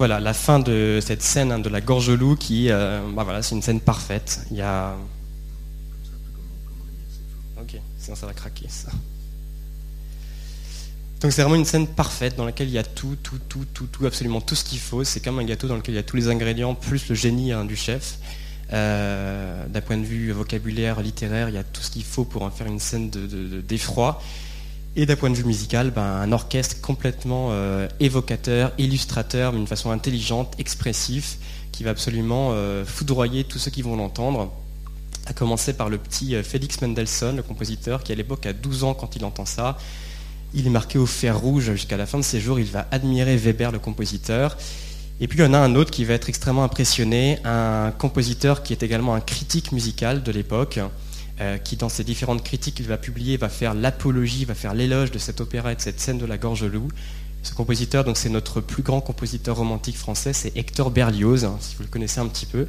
voilà, 0.07 0.19
la 0.19 0.35
fin 0.35 0.59
de 0.59 0.99
cette 1.01 1.23
scène 1.23 1.51
hein, 1.51 1.57
de 1.57 1.67
la 1.67 1.81
gorge 1.81 2.11
loup 2.11 2.35
qui, 2.35 2.69
euh, 2.69 3.01
bah 3.15 3.23
voilà, 3.23 3.41
c'est 3.41 3.55
une 3.55 3.63
scène 3.63 3.79
parfaite. 3.79 4.41
Il 4.51 4.57
y 4.57 4.61
a. 4.61 4.95
Ok, 7.59 7.79
sinon 7.97 8.15
ça 8.15 8.27
va 8.27 8.33
craquer 8.33 8.67
ça. 8.69 8.91
Donc 11.21 11.31
c'est 11.31 11.41
vraiment 11.41 11.55
une 11.55 11.65
scène 11.65 11.87
parfaite 11.87 12.35
dans 12.35 12.45
laquelle 12.45 12.67
il 12.67 12.73
y 12.75 12.77
a 12.77 12.83
tout, 12.83 13.17
tout, 13.23 13.39
tout, 13.49 13.65
tout, 13.73 13.87
tout, 13.87 14.05
absolument 14.05 14.41
tout 14.41 14.53
ce 14.53 14.63
qu'il 14.63 14.77
faut. 14.77 15.03
C'est 15.03 15.21
comme 15.21 15.39
un 15.39 15.43
gâteau 15.43 15.67
dans 15.67 15.75
lequel 15.75 15.95
il 15.95 15.97
y 15.97 15.99
a 15.99 16.03
tous 16.03 16.17
les 16.17 16.27
ingrédients, 16.27 16.75
plus 16.75 17.09
le 17.09 17.15
génie 17.15 17.51
hein, 17.51 17.65
du 17.65 17.75
chef. 17.75 18.19
Euh, 18.73 19.65
d'un 19.65 19.81
point 19.81 19.97
de 19.97 20.05
vue 20.05 20.31
vocabulaire, 20.33 21.01
littéraire, 21.01 21.49
il 21.49 21.55
y 21.55 21.57
a 21.57 21.63
tout 21.63 21.81
ce 21.81 21.89
qu'il 21.89 22.03
faut 22.03 22.25
pour 22.25 22.43
en 22.43 22.51
faire 22.51 22.67
une 22.67 22.79
scène 22.79 23.09
d'effroi. 23.09 24.21
De, 24.21 24.25
et 24.95 25.05
d'un 25.05 25.15
point 25.15 25.29
de 25.29 25.35
vue 25.35 25.43
musical, 25.43 25.91
ben, 25.91 26.01
un 26.01 26.31
orchestre 26.31 26.79
complètement 26.81 27.49
euh, 27.51 27.87
évocateur, 27.99 28.71
illustrateur, 28.77 29.51
mais 29.51 29.59
d'une 29.59 29.67
façon 29.67 29.91
intelligente, 29.91 30.53
expressif, 30.57 31.37
qui 31.71 31.83
va 31.83 31.91
absolument 31.91 32.51
euh, 32.51 32.85
foudroyer 32.85 33.43
tous 33.43 33.59
ceux 33.59 33.71
qui 33.71 33.81
vont 33.81 33.95
l'entendre. 33.95 34.51
À 35.27 35.33
commencer 35.33 35.73
par 35.73 35.89
le 35.89 35.97
petit 35.97 36.35
Félix 36.43 36.81
Mendelssohn, 36.81 37.35
le 37.35 37.41
compositeur, 37.41 38.03
qui 38.03 38.11
à 38.11 38.15
l'époque 38.15 38.45
a 38.45 38.53
12 38.53 38.83
ans 38.83 38.93
quand 38.93 39.15
il 39.15 39.25
entend 39.25 39.45
ça. 39.45 39.77
Il 40.53 40.67
est 40.67 40.69
marqué 40.69 40.99
au 40.99 41.07
fer 41.07 41.37
rouge 41.37 41.71
jusqu'à 41.71 41.97
la 41.97 42.05
fin 42.05 42.19
de 42.19 42.23
ses 42.23 42.39
jours. 42.39 42.59
Il 42.59 42.67
va 42.67 42.87
admirer 42.91 43.35
Weber, 43.35 43.71
le 43.71 43.79
compositeur. 43.79 44.55
Et 45.21 45.27
puis 45.27 45.39
il 45.39 45.41
y 45.41 45.45
en 45.45 45.53
a 45.53 45.57
un 45.57 45.75
autre 45.75 45.91
qui 45.91 46.03
va 46.03 46.13
être 46.13 46.27
extrêmement 46.27 46.63
impressionné, 46.63 47.39
un 47.45 47.91
compositeur 47.97 48.63
qui 48.63 48.73
est 48.73 48.83
également 48.83 49.15
un 49.15 49.21
critique 49.21 49.71
musical 49.71 50.23
de 50.23 50.31
l'époque, 50.31 50.79
euh, 51.41 51.57
qui 51.57 51.75
dans 51.75 51.89
ses 51.89 52.05
différentes 52.05 52.45
critiques 52.45 52.75
qu'il 52.75 52.87
va 52.87 52.95
publier 52.95 53.35
va 53.35 53.49
faire 53.49 53.73
l'apologie, 53.73 54.45
va 54.45 54.55
faire 54.55 54.73
l'éloge 54.73 55.11
de 55.11 55.17
cet 55.19 55.41
opéra 55.41 55.73
et 55.73 55.75
de 55.75 55.81
cette 55.81 55.99
scène 55.99 56.17
de 56.17 56.25
la 56.25 56.37
Gorge 56.37 56.63
Loup. 56.63 56.87
Ce 57.43 57.53
compositeur, 57.53 58.05
donc 58.05 58.15
c'est 58.15 58.29
notre 58.29 58.61
plus 58.61 58.83
grand 58.83 59.01
compositeur 59.01 59.57
romantique 59.57 59.97
français, 59.97 60.31
c'est 60.31 60.55
Hector 60.55 60.91
Berlioz, 60.91 61.43
hein, 61.43 61.57
si 61.59 61.75
vous 61.75 61.83
le 61.83 61.89
connaissez 61.89 62.21
un 62.21 62.27
petit 62.27 62.45
peu. 62.45 62.67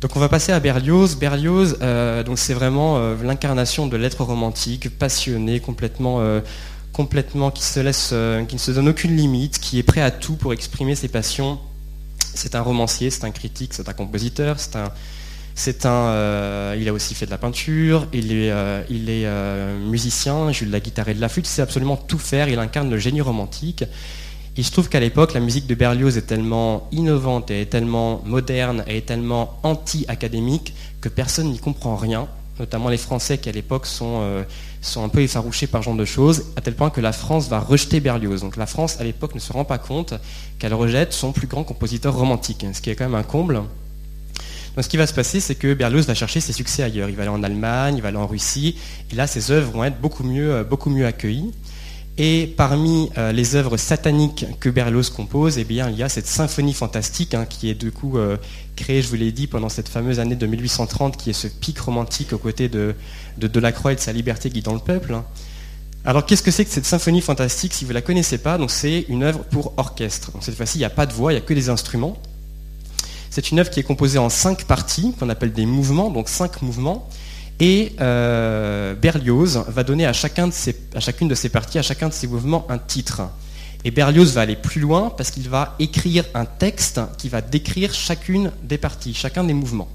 Donc 0.00 0.14
on 0.14 0.20
va 0.20 0.28
passer 0.28 0.52
à 0.52 0.60
Berlioz. 0.60 1.16
Berlioz, 1.16 1.78
euh, 1.82 2.22
donc 2.22 2.38
c'est 2.38 2.54
vraiment 2.54 2.98
euh, 2.98 3.16
l'incarnation 3.24 3.88
de 3.88 3.96
l'être 3.96 4.22
romantique, 4.22 4.96
passionné, 4.96 5.58
complètement 5.58 6.22
complètement, 6.92 7.50
qui, 7.50 7.64
se 7.64 7.80
laisse, 7.80 8.14
qui 8.46 8.54
ne 8.54 8.60
se 8.60 8.70
donne 8.70 8.88
aucune 8.88 9.16
limite, 9.16 9.58
qui 9.58 9.80
est 9.80 9.82
prêt 9.82 10.00
à 10.00 10.12
tout 10.12 10.36
pour 10.36 10.52
exprimer 10.52 10.94
ses 10.94 11.08
passions. 11.08 11.58
C'est 12.20 12.54
un 12.54 12.60
romancier, 12.60 13.10
c'est 13.10 13.24
un 13.24 13.32
critique, 13.32 13.74
c'est 13.74 13.88
un 13.88 13.92
compositeur, 13.92 14.60
c'est 14.60 14.76
un, 14.76 14.92
c'est 15.54 15.86
un, 15.86 15.90
euh, 15.90 16.76
il 16.78 16.88
a 16.88 16.92
aussi 16.92 17.14
fait 17.14 17.26
de 17.26 17.30
la 17.30 17.38
peinture, 17.38 18.06
il 18.12 18.32
est, 18.32 18.50
euh, 18.50 18.82
il 18.90 19.08
est 19.08 19.26
musicien, 19.88 20.48
il 20.48 20.54
joue 20.54 20.66
de 20.66 20.72
la 20.72 20.80
guitare 20.80 21.08
et 21.08 21.14
de 21.14 21.20
la 21.20 21.28
flûte, 21.28 21.46
il 21.46 21.50
sait 21.50 21.62
absolument 21.62 21.96
tout 21.96 22.18
faire, 22.18 22.48
il 22.48 22.58
incarne 22.58 22.90
le 22.90 22.98
génie 22.98 23.20
romantique. 23.20 23.84
Il 24.56 24.64
se 24.64 24.70
trouve 24.70 24.88
qu'à 24.88 25.00
l'époque, 25.00 25.34
la 25.34 25.40
musique 25.40 25.66
de 25.66 25.74
Berlioz 25.74 26.16
est 26.16 26.26
tellement 26.26 26.88
innovante 26.92 27.50
et 27.50 27.62
est 27.62 27.66
tellement 27.66 28.22
moderne 28.24 28.84
et 28.86 28.98
est 28.98 29.06
tellement 29.06 29.58
anti-académique 29.64 30.74
que 31.00 31.08
personne 31.08 31.50
n'y 31.50 31.58
comprend 31.58 31.96
rien, 31.96 32.28
notamment 32.60 32.88
les 32.88 32.96
Français 32.96 33.38
qui 33.38 33.48
à 33.48 33.52
l'époque 33.52 33.86
sont 33.86 34.44
sont 34.84 35.02
un 35.02 35.08
peu 35.08 35.20
effarouchés 35.20 35.66
par 35.66 35.82
ce 35.82 35.86
genre 35.86 35.96
de 35.96 36.04
choses, 36.04 36.44
à 36.56 36.60
tel 36.60 36.74
point 36.74 36.90
que 36.90 37.00
la 37.00 37.12
France 37.12 37.48
va 37.48 37.58
rejeter 37.58 38.00
Berlioz. 38.00 38.40
Donc 38.40 38.56
la 38.56 38.66
France, 38.66 39.00
à 39.00 39.04
l'époque, 39.04 39.34
ne 39.34 39.40
se 39.40 39.52
rend 39.52 39.64
pas 39.64 39.78
compte 39.78 40.14
qu'elle 40.58 40.74
rejette 40.74 41.12
son 41.12 41.32
plus 41.32 41.46
grand 41.46 41.64
compositeur 41.64 42.14
romantique, 42.14 42.66
ce 42.72 42.80
qui 42.80 42.90
est 42.90 42.94
quand 42.94 43.04
même 43.04 43.14
un 43.14 43.22
comble. 43.22 43.62
Donc 44.74 44.84
ce 44.84 44.88
qui 44.88 44.96
va 44.96 45.06
se 45.06 45.14
passer, 45.14 45.40
c'est 45.40 45.54
que 45.54 45.72
Berlioz 45.74 46.06
va 46.06 46.14
chercher 46.14 46.40
ses 46.40 46.52
succès 46.52 46.82
ailleurs. 46.82 47.08
Il 47.08 47.16
va 47.16 47.22
aller 47.22 47.30
en 47.30 47.42
Allemagne, 47.42 47.96
il 47.96 48.02
va 48.02 48.08
aller 48.08 48.16
en 48.16 48.26
Russie, 48.26 48.76
et 49.12 49.14
là, 49.14 49.26
ses 49.26 49.50
œuvres 49.50 49.70
vont 49.70 49.84
être 49.84 50.00
beaucoup 50.00 50.24
mieux, 50.24 50.52
euh, 50.52 50.64
beaucoup 50.64 50.90
mieux 50.90 51.06
accueillies. 51.06 51.52
Et 52.16 52.52
parmi 52.56 53.10
euh, 53.18 53.32
les 53.32 53.56
œuvres 53.56 53.76
sataniques 53.76 54.46
que 54.60 54.68
Berlioz 54.68 55.10
compose, 55.10 55.58
eh 55.58 55.64
bien, 55.64 55.90
il 55.90 55.96
y 55.96 56.02
a 56.02 56.08
cette 56.08 56.28
symphonie 56.28 56.72
fantastique 56.72 57.34
hein, 57.34 57.44
qui 57.44 57.68
est 57.68 57.74
du 57.74 57.90
coup 57.90 58.18
euh, 58.18 58.36
créée, 58.76 59.02
je 59.02 59.08
vous 59.08 59.16
l'ai 59.16 59.32
dit, 59.32 59.48
pendant 59.48 59.68
cette 59.68 59.88
fameuse 59.88 60.20
année 60.20 60.36
de 60.36 60.46
1830, 60.46 61.16
qui 61.16 61.30
est 61.30 61.34
ce 61.34 61.48
pic 61.48 61.78
romantique 61.78 62.32
aux 62.32 62.38
côtés 62.38 62.68
de, 62.68 62.94
de 63.38 63.48
Delacroix 63.48 63.92
et 63.92 63.96
de 63.96 64.00
sa 64.00 64.12
liberté 64.12 64.48
guidant 64.48 64.74
le 64.74 64.80
peuple. 64.80 65.14
Hein. 65.14 65.24
Alors 66.04 66.26
qu'est-ce 66.26 66.42
que 66.42 66.50
c'est 66.50 66.64
que 66.64 66.70
cette 66.70 66.84
symphonie 66.84 67.20
fantastique 67.20 67.72
Si 67.72 67.84
vous 67.84 67.90
ne 67.90 67.94
la 67.94 68.02
connaissez 68.02 68.38
pas, 68.38 68.58
donc 68.58 68.70
c'est 68.70 69.06
une 69.08 69.22
œuvre 69.24 69.42
pour 69.44 69.72
orchestre. 69.76 70.30
cette 70.40 70.54
fois-ci, 70.54 70.76
il 70.76 70.82
n'y 70.82 70.84
a 70.84 70.90
pas 70.90 71.06
de 71.06 71.12
voix, 71.12 71.32
il 71.32 71.36
n'y 71.36 71.42
a 71.42 71.44
que 71.44 71.54
des 71.54 71.68
instruments. 71.68 72.16
C'est 73.34 73.50
une 73.50 73.58
œuvre 73.58 73.68
qui 73.68 73.80
est 73.80 73.82
composée 73.82 74.20
en 74.20 74.28
cinq 74.28 74.62
parties, 74.62 75.12
qu'on 75.18 75.28
appelle 75.28 75.52
des 75.52 75.66
mouvements, 75.66 76.08
donc 76.08 76.28
cinq 76.28 76.62
mouvements. 76.62 77.08
Et 77.58 77.96
euh, 78.00 78.94
Berlioz 78.94 79.64
va 79.66 79.82
donner 79.82 80.06
à, 80.06 80.12
de 80.12 80.96
à 80.96 81.00
chacune 81.00 81.26
de 81.26 81.34
ces 81.34 81.48
parties, 81.48 81.80
à 81.80 81.82
chacun 81.82 82.08
de 82.08 82.12
ces 82.12 82.28
mouvements, 82.28 82.64
un 82.68 82.78
titre. 82.78 83.22
Et 83.84 83.90
Berlioz 83.90 84.34
va 84.34 84.42
aller 84.42 84.54
plus 84.54 84.80
loin 84.80 85.10
parce 85.10 85.32
qu'il 85.32 85.48
va 85.48 85.74
écrire 85.80 86.24
un 86.34 86.44
texte 86.44 87.00
qui 87.18 87.28
va 87.28 87.40
décrire 87.40 87.92
chacune 87.92 88.52
des 88.62 88.78
parties, 88.78 89.14
chacun 89.14 89.42
des 89.42 89.52
mouvements. 89.52 89.88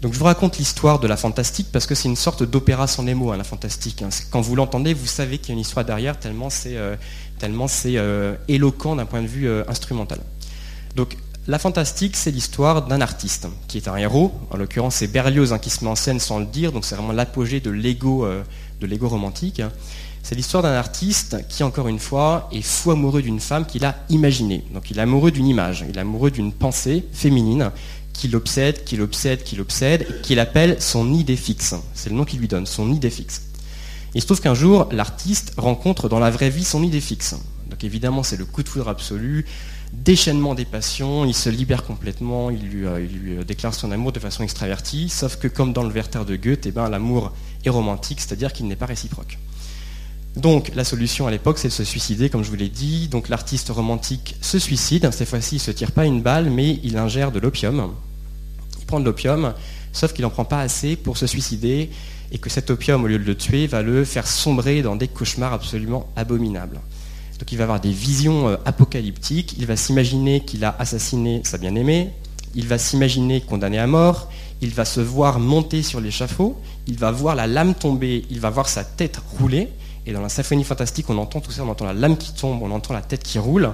Donc 0.00 0.14
je 0.14 0.18
vous 0.18 0.24
raconte 0.24 0.56
l'histoire 0.56 1.00
de 1.00 1.06
la 1.06 1.18
fantastique 1.18 1.66
parce 1.70 1.84
que 1.84 1.94
c'est 1.94 2.08
une 2.08 2.16
sorte 2.16 2.44
d'opéra 2.44 2.86
sans 2.86 3.02
les 3.02 3.12
mots, 3.12 3.30
hein, 3.30 3.36
la 3.36 3.44
fantastique. 3.44 4.00
Hein. 4.00 4.08
Quand 4.30 4.40
vous 4.40 4.56
l'entendez, 4.56 4.94
vous 4.94 5.06
savez 5.06 5.36
qu'il 5.36 5.50
y 5.50 5.52
a 5.52 5.54
une 5.56 5.60
histoire 5.60 5.84
derrière, 5.84 6.18
tellement 6.18 6.48
c'est 6.48 6.78
euh, 6.78 6.96
euh, 7.42 8.36
éloquent 8.48 8.96
d'un 8.96 9.04
point 9.04 9.20
de 9.20 9.26
vue 9.26 9.50
instrumental. 9.68 10.20
Donc 10.96 11.18
la 11.48 11.58
fantastique, 11.58 12.14
c'est 12.14 12.30
l'histoire 12.30 12.86
d'un 12.86 13.00
artiste 13.00 13.48
qui 13.68 13.78
est 13.78 13.88
un 13.88 13.96
héros. 13.96 14.32
En 14.50 14.58
l'occurrence, 14.58 14.96
c'est 14.96 15.06
Berlioz 15.06 15.54
hein, 15.54 15.58
qui 15.58 15.70
se 15.70 15.82
met 15.82 15.90
en 15.90 15.94
scène 15.94 16.20
sans 16.20 16.38
le 16.38 16.44
dire, 16.44 16.72
donc 16.72 16.84
c'est 16.84 16.94
vraiment 16.94 17.14
l'apogée 17.14 17.58
de 17.58 17.70
l'ego 17.70 18.26
euh, 18.26 18.42
de 18.82 18.86
l'ego 18.86 19.08
romantique. 19.08 19.62
C'est 20.22 20.34
l'histoire 20.34 20.62
d'un 20.62 20.74
artiste 20.74 21.38
qui, 21.48 21.62
encore 21.62 21.88
une 21.88 21.98
fois, 21.98 22.50
est 22.52 22.60
fou 22.60 22.90
amoureux 22.90 23.22
d'une 23.22 23.40
femme 23.40 23.64
qu'il 23.64 23.86
a 23.86 23.96
imaginée. 24.10 24.62
Donc 24.74 24.90
il 24.90 24.98
est 24.98 25.00
amoureux 25.00 25.30
d'une 25.30 25.46
image, 25.46 25.86
il 25.88 25.96
est 25.96 26.00
amoureux 26.00 26.30
d'une 26.30 26.52
pensée 26.52 27.06
féminine 27.12 27.70
qui 28.12 28.28
l'obsède, 28.28 28.84
qui 28.84 28.98
l'obsède, 28.98 29.42
qui 29.42 29.56
l'obsède, 29.56 30.20
qu'il 30.20 30.40
appelle 30.40 30.76
son 30.82 31.14
idée 31.14 31.36
fixe. 31.36 31.74
C'est 31.94 32.10
le 32.10 32.16
nom 32.16 32.26
qu'il 32.26 32.40
lui 32.40 32.48
donne, 32.48 32.66
son 32.66 32.92
idée 32.92 33.10
fixe. 33.10 33.44
Il 34.14 34.20
se 34.20 34.26
trouve 34.26 34.42
qu'un 34.42 34.54
jour, 34.54 34.88
l'artiste 34.92 35.54
rencontre 35.56 36.10
dans 36.10 36.18
la 36.18 36.30
vraie 36.30 36.50
vie 36.50 36.64
son 36.64 36.82
idée 36.82 37.00
fixe. 37.00 37.36
Donc 37.70 37.84
évidemment, 37.84 38.22
c'est 38.22 38.36
le 38.36 38.44
coup 38.44 38.62
de 38.62 38.68
foudre 38.68 38.88
absolu 38.88 39.46
déchaînement 39.92 40.54
des 40.54 40.64
passions, 40.64 41.24
il 41.24 41.34
se 41.34 41.48
libère 41.48 41.84
complètement, 41.84 42.50
il 42.50 42.62
lui, 42.62 42.86
euh, 42.86 43.06
euh, 43.40 43.44
déclare 43.44 43.74
son 43.74 43.90
amour 43.90 44.12
de 44.12 44.20
façon 44.20 44.42
extravertie, 44.42 45.08
sauf 45.08 45.36
que 45.36 45.48
comme 45.48 45.72
dans 45.72 45.82
le 45.82 45.90
Werther 45.90 46.24
de 46.24 46.36
Goethe, 46.36 46.66
eh 46.66 46.70
ben, 46.70 46.88
l'amour 46.88 47.32
est 47.64 47.70
romantique, 47.70 48.20
c'est-à-dire 48.20 48.52
qu'il 48.52 48.66
n'est 48.66 48.76
pas 48.76 48.86
réciproque. 48.86 49.38
Donc 50.36 50.70
la 50.74 50.84
solution 50.84 51.26
à 51.26 51.30
l'époque, 51.30 51.58
c'est 51.58 51.68
de 51.68 51.72
se 51.72 51.84
suicider, 51.84 52.30
comme 52.30 52.44
je 52.44 52.50
vous 52.50 52.56
l'ai 52.56 52.68
dit. 52.68 53.08
Donc 53.08 53.28
l'artiste 53.28 53.70
romantique 53.70 54.36
se 54.40 54.58
suicide, 54.58 55.10
cette 55.10 55.28
fois-ci 55.28 55.56
il 55.56 55.58
ne 55.58 55.62
se 55.62 55.70
tire 55.70 55.92
pas 55.92 56.06
une 56.06 56.22
balle, 56.22 56.50
mais 56.50 56.78
il 56.84 56.96
ingère 56.96 57.32
de 57.32 57.40
l'opium. 57.40 57.92
Il 58.78 58.86
prend 58.86 59.00
de 59.00 59.04
l'opium, 59.04 59.54
sauf 59.92 60.12
qu'il 60.12 60.22
n'en 60.22 60.30
prend 60.30 60.44
pas 60.44 60.60
assez 60.60 60.96
pour 60.96 61.16
se 61.16 61.26
suicider, 61.26 61.90
et 62.30 62.38
que 62.38 62.50
cet 62.50 62.70
opium, 62.70 63.02
au 63.04 63.06
lieu 63.06 63.18
de 63.18 63.24
le 63.24 63.36
tuer, 63.36 63.66
va 63.66 63.82
le 63.82 64.04
faire 64.04 64.26
sombrer 64.26 64.82
dans 64.82 64.96
des 64.96 65.08
cauchemars 65.08 65.54
absolument 65.54 66.06
abominables. 66.14 66.78
Donc 67.38 67.52
il 67.52 67.58
va 67.58 67.64
avoir 67.64 67.80
des 67.80 67.92
visions 67.92 68.48
euh, 68.48 68.56
apocalyptiques, 68.64 69.54
il 69.58 69.66
va 69.66 69.76
s'imaginer 69.76 70.40
qu'il 70.40 70.64
a 70.64 70.74
assassiné 70.78 71.40
sa 71.44 71.58
bien-aimée, 71.58 72.10
il 72.54 72.66
va 72.66 72.78
s'imaginer 72.78 73.40
condamné 73.40 73.78
à 73.78 73.86
mort, 73.86 74.28
il 74.60 74.70
va 74.70 74.84
se 74.84 75.00
voir 75.00 75.38
monter 75.38 75.82
sur 75.82 76.00
l'échafaud, 76.00 76.56
il 76.86 76.98
va 76.98 77.12
voir 77.12 77.36
la 77.36 77.46
lame 77.46 77.74
tomber, 77.74 78.24
il 78.30 78.40
va 78.40 78.50
voir 78.50 78.68
sa 78.68 78.82
tête 78.82 79.20
rouler, 79.38 79.68
et 80.06 80.12
dans 80.12 80.20
la 80.20 80.28
symphonie 80.28 80.64
fantastique 80.64 81.08
on 81.10 81.18
entend 81.18 81.40
tout 81.40 81.52
ça, 81.52 81.62
on 81.64 81.68
entend 81.68 81.84
la 81.84 81.94
lame 81.94 82.16
qui 82.16 82.32
tombe, 82.32 82.60
on 82.62 82.72
entend 82.72 82.92
la 82.92 83.02
tête 83.02 83.22
qui 83.22 83.38
roule, 83.38 83.72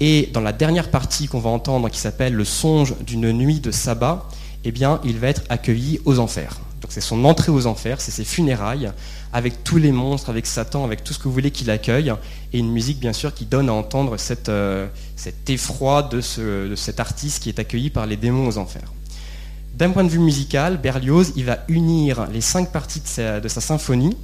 et 0.00 0.28
dans 0.32 0.40
la 0.40 0.52
dernière 0.52 0.90
partie 0.90 1.28
qu'on 1.28 1.40
va 1.40 1.50
entendre 1.50 1.88
qui 1.90 2.00
s'appelle 2.00 2.34
le 2.34 2.44
songe 2.44 2.94
d'une 3.06 3.30
nuit 3.32 3.60
de 3.60 3.70
sabbat, 3.70 4.28
eh 4.64 4.72
bien 4.72 5.00
il 5.04 5.18
va 5.18 5.28
être 5.28 5.42
accueilli 5.48 6.00
aux 6.04 6.18
enfers. 6.18 6.58
C'est 6.88 7.00
son 7.00 7.24
entrée 7.24 7.52
aux 7.52 7.66
enfers, 7.66 8.00
c'est 8.00 8.10
ses 8.10 8.24
funérailles, 8.24 8.90
avec 9.32 9.62
tous 9.62 9.76
les 9.76 9.92
monstres, 9.92 10.30
avec 10.30 10.46
Satan, 10.46 10.84
avec 10.84 11.04
tout 11.04 11.12
ce 11.12 11.18
que 11.18 11.24
vous 11.24 11.32
voulez 11.32 11.50
qu'il 11.50 11.70
accueille, 11.70 12.12
et 12.52 12.58
une 12.58 12.72
musique 12.72 12.98
bien 12.98 13.12
sûr 13.12 13.34
qui 13.34 13.44
donne 13.44 13.68
à 13.68 13.72
entendre 13.72 14.16
euh, 14.48 14.88
cet 15.16 15.50
effroi 15.50 16.02
de, 16.02 16.20
ce, 16.20 16.68
de, 16.68 16.74
cet 16.74 16.98
artiste 16.98 17.42
qui 17.42 17.50
est 17.50 17.58
accueilli 17.58 17.90
par 17.90 18.06
les 18.06 18.16
démons 18.16 18.48
aux 18.48 18.58
enfers. 18.58 18.92
D'un 19.78 19.90
point 19.90 20.02
de 20.02 20.08
vue 20.08 20.18
musical, 20.18 20.76
Berlioz, 20.78 21.32
il 21.36 21.44
va 21.44 21.58
unir 21.68 22.26
les 22.32 22.40
cinq 22.40 22.72
parties 22.72 23.00
de 23.00 23.48
sa, 23.48 23.60
symphonie 23.60 24.16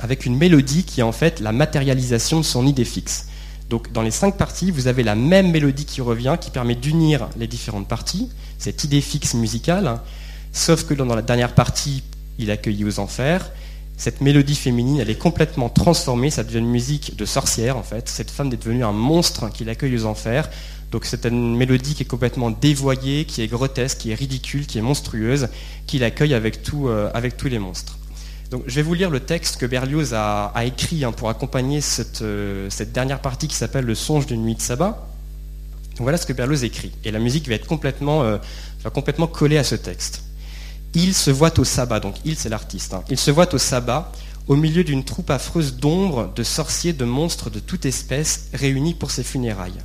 avec 0.00 0.26
une 0.26 0.36
mélodie 0.36 0.84
qui 0.84 1.00
est 1.00 1.02
en 1.02 1.12
fait 1.12 1.40
la 1.40 1.50
matérialisation 1.50 2.40
de 2.40 2.44
son 2.44 2.66
idée 2.66 2.84
fixe. 2.84 3.28
Donc 3.70 3.90
dans 3.92 4.02
les 4.02 4.10
cinq 4.10 4.36
parties, 4.36 4.70
vous 4.70 4.86
avez 4.86 5.02
la 5.02 5.14
même 5.14 5.50
mélodie 5.50 5.86
qui 5.86 6.02
revient, 6.02 6.36
qui 6.38 6.50
permet 6.50 6.74
d'unir 6.74 7.30
les 7.38 7.46
différentes 7.46 7.88
parties, 7.88 8.28
cette 8.58 8.84
idée 8.84 9.00
fixe 9.00 9.32
musicale, 9.32 9.98
sauf 10.56 10.84
que 10.84 10.94
dans 10.94 11.04
la 11.04 11.22
dernière 11.22 11.54
partie, 11.54 12.02
il 12.38 12.50
accueille 12.50 12.84
aux 12.84 12.98
enfers, 12.98 13.50
cette 13.96 14.20
mélodie 14.20 14.54
féminine, 14.54 14.98
elle 15.00 15.10
est 15.10 15.18
complètement 15.18 15.68
transformée, 15.68 16.30
ça 16.30 16.44
devient 16.44 16.58
une 16.58 16.70
musique 16.70 17.16
de 17.16 17.24
sorcière 17.24 17.76
en 17.76 17.82
fait. 17.82 18.08
Cette 18.08 18.30
femme 18.30 18.52
est 18.52 18.56
devenue 18.56 18.84
un 18.84 18.92
monstre 18.92 19.50
qui 19.50 19.64
l'accueille 19.64 19.96
aux 19.96 20.04
enfers. 20.04 20.50
Donc 20.92 21.04
c'est 21.04 21.24
une 21.24 21.56
mélodie 21.56 21.94
qui 21.94 22.02
est 22.02 22.06
complètement 22.06 22.50
dévoyée, 22.50 23.24
qui 23.24 23.42
est 23.42 23.48
grotesque, 23.48 23.98
qui 23.98 24.10
est 24.10 24.14
ridicule, 24.14 24.66
qui 24.66 24.78
est 24.78 24.82
monstrueuse, 24.82 25.48
qui 25.86 25.98
l'accueille 25.98 26.34
avec, 26.34 26.60
euh, 26.74 27.10
avec 27.14 27.36
tous 27.36 27.48
les 27.48 27.58
monstres. 27.58 27.98
Donc 28.50 28.62
je 28.66 28.74
vais 28.76 28.82
vous 28.82 28.94
lire 28.94 29.10
le 29.10 29.20
texte 29.20 29.56
que 29.56 29.66
Berlioz 29.66 30.14
a, 30.14 30.52
écrit 30.64 31.04
hein, 31.04 31.12
pour 31.12 31.28
accompagner 31.30 31.80
cette, 31.80 32.22
euh, 32.22 32.68
cette, 32.70 32.92
dernière 32.92 33.20
partie 33.20 33.48
qui 33.48 33.56
s'appelle 33.56 33.84
Le 33.84 33.94
songe 33.94 34.26
d'une 34.26 34.42
nuit 34.42 34.54
de 34.54 34.60
sabbat. 34.60 35.08
voilà 35.98 36.18
ce 36.18 36.26
que 36.26 36.32
Berlioz 36.34 36.64
écrit. 36.64 36.92
Et 37.04 37.10
la 37.10 37.18
musique 37.18 37.48
va 37.48 37.54
être 37.54 37.66
complètement, 37.66 38.22
euh, 38.22 38.38
collée 39.32 39.58
à 39.58 39.64
ce 39.64 39.74
texte. 39.74 40.25
Il 40.98 41.12
se 41.12 41.30
voit 41.30 41.60
au 41.60 41.64
sabbat, 41.64 42.00
donc 42.00 42.14
il 42.24 42.36
c'est 42.36 42.48
l'artiste, 42.48 42.94
hein. 42.94 43.04
il 43.10 43.18
se 43.18 43.30
voit 43.30 43.52
au 43.54 43.58
sabbat 43.58 44.10
au 44.48 44.56
milieu 44.56 44.82
d'une 44.82 45.04
troupe 45.04 45.28
affreuse 45.28 45.76
d'ombres, 45.76 46.32
de 46.34 46.42
sorciers, 46.42 46.94
de 46.94 47.04
monstres 47.04 47.50
de 47.50 47.58
toute 47.58 47.84
espèce 47.84 48.48
réunis 48.54 48.94
pour 48.94 49.10
ses 49.10 49.22
funérailles. 49.22 49.82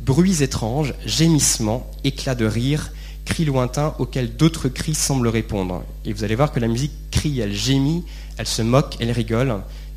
Bruits 0.00 0.42
étranges, 0.42 0.94
gémissements, 1.06 1.88
éclats 2.02 2.34
de 2.34 2.46
rire, 2.46 2.90
cris 3.24 3.44
lointains 3.44 3.94
auxquels 4.00 4.34
d'autres 4.34 4.68
cris 4.68 4.96
semblent 4.96 5.28
répondre. 5.28 5.84
Et 6.04 6.12
vous 6.12 6.24
allez 6.24 6.34
voir 6.34 6.50
que 6.50 6.58
la 6.58 6.66
musique 6.66 7.10
crie, 7.12 7.38
elle 7.38 7.54
gémit, 7.54 8.04
elle 8.36 8.48
se 8.48 8.62
moque, 8.62 8.96
elle 8.98 9.12
rigole, 9.12 9.54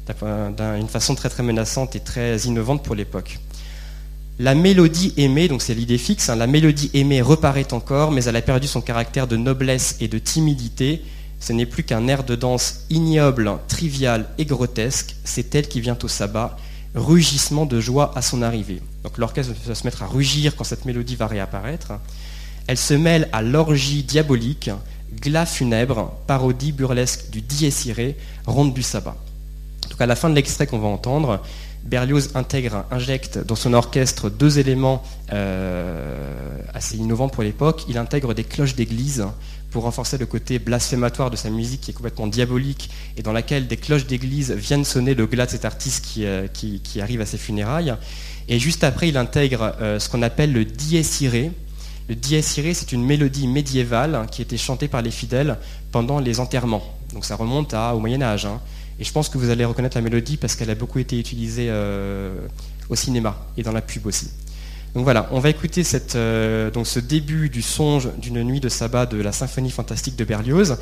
d'une 0.08 0.88
façon 0.88 1.16
très 1.16 1.30
très 1.30 1.42
menaçante 1.42 1.96
et 1.96 2.00
très 2.00 2.38
innovante 2.42 2.84
pour 2.84 2.94
l'époque. 2.94 3.40
La 4.40 4.56
mélodie 4.56 5.14
aimée, 5.18 5.48
donc 5.48 5.62
c'est 5.62 5.76
l'idée 5.76 6.00
fixe, 6.00 6.30
hein, 6.30 6.36
la 6.36 6.48
mélodie 6.48 6.90
aimée 6.96 7.22
reparaît 7.22 7.72
encore, 7.72 8.12
mais 8.12 8.24
elle 8.24 8.36
a 8.36 8.42
perdu 8.42 8.68
son 8.68 8.82
caractère 8.82 9.28
de 9.28 9.38
noblesse 9.38 9.96
et 10.00 10.08
de 10.08 10.18
timidité. 10.18 11.04
Ce 11.40 11.54
n'est 11.54 11.68
plus 11.68 11.84
qu'un 11.84 12.08
air 12.08 12.24
de 12.24 12.36
danse 12.36 12.86
ignoble, 12.90 13.52
trivial 13.68 14.26
et 14.40 14.46
grotesque. 14.46 15.16
C'est 15.24 15.54
elle 15.54 15.68
qui 15.68 15.82
vient 15.82 15.98
au 16.02 16.08
sabbat, 16.08 16.58
rugissement 16.96 17.68
de 17.68 17.80
joie 17.80 18.12
à 18.16 18.24
son 18.24 18.42
arrivée. 18.42 18.82
Donc 19.04 19.20
l'orchestre 19.20 19.54
va 19.66 19.76
se 19.76 19.84
mettre 19.84 20.02
à 20.02 20.08
rugir 20.08 20.56
quand 20.56 20.64
cette 20.64 20.86
mélodie 20.86 21.16
va 21.16 21.28
réapparaître. 21.28 21.92
Elle 22.66 22.78
se 22.78 22.96
mêle 22.96 23.30
à 23.34 23.44
l'orgie 23.44 24.02
diabolique, 24.02 24.72
glas 25.22 25.46
funèbre, 25.46 26.12
parodie 26.26 26.72
burlesque 26.72 27.30
du 27.30 27.42
dies 27.42 27.72
ronde 28.48 28.74
du 28.74 28.82
sabbat. 28.82 29.18
Donc 29.92 30.02
à 30.02 30.08
la 30.08 30.16
fin 30.16 30.30
de 30.30 30.36
l'extrait 30.36 30.66
qu'on 30.66 30.80
va 30.80 30.88
entendre, 30.88 31.40
Berlioz 31.84 32.30
intègre, 32.36 32.86
injecte 32.92 33.40
dans 33.40 33.56
son 33.56 33.74
orchestre 33.74 34.30
deux 34.30 34.58
éléments 34.58 35.04
euh, 35.34 36.58
assez 36.74 36.96
innovants 36.96 37.28
pour 37.28 37.44
l'époque. 37.44 37.84
Il 37.90 37.98
intègre 37.98 38.34
des 38.34 38.46
cloches 38.46 38.76
d'église 38.76 39.26
pour 39.70 39.84
renforcer 39.84 40.18
le 40.18 40.26
côté 40.26 40.60
blasphématoire 40.60 41.30
de 41.30 41.36
sa 41.36 41.50
musique 41.50 41.82
qui 41.82 41.92
est 41.92 41.94
complètement 41.94 42.28
diabolique 42.28 42.90
et 43.18 43.22
dans 43.22 43.34
laquelle 43.34 43.68
des 43.68 43.76
cloches 43.76 44.06
d'église 44.06 44.52
viennent 44.52 44.86
sonner 44.86 45.14
le 45.14 45.26
glas 45.26 45.48
de 45.48 45.52
cet 45.52 45.66
artiste 45.66 46.06
qui, 46.06 46.26
euh, 46.26 46.48
arrive 47.02 47.20
à 47.20 47.26
ses 47.26 47.38
funérailles. 47.38 47.94
Et 48.48 48.60
juste 48.60 48.86
après, 48.86 49.10
il 49.10 49.18
intègre 49.18 49.76
euh, 49.82 50.00
ce 50.00 50.08
qu'on 50.10 50.22
appelle 50.22 50.54
le 50.54 50.64
dies 50.64 51.02
irae. 51.22 51.52
Le 52.08 52.16
dies 52.16 52.36
irae, 52.58 52.74
c'est 52.74 52.94
une 52.94 53.04
mélodie 53.04 53.48
médiévale 53.48 54.26
qui 54.32 54.42
était 54.42 54.58
chantée 54.58 54.88
par 54.88 55.02
les 55.02 55.12
fidèles 55.12 55.58
pendant 55.92 56.20
les 56.20 56.40
enterrements. 56.40 56.84
Donc 57.14 57.26
ça 57.26 57.36
remonte 57.36 57.74
au 57.74 58.00
Moyen 58.00 58.22
Âge. 58.22 58.46
Hein. 58.46 58.62
Et 59.04 59.06
je 59.06 59.12
pense 59.12 59.28
que 59.28 59.38
vous 59.38 59.50
allez 59.50 59.66
reconnaître 59.66 59.98
la 59.98 60.02
mélodie 60.02 60.38
parce 60.38 60.56
qu'elle 60.56 60.70
a 60.70 60.76
beaucoup 60.76 60.98
été 60.98 61.20
utilisée 61.20 61.68
euh, 61.68 62.34
au 62.88 62.96
cinéma 62.96 63.36
et 63.58 63.62
dans 63.62 63.74
la 63.74 63.82
pub 63.82 64.06
aussi. 64.06 64.30
Donc 64.96 65.04
voilà, 65.04 65.28
on 65.32 65.42
va 65.42 65.50
écouter 65.50 65.84
euh, 66.16 66.72
ce 66.86 67.00
début 67.02 67.50
du 67.50 67.62
songe 67.62 68.08
d'une 68.18 68.42
nuit 68.44 68.62
de 68.62 68.70
sabbat 68.70 69.06
de 69.06 69.22
la 69.22 69.34
symphonie 69.34 69.72
fantastique 69.72 70.16
de 70.16 70.24
Berlioz. 70.24 70.78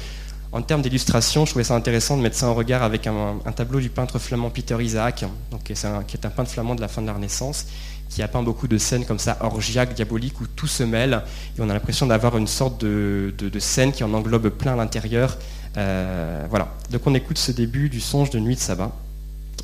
En 0.51 0.61
termes 0.61 0.84
d'illustration, 0.84 1.47
je 1.47 1.49
trouvais 1.53 1.63
ça 1.63 1.74
intéressant 1.74 2.15
de 2.15 2.22
mettre 2.22 2.36
ça 2.36 2.47
en 2.47 2.53
regard 2.53 2.84
avec 2.84 3.07
un, 3.07 3.39
tableau 3.55 3.80
du 3.80 3.89
peintre 3.89 4.19
flamand 4.19 4.51
Peter 4.51 4.78
Isaac, 4.80 5.26
donc, 5.49 5.63
qui, 5.63 5.72
est 5.72 5.86
un, 5.86 6.30
peintre 6.30 6.51
flamand 6.51 6.76
de 6.76 6.82
la 6.82 6.89
fin 6.89 7.01
de 7.01 7.07
la 7.07 7.13
Renaissance, 7.13 7.65
qui 8.07 8.22
a 8.22 8.28
peint 8.28 8.43
beaucoup 8.43 8.67
de 8.67 8.78
scènes 8.78 9.05
comme 9.05 9.17
ça, 9.17 9.38
orgiaques, 9.39 9.95
diaboliques, 9.95 10.39
où 10.41 10.45
tout 10.45 10.67
se 10.67 10.84
mêle, 10.84 11.24
et 11.57 11.61
on 11.61 11.69
a 11.72 11.74
l'impression 11.74 12.05
d'avoir 12.05 12.38
une 12.38 12.45
sorte 12.45 12.80
de, 12.82 13.34
de, 13.36 13.59
scène 13.59 13.93
qui 13.93 14.03
en 14.03 14.13
englobe 14.13 14.49
plein 14.49 14.76
l'intérieur, 14.76 15.39
euh, 15.78 16.45
voilà, 16.49 16.74
donc 16.91 17.01
on 17.05 17.13
écoute 17.13 17.38
ce 17.38 17.51
début 17.51 17.89
du 17.89 17.99
songe 17.99 18.30
de 18.30 18.39
nuit 18.39 18.55
de 18.55 18.59
sabbat, 18.59 18.91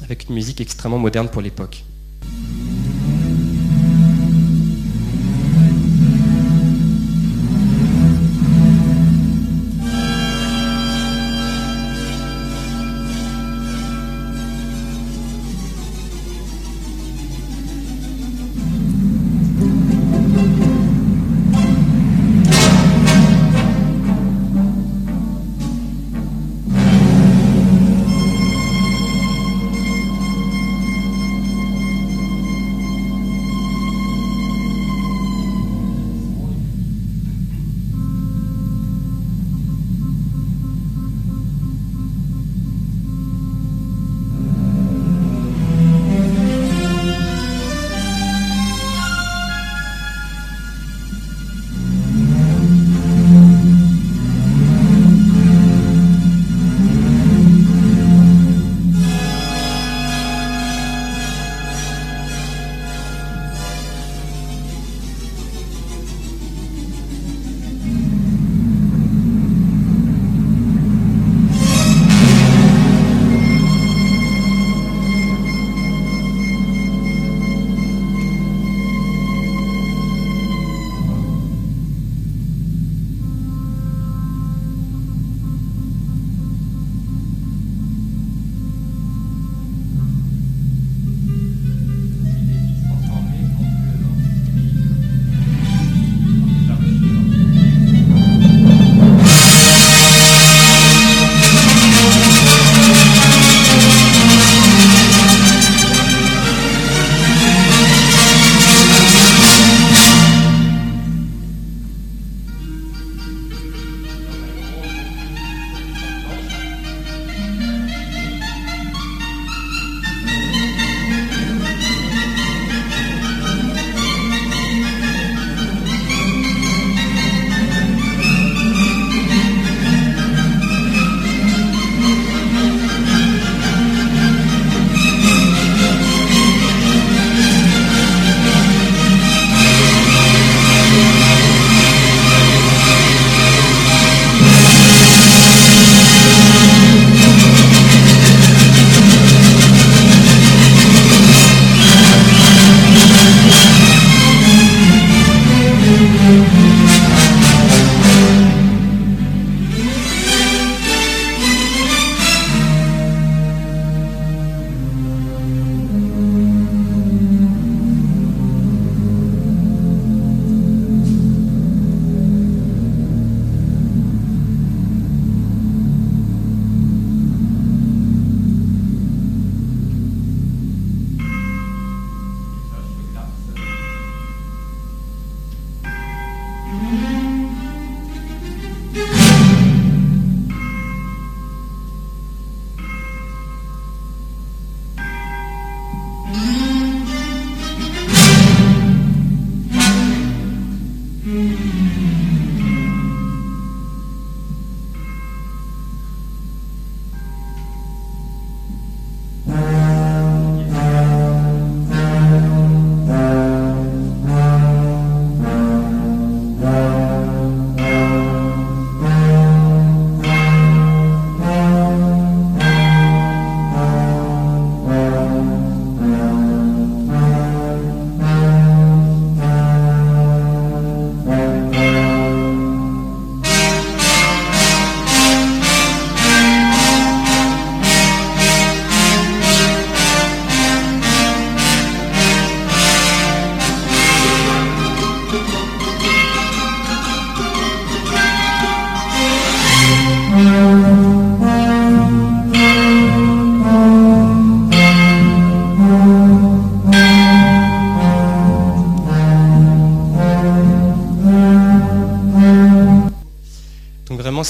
avec 0.04 0.30
une 0.30 0.36
musique 0.36 0.62
extrêmement 0.62 1.00
moderne 1.00 1.30
pour 1.30 1.42
l'époque. 1.42 1.84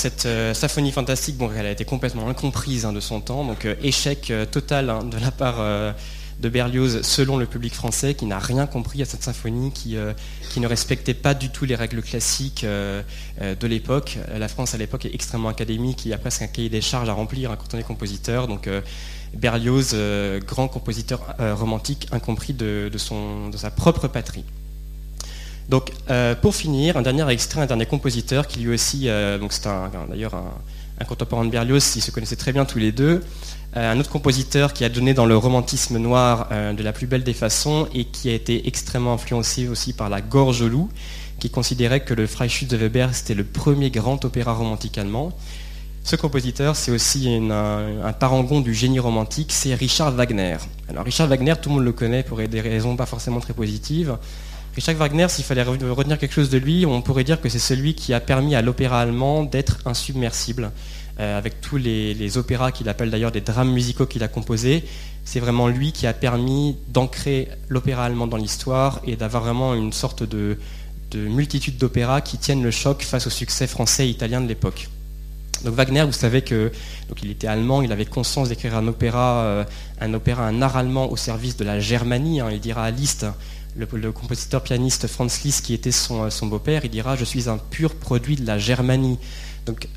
Cette 0.10 0.26
euh, 0.26 0.54
symphonie 0.54 0.94
fantastique, 0.94 1.36
bon, 1.36 1.52
elle 1.54 1.66
a 1.66 1.72
été 1.72 1.84
complètement 1.84 2.30
incomprise 2.30 2.86
hein, 2.86 2.94
de 2.94 3.02
son 3.02 3.20
temps, 3.20 3.44
donc 3.44 3.66
euh, 3.66 3.76
échec 3.84 4.32
euh, 4.32 4.46
total 4.46 4.90
hein, 4.90 5.04
de 5.04 5.18
la 5.18 5.32
part 5.32 5.58
de 6.40 6.50
Berlioz 6.50 7.02
selon 7.02 7.36
le 7.36 7.46
public 7.46 7.74
français 7.74 8.14
qui 8.14 8.26
n'a 8.26 8.40
rien 8.40 8.68
compris 8.68 9.02
à 9.02 9.06
cette 9.06 9.24
symphonie, 9.24 9.72
qui, 9.72 9.98
ne 9.98 10.68
respectait 10.68 11.14
pas 11.14 11.34
du 11.34 11.50
tout 11.50 11.66
les 11.66 11.76
règles 11.76 12.02
classiques 12.02 12.64
de 12.64 13.68
l'époque. 13.68 14.18
La 14.38 14.48
France 14.48 14.74
à 14.74 14.78
l'époque 14.78 15.06
est 15.06 15.14
extrêmement 15.14 15.50
académique, 15.50 16.06
il 16.06 16.10
y 16.10 16.14
a 16.14 16.18
presque 16.18 16.44
un 16.44 16.48
cahier 16.48 16.70
des 16.70 16.82
charges 16.82 17.10
à 17.10 17.14
remplir 17.14 17.52
hein, 17.52 17.58
quand 17.60 17.76
on 17.76 17.80
est 17.80 17.84
compositeur. 17.84 18.48
Donc 18.48 18.70
Berlioz, 19.34 19.96
grand 20.46 20.68
compositeur 20.68 21.36
romantique, 21.40 22.08
incompris 22.12 22.54
de, 22.54 22.92
son, 22.98 23.50
de 23.50 23.58
sa 23.58 23.72
propre 23.72 24.08
patrie. 24.08 24.46
Donc, 25.70 25.92
euh, 26.10 26.34
pour 26.34 26.56
finir, 26.56 26.96
un 26.96 27.02
dernier 27.02 27.30
extrait, 27.30 27.62
un 27.62 27.66
dernier 27.66 27.86
compositeur 27.86 28.48
qui 28.48 28.60
lui 28.60 28.74
aussi, 28.74 29.10
euh, 29.10 29.38
donc 29.38 29.52
c'est 29.52 29.68
d'ailleurs 30.10 30.36
un, 30.36 31.06
contemporain 31.06 31.44
de 31.44 31.50
Berlioz, 31.50 31.96
ils 31.96 32.02
se 32.02 32.10
connaissaient 32.12 32.38
très 32.38 32.54
bien 32.54 32.64
tous 32.64 32.80
les 32.80 32.94
deux, 32.94 33.22
euh, 33.76 33.92
un 33.92 34.00
autre 34.00 34.10
compositeur 34.10 34.72
qui 34.72 34.86
a 34.86 34.90
donné 34.90 35.14
dans 35.14 35.26
le 35.26 35.36
romantisme 35.36 35.98
noir 35.98 36.50
de 36.50 36.82
la 36.82 36.94
plus 36.94 37.06
belle 37.06 37.24
des 37.24 37.34
façons 37.34 37.88
et 37.94 38.06
qui 38.06 38.30
a 38.30 38.34
été 38.34 38.68
extrêmement 38.68 39.14
influencé 39.14 39.68
aussi 39.68 39.92
par 39.92 40.10
la 40.10 40.22
Gorge 40.22 40.64
loup, 40.64 40.90
qui 41.40 41.50
considérait 41.50 42.00
que 42.00 42.14
le 42.14 42.28
Freischütz 42.28 42.70
de 42.70 42.78
Weber 42.78 43.14
c'était 43.14 43.36
le 43.36 43.44
premier 43.44 43.92
grand 43.92 44.24
opéra 44.24 44.54
romantique 44.54 44.98
allemand. 44.98 45.34
Ce 46.04 46.16
compositeur, 46.16 46.78
c'est 46.78 46.92
aussi 46.92 47.38
un, 47.52 48.14
parangon 48.14 48.62
du 48.62 48.74
génie 48.74 49.00
romantique, 49.00 49.52
c'est 49.52 49.76
Richard 49.76 50.14
Wagner. 50.14 50.56
Alors 50.90 51.04
Richard 51.04 51.28
Wagner, 51.28 51.56
tout 51.62 51.68
le 51.68 51.76
monde 51.76 51.84
le 51.84 51.92
connaît 51.92 52.24
pour 52.24 52.38
des 52.38 52.62
raisons 52.62 52.96
pas 52.96 53.06
forcément 53.06 53.42
très 53.42 53.54
positives. 53.54 54.18
Richard 54.78 54.98
Wagner, 54.98 55.28
s'il 55.28 55.44
fallait 55.44 55.64
retenir 55.64 56.20
quelque 56.20 56.34
chose 56.34 56.52
de 56.52 56.60
lui, 56.60 56.86
on 56.86 57.02
pourrait 57.02 57.24
dire 57.24 57.42
que 57.42 57.50
c'est 57.50 57.58
celui 57.58 57.96
qui 57.96 58.14
a 58.14 58.20
permis 58.20 58.54
à 58.54 58.62
l'opéra 58.62 59.02
allemand 59.02 59.42
d'être 59.42 59.80
insubmersible. 59.86 60.72
Euh, 61.20 61.36
avec 61.36 61.62
tous 61.62 61.78
les, 61.78 62.38
opéras 62.38 62.72
qu'il 62.72 62.88
appelle 62.88 63.10
d'ailleurs 63.10 63.32
des 63.32 63.42
drames 63.42 63.72
musicaux 63.72 64.06
qu'il 64.06 64.22
a 64.22 64.28
composés, 64.28 64.84
c'est 65.26 65.40
vraiment 65.40 65.68
lui 65.68 65.94
qui 65.94 66.06
a 66.06 66.14
permis 66.14 66.78
d'ancrer 66.90 67.48
l'opéra 67.70 68.06
allemand 68.06 68.28
dans 68.28 68.38
l'histoire 68.38 69.02
et 69.04 69.16
d'avoir 69.16 69.42
vraiment 69.42 69.74
une 69.74 69.94
sorte 69.94 70.22
de, 70.22 70.60
multitude 71.16 71.80
d'opéras 71.80 72.22
qui 72.22 72.38
tiennent 72.38 72.62
le 72.62 72.70
choc 72.70 73.02
face 73.02 73.26
au 73.26 73.32
succès 73.32 73.66
français 73.66 74.06
et 74.06 74.12
italien 74.12 74.42
de 74.42 74.48
l'époque. 74.48 74.90
Donc 75.66 75.74
Wagner, 75.74 76.04
vous 76.04 76.12
savez 76.12 76.44
que 76.44 76.72
donc 77.10 77.24
était 77.24 77.48
allemand, 77.48 77.82
il 77.82 77.92
avait 77.92 78.06
conscience 78.06 78.50
d'écrire 78.50 78.76
un 78.76 78.88
opéra, 78.88 79.40
euh, 79.40 79.64
un 80.00 80.14
opéra, 80.14 80.46
un 80.46 80.62
art 80.62 80.78
allemand 80.78 81.10
au 81.12 81.18
service 81.18 81.58
de 81.58 81.66
la 81.66 81.80
Germanie. 81.80 82.42
Hein, 82.42 82.50
il 82.52 82.60
dira 82.60 82.84
à 82.84 82.92
Liszt 82.92 83.26
le, 83.78 84.12
compositeur 84.12 84.64
pianiste 84.64 85.08
Franz 85.08 85.42
Liszt, 85.44 85.66
qui 85.66 85.74
était 85.74 85.92
son, 85.92 86.30
beau-père, 86.44 86.86
il 86.86 86.92
dira 86.92 87.16
Je 87.16 87.26
suis 87.26 87.50
un 87.50 87.58
pur 87.58 87.96
produit 87.96 88.36
de 88.36 88.46
la 88.46 88.58
Germanie. 88.58 89.20
Donc 89.66 89.88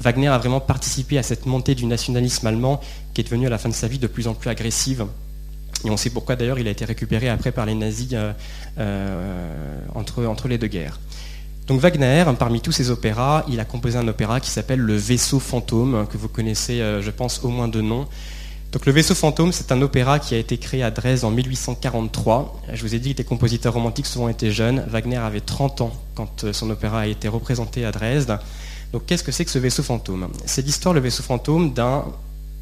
Wagner 0.00 0.28
a 0.28 0.38
vraiment 0.38 0.60
participé 0.60 1.18
à 1.18 1.22
cette 1.22 1.46
montée 1.46 1.74
du 1.74 1.86
nationalisme 1.86 2.46
allemand 2.46 2.80
qui 3.14 3.20
est 3.20 3.24
devenue 3.24 3.46
à 3.46 3.50
la 3.50 3.58
fin 3.58 3.68
de 3.68 3.74
sa 3.74 3.88
vie 3.88 3.98
de 3.98 4.06
plus 4.06 4.28
en 4.28 4.34
plus 4.34 4.50
agressive. 4.50 5.06
Et 5.84 5.90
on 5.90 5.96
sait 5.96 6.10
pourquoi 6.10 6.36
d'ailleurs 6.36 6.58
il 6.58 6.68
a 6.68 6.70
été 6.70 6.84
récupéré 6.84 7.28
après 7.28 7.52
par 7.52 7.64
les 7.64 7.74
nazis 7.74 8.10
euh, 8.12 8.32
euh, 8.78 9.80
entre, 9.94 10.48
les 10.48 10.58
deux 10.58 10.66
guerres. 10.66 11.00
Donc 11.66 11.80
Wagner, 11.80 12.24
parmi 12.38 12.60
tous 12.60 12.72
ses 12.72 12.90
opéras, 12.90 13.44
il 13.48 13.60
a 13.60 13.64
composé 13.64 13.96
un 13.96 14.08
opéra 14.08 14.40
qui 14.40 14.50
s'appelle 14.50 14.80
Le 14.80 14.96
Vaisseau 14.96 15.38
fantôme, 15.38 16.06
que 16.10 16.18
vous 16.18 16.28
connaissez, 16.28 16.80
euh, 16.80 17.00
je 17.00 17.10
pense, 17.10 17.44
au 17.44 17.48
moins 17.48 17.68
de 17.68 17.80
nom. 17.80 18.08
Le 18.72 18.92
vaisseau 18.92 19.14
fantôme, 19.14 19.52
c'est 19.52 19.72
un 19.72 19.82
opéra 19.82 20.20
qui 20.20 20.34
a 20.34 20.38
été 20.38 20.56
créé 20.56 20.82
à 20.82 20.90
Dresde 20.90 21.24
en 21.24 21.30
1843. 21.30 22.62
Je 22.72 22.80
vous 22.82 22.94
ai 22.94 22.98
dit 23.00 23.12
que 23.12 23.18
les 23.18 23.24
compositeurs 23.24 23.74
romantiques 23.74 24.06
souvent 24.06 24.28
étaient 24.28 24.52
jeunes. 24.52 24.84
Wagner 24.88 25.16
avait 25.16 25.40
30 25.40 25.80
ans 25.80 25.92
quand 26.14 26.44
euh, 26.44 26.52
son 26.52 26.70
opéra 26.70 27.00
a 27.00 27.06
été 27.06 27.26
représenté 27.28 27.84
à 27.84 27.90
Dresde. 27.90 28.38
Donc 28.92 29.06
qu'est-ce 29.06 29.24
que 29.24 29.32
c'est 29.32 29.44
que 29.44 29.50
ce 29.50 29.58
vaisseau 29.58 29.82
fantôme? 29.82 30.28
C'est 30.46 30.64
l'histoire, 30.64 30.94
le 30.94 31.00
vaisseau 31.00 31.22
fantôme, 31.22 31.74
d'un 31.74 32.04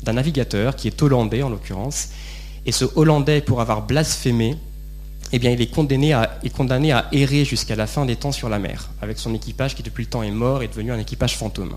navigateur 0.07 0.77
qui 0.77 0.89
est 0.89 1.03
hollandais 1.03 1.43
en 1.43 1.51
l'occurrence. 1.51 2.09
Et 2.65 2.73
ce 2.73 2.87
hollandais, 2.97 3.43
pour 3.43 3.61
avoir 3.61 3.83
blasphémé, 3.83 4.57
eh 5.33 5.39
bien, 5.39 5.51
il 5.51 5.61
est 5.61 5.73
condamné, 5.73 6.15
à, 6.15 6.39
est 6.43 6.51
condamné 6.51 6.91
à 6.91 7.07
errer 7.13 7.45
jusqu'à 7.45 7.77
la 7.77 7.87
fin 7.87 8.07
des 8.07 8.17
temps 8.17 8.33
sur 8.33 8.49
la 8.49 8.59
mer, 8.59 8.89
avec 9.03 9.19
son 9.19 9.35
équipage 9.35 9.75
qui 9.75 9.83
depuis 9.83 10.05
le 10.05 10.11
temps 10.11 10.23
est 10.23 10.31
mort 10.31 10.63
et 10.63 10.69
devenu 10.69 10.91
un 10.91 10.99
équipage 10.99 11.37
fantôme. 11.37 11.77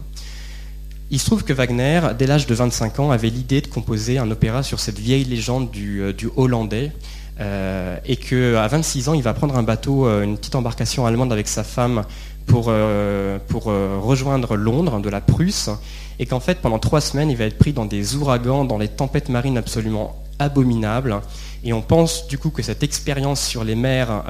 Il 1.13 1.19
se 1.19 1.25
trouve 1.25 1.43
que 1.43 1.51
Wagner, 1.51 1.99
dès 2.17 2.25
l'âge 2.25 2.47
de 2.47 2.55
25 2.55 3.01
ans, 3.01 3.11
avait 3.11 3.29
l'idée 3.29 3.59
de 3.59 3.67
composer 3.67 4.17
un 4.17 4.31
opéra 4.31 4.63
sur 4.63 4.79
cette 4.79 4.97
vieille 4.97 5.25
légende 5.25 5.69
du, 5.69 6.01
euh, 6.01 6.13
Hollandais, 6.37 6.93
euh, 7.41 7.97
et 8.05 8.15
qu'à 8.15 8.65
26 8.65 9.09
ans, 9.09 9.13
il 9.13 9.21
va 9.21 9.33
prendre 9.33 9.57
un 9.57 9.63
bateau, 9.63 10.07
euh, 10.07 10.23
une 10.23 10.37
petite 10.37 10.55
embarcation 10.55 11.05
allemande 11.05 11.33
avec 11.33 11.49
sa 11.49 11.65
femme 11.65 12.03
pour, 12.45 12.67
rejoindre 12.67 14.55
Londres, 14.55 15.01
de 15.01 15.09
la 15.09 15.19
Prusse, 15.19 15.69
et 16.17 16.25
qu'en 16.25 16.39
fait, 16.39 16.59
pendant 16.59 16.79
trois 16.79 17.01
semaines, 17.01 17.29
il 17.29 17.35
va 17.35 17.43
être 17.43 17.57
pris 17.57 17.73
dans 17.73 17.85
des 17.85 18.15
ouragans, 18.15 18.63
dans 18.63 18.77
des 18.77 18.87
tempêtes 18.87 19.27
marines 19.27 19.57
absolument 19.57 20.15
abominables. 20.39 21.19
Et 21.65 21.73
on 21.73 21.81
pense 21.81 22.27
du 22.27 22.37
coup 22.37 22.49
que 22.49 22.61
cette 22.61 22.83
expérience 22.83 23.41
sur 23.41 23.63
les 23.63 23.75
mers, 23.75 24.23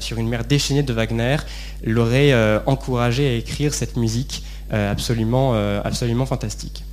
sur 0.00 0.18
une 0.18 0.28
mer 0.28 0.44
déchaînée 0.44 0.82
de 0.82 0.92
Wagner, 0.92 1.36
l'aurait 1.84 2.34
encouragé 2.66 3.28
à 3.28 3.34
écrire 3.34 3.74
cette 3.74 3.96
musique 3.96 4.42
absolument, 4.70 5.52
euh, 5.54 5.80
absolument 5.84 6.26
fantastique. 6.26 6.84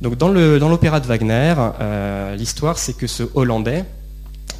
Donc 0.00 0.16
dans 0.16 0.28
l'opéra 0.28 1.00
de 1.00 1.06
Wagner, 1.06 1.54
euh, 1.80 2.36
l'histoire 2.36 2.78
c'est 2.78 2.96
que 2.96 3.06
ce 3.06 3.22
Hollandais, 3.34 3.84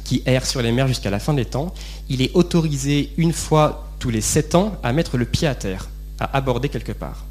qui 0.03 0.21
erre 0.25 0.45
sur 0.45 0.61
les 0.61 0.71
mers 0.71 0.87
jusqu'à 0.87 1.09
la 1.09 1.19
fin 1.19 1.33
des 1.33 1.45
temps, 1.45 1.73
il 2.09 2.21
est 2.21 2.31
autorisé 2.35 3.11
une 3.17 3.33
fois 3.33 3.89
tous 3.99 4.09
les 4.09 4.21
sept 4.21 4.55
ans 4.55 4.77
à 4.83 4.93
mettre 4.93 5.17
le 5.17 5.25
pied 5.25 5.47
à 5.47 5.55
terre, 5.55 5.89
à 6.19 6.37
aborder 6.37 6.69
quelque 6.69 6.91
part. 6.91 7.25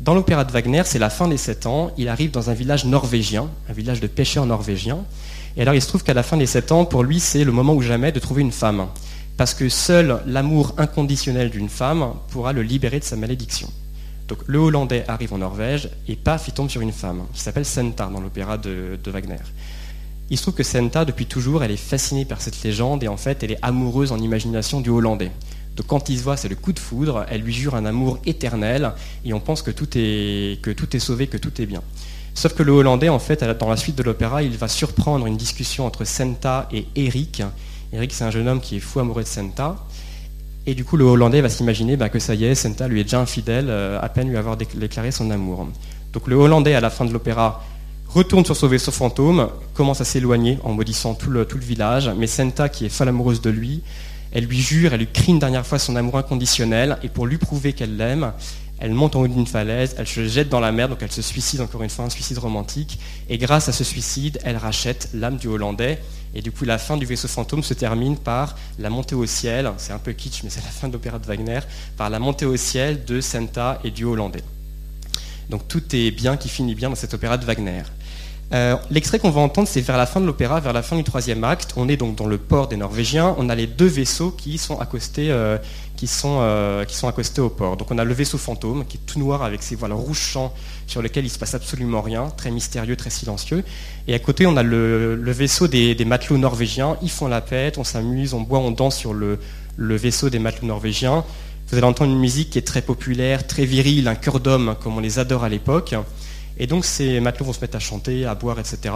Dans 0.00 0.14
l'opéra 0.14 0.44
de 0.44 0.52
Wagner, 0.52 0.82
c'est 0.84 0.98
la 0.98 1.10
fin 1.10 1.28
des 1.28 1.36
sept 1.36 1.66
ans, 1.66 1.90
il 1.98 2.08
arrive 2.08 2.30
dans 2.30 2.50
un 2.50 2.54
village 2.54 2.84
norvégien, 2.84 3.48
un 3.68 3.72
village 3.72 4.00
de 4.00 4.06
pêcheurs 4.06 4.46
norvégiens, 4.46 5.04
et 5.56 5.62
alors 5.62 5.74
il 5.74 5.82
se 5.82 5.88
trouve 5.88 6.02
qu'à 6.02 6.14
la 6.14 6.22
fin 6.22 6.36
des 6.36 6.46
sept 6.46 6.72
ans, 6.72 6.84
pour 6.84 7.02
lui, 7.02 7.20
c'est 7.20 7.44
le 7.44 7.52
moment 7.52 7.74
ou 7.74 7.82
jamais 7.82 8.10
de 8.10 8.20
trouver 8.20 8.42
une 8.42 8.52
femme, 8.52 8.86
parce 9.36 9.54
que 9.54 9.68
seul 9.68 10.20
l'amour 10.26 10.74
inconditionnel 10.78 11.50
d'une 11.50 11.68
femme 11.68 12.14
pourra 12.30 12.52
le 12.52 12.62
libérer 12.62 12.98
de 12.98 13.04
sa 13.04 13.16
malédiction. 13.16 13.70
Donc 14.28 14.38
le 14.46 14.58
Hollandais 14.58 15.04
arrive 15.08 15.34
en 15.34 15.38
Norvège 15.38 15.90
et 16.08 16.16
paf, 16.16 16.48
il 16.48 16.54
tombe 16.54 16.70
sur 16.70 16.80
une 16.80 16.92
femme 16.92 17.24
qui 17.32 17.40
s'appelle 17.40 17.64
Senta 17.64 18.06
dans 18.06 18.20
l'opéra 18.20 18.56
de, 18.56 18.98
Wagner. 19.06 19.36
Il 20.30 20.38
se 20.38 20.42
trouve 20.42 20.54
que 20.54 20.62
Senta, 20.62 21.04
depuis 21.04 21.26
toujours, 21.26 21.62
elle 21.62 21.70
est 21.70 21.76
fascinée 21.76 22.24
par 22.24 22.40
cette 22.40 22.62
légende 22.62 23.04
et 23.04 23.08
en 23.08 23.18
fait, 23.18 23.42
elle 23.42 23.52
est 23.52 23.58
amoureuse 23.60 24.12
en 24.12 24.18
imagination 24.18 24.80
du 24.80 24.88
Hollandais. 24.88 25.30
Donc 25.76 25.86
quand 25.86 26.08
il 26.08 26.18
se 26.18 26.22
voit, 26.22 26.36
c'est 26.36 26.48
le 26.48 26.54
coup 26.54 26.72
de 26.72 26.78
foudre, 26.78 27.26
elle 27.28 27.42
lui 27.42 27.52
jure 27.52 27.74
un 27.74 27.84
amour 27.84 28.18
éternel 28.24 28.92
et 29.24 29.34
on 29.34 29.40
pense 29.40 29.60
que 29.60 29.70
tout 29.70 29.88
est, 29.96 30.62
que 30.62 30.70
tout 30.70 30.96
est 30.96 31.00
sauvé, 31.00 31.26
que 31.26 31.36
tout 31.36 31.60
est 31.60 31.66
bien. 31.66 31.82
Sauf 32.32 32.54
que 32.54 32.62
le 32.62 32.72
Hollandais, 32.72 33.10
en 33.10 33.18
fait, 33.18 33.44
dans 33.44 33.68
la 33.68 33.76
suite 33.76 33.96
de 33.96 34.02
l'opéra, 34.02 34.42
il 34.42 34.56
va 34.56 34.68
surprendre 34.68 35.26
une 35.26 35.36
discussion 35.36 35.84
entre 35.84 36.04
Senta 36.04 36.68
et 36.72 36.86
Eric. 36.96 37.42
Eric, 37.92 38.12
c'est 38.12 38.24
un 38.24 38.30
jeune 38.30 38.48
homme 38.48 38.60
qui 38.60 38.76
est 38.76 38.80
fou 38.80 39.00
amoureux 39.00 39.22
de 39.22 39.28
Senta. 39.28 39.76
Et 40.66 40.74
du 40.74 40.84
coup, 40.84 40.96
le 40.96 41.04
Hollandais 41.04 41.42
va 41.42 41.48
s'imaginer 41.48 41.96
bah, 41.96 42.08
que 42.08 42.18
ça 42.18 42.34
y 42.34 42.44
est, 42.44 42.54
Senta 42.54 42.88
lui 42.88 43.00
est 43.00 43.04
déjà 43.04 43.20
infidèle, 43.20 43.66
euh, 43.68 43.98
à 44.00 44.08
peine 44.08 44.28
lui 44.28 44.36
avoir 44.36 44.56
déclaré 44.56 45.10
son 45.10 45.30
amour. 45.30 45.68
Donc 46.12 46.26
le 46.26 46.36
Hollandais, 46.36 46.74
à 46.74 46.80
la 46.80 46.90
fin 46.90 47.04
de 47.04 47.12
l'opéra, 47.12 47.62
retourne 48.08 48.44
sur 48.44 48.56
son 48.56 48.68
vaisseau 48.68 48.92
fantôme, 48.92 49.48
commence 49.74 50.00
à 50.00 50.04
s'éloigner 50.04 50.58
en 50.64 50.72
maudissant 50.72 51.14
tout 51.14 51.30
le, 51.30 51.46
village, 51.60 52.10
mais 52.16 52.26
Senta, 52.26 52.68
qui 52.68 52.86
est 52.86 52.88
folle 52.88 53.08
amoureuse 53.08 53.42
de 53.42 53.50
lui, 53.50 53.82
elle 54.32 54.44
lui 54.44 54.60
jure, 54.60 54.94
elle 54.94 55.00
lui 55.00 55.08
crie 55.08 55.32
une 55.32 55.38
dernière 55.38 55.66
fois 55.66 55.78
son 55.78 55.96
amour 55.96 56.16
inconditionnel, 56.16 56.98
et 57.02 57.08
pour 57.08 57.26
lui 57.26 57.36
prouver 57.36 57.72
qu'elle 57.72 57.96
l'aime, 57.96 58.32
elle 58.78 58.92
monte 58.92 59.16
en 59.16 59.20
haut 59.20 59.28
d'une 59.28 59.46
falaise, 59.46 59.94
elle 59.98 60.06
se 60.06 60.26
jette 60.26 60.48
dans 60.48 60.60
la 60.60 60.72
mer, 60.72 60.88
donc 60.88 60.98
elle 61.02 61.12
se 61.12 61.22
suicide 61.22 61.60
encore 61.60 61.82
une 61.82 61.90
fois, 61.90 62.04
un 62.04 62.10
suicide 62.10 62.38
romantique, 62.38 62.98
et 63.28 63.36
grâce 63.36 63.68
à 63.68 63.72
ce 63.72 63.84
suicide, 63.84 64.38
elle 64.44 64.56
rachète 64.56 65.10
l'âme 65.12 65.36
du 65.36 65.48
Hollandais, 65.48 66.00
et 66.34 66.42
du 66.42 66.50
coup, 66.50 66.64
la 66.64 66.78
fin 66.78 66.96
du 66.96 67.06
vaisseau 67.06 67.28
fantôme 67.28 67.62
se 67.62 67.74
termine 67.74 68.16
par 68.16 68.56
la 68.78 68.90
montée 68.90 69.14
au 69.14 69.26
ciel, 69.26 69.70
c'est 69.78 69.92
un 69.92 69.98
peu 69.98 70.12
kitsch, 70.12 70.42
mais 70.42 70.50
c'est 70.50 70.64
la 70.64 70.70
fin 70.70 70.88
de 70.88 70.92
l'opéra 70.92 71.18
de 71.18 71.26
Wagner, 71.26 71.60
par 71.96 72.10
la 72.10 72.18
montée 72.18 72.44
au 72.44 72.56
ciel 72.56 73.04
de 73.04 73.20
Senta 73.20 73.80
et 73.84 73.90
du 73.90 74.04
Hollandais. 74.04 74.42
Donc 75.48 75.68
tout 75.68 75.82
est 75.94 76.10
bien 76.10 76.36
qui 76.36 76.48
finit 76.48 76.74
bien 76.74 76.88
dans 76.90 76.96
cet 76.96 77.14
opéra 77.14 77.36
de 77.36 77.44
Wagner. 77.44 77.82
Euh, 78.52 78.76
l'extrait 78.90 79.18
qu'on 79.18 79.30
va 79.30 79.40
entendre, 79.40 79.66
c'est 79.66 79.80
vers 79.80 79.96
la 79.96 80.06
fin 80.06 80.20
de 80.20 80.26
l'opéra, 80.26 80.60
vers 80.60 80.72
la 80.72 80.82
fin 80.82 80.96
du 80.96 81.04
troisième 81.04 81.44
acte. 81.44 81.72
On 81.76 81.88
est 81.88 81.96
donc 81.96 82.16
dans 82.16 82.26
le 82.26 82.38
port 82.38 82.68
des 82.68 82.76
Norvégiens. 82.76 83.34
On 83.38 83.48
a 83.48 83.54
les 83.54 83.66
deux 83.66 83.86
vaisseaux 83.86 84.30
qui 84.30 84.58
sont 84.58 84.78
accostés, 84.78 85.30
euh, 85.30 85.56
qui 85.96 86.06
sont, 86.06 86.38
euh, 86.40 86.84
qui 86.84 86.94
sont 86.94 87.08
accostés 87.08 87.40
au 87.40 87.48
port. 87.48 87.76
Donc 87.76 87.90
on 87.90 87.98
a 87.98 88.04
le 88.04 88.14
vaisseau 88.14 88.38
fantôme 88.38 88.84
qui 88.84 88.98
est 88.98 89.00
tout 89.06 89.18
noir 89.18 89.42
avec 89.42 89.62
ses 89.62 89.74
voiles 89.74 89.92
rouges 89.92 90.20
champs 90.20 90.52
sur 90.86 91.02
lequel 91.02 91.24
il 91.24 91.30
se 91.30 91.38
passe 91.38 91.54
absolument 91.54 92.02
rien, 92.02 92.28
très 92.36 92.50
mystérieux, 92.50 92.96
très 92.96 93.10
silencieux. 93.10 93.64
Et 94.06 94.14
à 94.14 94.18
côté, 94.18 94.46
on 94.46 94.56
a 94.56 94.62
le, 94.62 95.16
vaisseau 95.32 95.66
des, 95.66 95.96
matelots 96.04 96.38
norvégiens. 96.38 96.96
Ils 97.02 97.10
font 97.10 97.26
la 97.26 97.40
fête, 97.40 97.78
on 97.78 97.84
s'amuse, 97.84 98.34
on 98.34 98.42
boit, 98.42 98.58
on 98.58 98.70
danse 98.70 98.96
sur 98.96 99.14
le, 99.14 99.38
le 99.76 99.96
vaisseau 99.96 100.30
des 100.30 100.38
matelots 100.38 100.68
norvégiens. 100.68 101.24
Vous 101.68 101.76
allez 101.76 101.86
entendre 101.86 102.12
une 102.12 102.20
musique 102.20 102.50
qui 102.50 102.58
est 102.58 102.62
très 102.62 102.82
populaire, 102.82 103.46
très 103.46 103.64
virile, 103.64 104.06
un 104.06 104.14
cœur 104.14 104.38
d'homme 104.38 104.76
comme 104.82 104.96
on 104.98 105.00
les 105.00 105.18
adore 105.18 105.44
à 105.44 105.48
l'époque. 105.48 105.94
Et 106.58 106.66
donc 106.66 106.84
ces 106.84 107.20
matelots 107.20 107.46
vont 107.46 107.52
se 107.52 107.60
mettre 107.60 107.76
à 107.76 107.80
chanter, 107.80 108.26
à 108.26 108.34
boire, 108.34 108.58
etc. 108.58 108.94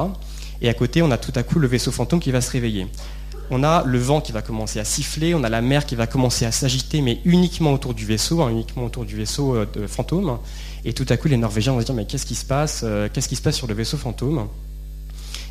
Et 0.61 0.69
à 0.69 0.75
côté, 0.75 1.03
on 1.03 1.11
a 1.11 1.19
tout 1.19 1.33
à 1.35 1.43
coup 1.43 1.59
le 1.59 1.69
vaisseau 1.69 1.93
fantôme 1.93 2.21
qui 2.21 2.31
va 2.31 2.41
se 2.41 2.51
réveiller. 2.51 2.87
on 3.51 3.63
a 3.63 3.83
le 3.85 3.99
vent 3.99 4.21
qui 4.21 4.33
va 4.33 4.43
commencer 4.43 4.79
à 4.79 4.85
siffler, 4.85 5.35
on 5.35 5.43
a 5.43 5.49
la 5.49 5.63
mer 5.63 5.87
qui 5.87 5.95
va 5.95 6.07
commencer 6.07 6.45
à 6.45 6.53
s'agiter, 6.53 7.01
mais 7.01 7.21
uniquement 7.25 7.73
autour 7.73 7.95
du 7.95 8.05
vaisseau, 8.05 8.43
hein, 8.43 8.51
uniquement 8.51 8.85
autour 8.85 9.05
du 9.05 9.17
vaisseau 9.17 9.55
euh, 9.55 9.67
fantôme. 9.87 10.39
Et 10.85 10.93
tout 10.93 11.07
à 11.09 11.17
coup, 11.17 11.29
les 11.29 11.37
Norvégiens 11.37 11.73
vont 11.73 11.81
se 11.81 11.87
dire 11.87 11.95
mais 11.95 12.05
qu'est-ce 12.05 12.27
qui 12.27 12.35
se 12.35 12.45
passe 12.45 12.83
euh, 12.85 13.09
Qu'est-ce 13.13 13.29
qui 13.29 13.37
se 13.37 13.43
passe 13.43 13.57
sur 13.57 13.67
le 13.67 13.75
vaisseau 13.75 13.97
fantôme? 13.97 14.49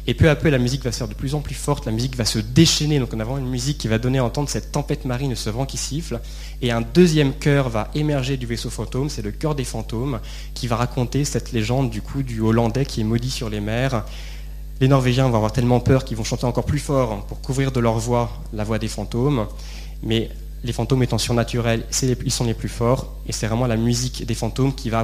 Et 0.09 0.13
peu 0.13 0.29
à 0.29 0.35
peu, 0.35 0.49
la 0.49 0.57
musique 0.57 0.83
va 0.83 0.91
se 0.91 0.99
faire 0.99 1.07
de 1.07 1.13
plus 1.13 1.35
en 1.35 1.41
plus 1.41 1.53
forte, 1.53 1.85
la 1.85 1.91
musique 1.91 2.15
va 2.15 2.23
se 2.23 2.39
déchaîner. 2.39 2.99
Donc 2.99 3.09
on 3.13 3.19
a 3.19 3.39
une 3.39 3.49
musique 3.49 3.77
qui 3.77 3.89
va 3.89 3.97
donner 3.97 4.19
à 4.19 4.23
entendre 4.23 4.49
cette 4.49 4.71
tempête 4.71 5.03
marine, 5.03 5.35
ce 5.35 5.49
vent 5.49 5.65
qui 5.65 5.77
siffle. 5.77 6.21
Et 6.61 6.71
un 6.71 6.81
deuxième 6.81 7.33
chœur 7.33 7.69
va 7.69 7.89
émerger 7.93 8.37
du 8.37 8.45
vaisseau 8.45 8.69
fantôme, 8.69 9.09
c'est 9.09 9.21
le 9.21 9.31
chœur 9.31 9.53
des 9.53 9.65
fantômes, 9.65 10.19
qui 10.53 10.67
va 10.67 10.77
raconter 10.77 11.25
cette 11.25 11.51
légende 11.51 11.89
du 11.89 12.01
coup 12.01 12.23
du 12.23 12.39
Hollandais 12.39 12.85
qui 12.85 13.01
est 13.01 13.03
maudit 13.03 13.31
sur 13.31 13.49
les 13.49 13.59
mers 13.59 14.05
les 14.79 14.87
Norvégiens 14.87 15.27
vont 15.29 15.37
avoir 15.37 15.51
tellement 15.51 15.79
peur 15.79 16.05
qu'ils 16.05 16.17
vont 16.17 16.23
chanter 16.23 16.45
encore 16.45 16.65
plus 16.65 16.79
fort 16.79 17.25
pour 17.25 17.41
couvrir 17.41 17.71
de 17.71 17.79
leur 17.79 17.97
voix 17.97 18.29
la 18.53 18.63
voix 18.63 18.79
des 18.79 18.87
fantômes. 18.87 19.47
Mais 20.03 20.29
les 20.63 20.73
fantômes 20.73 21.03
étant 21.03 21.17
surnaturels, 21.17 21.83
ils 22.25 22.31
sont 22.31 22.45
les 22.45 22.53
plus 22.53 22.69
forts. 22.69 23.15
Et 23.27 23.31
c'est 23.31 23.47
vraiment 23.47 23.67
la 23.67 23.77
musique 23.77 24.25
des 24.25 24.35
fantômes 24.35 24.73
qui 24.73 24.89
va 24.89 25.03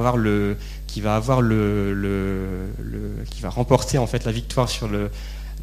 remporter 3.48 3.98
en 3.98 4.06
fait 4.06 4.24
la 4.24 4.32
victoire 4.32 4.68
sur 4.68 4.88
le, 4.88 5.10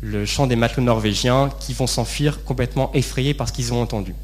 le 0.02 0.26
chant 0.26 0.48
des 0.48 0.56
matelots 0.56 0.84
norvégiens, 0.84 1.50
qui 1.60 1.74
vont 1.74 1.88
s'enfuir 1.88 2.44
complètement 2.44 2.92
effrayés 2.94 3.34
par 3.34 3.48
ce 3.48 3.54
qu'ils 3.54 3.74
ont 3.74 3.82
entendu. 3.82 4.16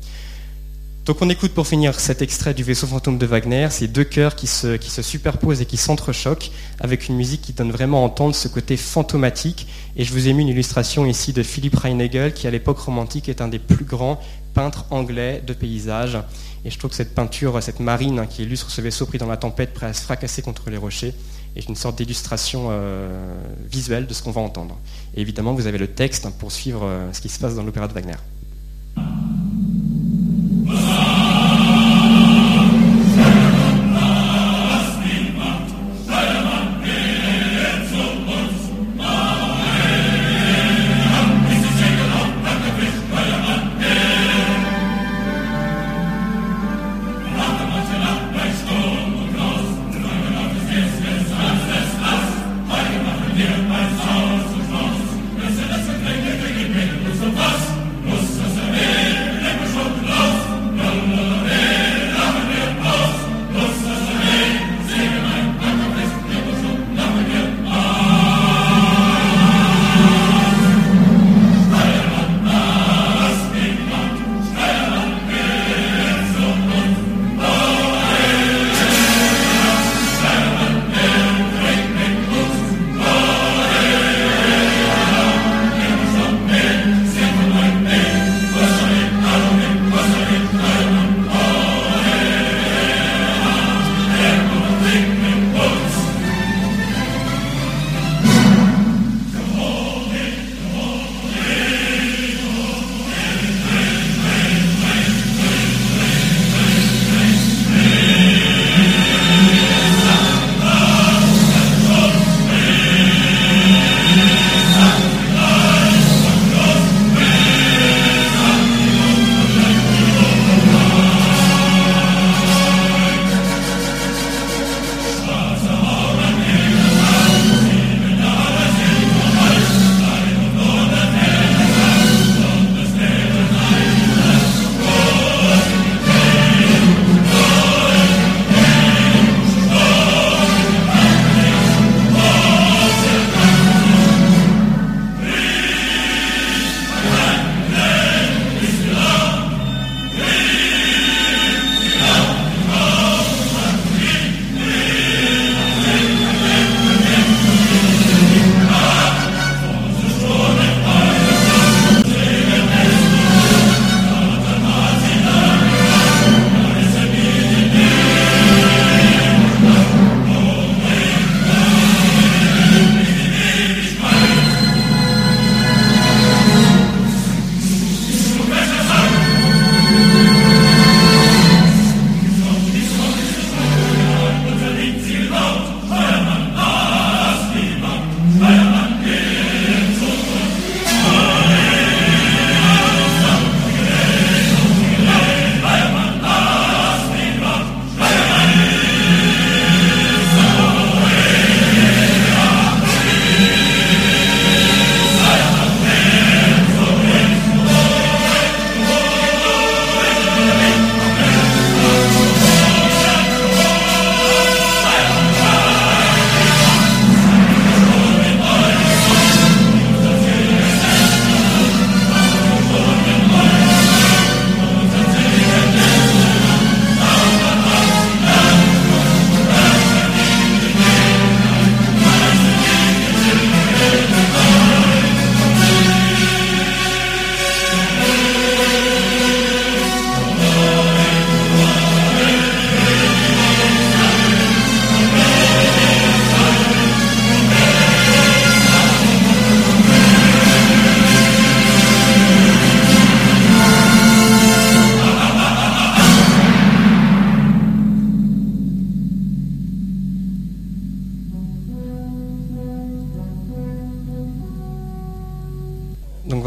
Donc 1.07 1.21
on 1.21 1.29
écoute 1.29 1.53
pour 1.53 1.65
finir 1.65 1.97
cet 2.01 2.21
extrait 2.21 2.53
du 2.53 2.63
vaisseau 2.63 2.85
fantôme 2.85 3.17
de 3.17 3.25
Wagner, 3.25 3.69
ces 3.71 3.87
deux 3.87 4.03
chœurs 4.03 4.35
qui 4.35 4.45
se, 4.45 4.77
superposent 5.01 5.61
et 5.61 5.65
qui 5.65 5.77
s'entrechoquent 5.77 6.51
avec 6.81 7.07
une 7.07 7.15
musique 7.15 7.41
qui 7.41 7.53
donne 7.53 7.71
vraiment 7.71 8.03
à 8.03 8.05
entendre 8.05 8.35
ce 8.35 8.49
côté 8.49 8.75
fantomatique. 8.75 9.67
Et 9.95 10.03
je 10.03 10.11
vous 10.11 10.27
ai 10.27 10.33
mis 10.33 10.41
une 10.41 10.49
illustration 10.49 11.05
ici 11.05 11.31
de 11.31 11.43
Philippe 11.43 11.77
Reinagel, 11.77 12.33
qui 12.33 12.45
à 12.45 12.51
l'époque 12.51 12.79
romantique 12.79 13.29
est 13.29 13.39
un 13.39 13.47
des 13.47 13.57
plus 13.57 13.85
grands 13.85 14.19
peintres 14.53 14.83
anglais 14.89 15.41
de 15.47 15.53
paysages. 15.53 16.17
Et 16.65 16.71
je 16.71 16.77
trouve 16.77 16.89
que 16.89 16.97
cette 16.97 17.15
peinture, 17.15 17.63
cette 17.63 17.79
marine 17.79 18.19
hein, 18.19 18.25
qui 18.25 18.43
illustre 18.43 18.69
ce 18.69 18.81
vaisseau 18.81 19.05
pris 19.05 19.17
dans 19.17 19.27
la 19.27 19.37
tempête, 19.37 19.73
prêt 19.73 19.87
à 19.87 19.93
se 19.93 20.01
fracasser 20.01 20.41
contre 20.41 20.69
les 20.69 20.77
rochers, 20.77 21.13
est 21.55 21.69
une 21.69 21.77
sorte 21.77 21.97
d'illustration 21.99 22.67
euh, 22.69 23.33
visuelle 23.71 24.07
de 24.07 24.13
ce 24.13 24.21
qu'on 24.21 24.31
va 24.31 24.41
entendre. 24.41 24.77
Et 25.15 25.21
évidemment, 25.21 25.53
vous 25.53 25.67
avez 25.67 25.77
le 25.77 25.87
texte 25.87 26.27
pour 26.37 26.51
suivre 26.51 26.81
euh, 26.83 27.13
ce 27.13 27.21
qui 27.21 27.29
se 27.29 27.39
passe 27.39 27.55
dans 27.55 27.63
l'opéra 27.63 27.87
de 27.87 27.93
Wagner. 27.93 28.17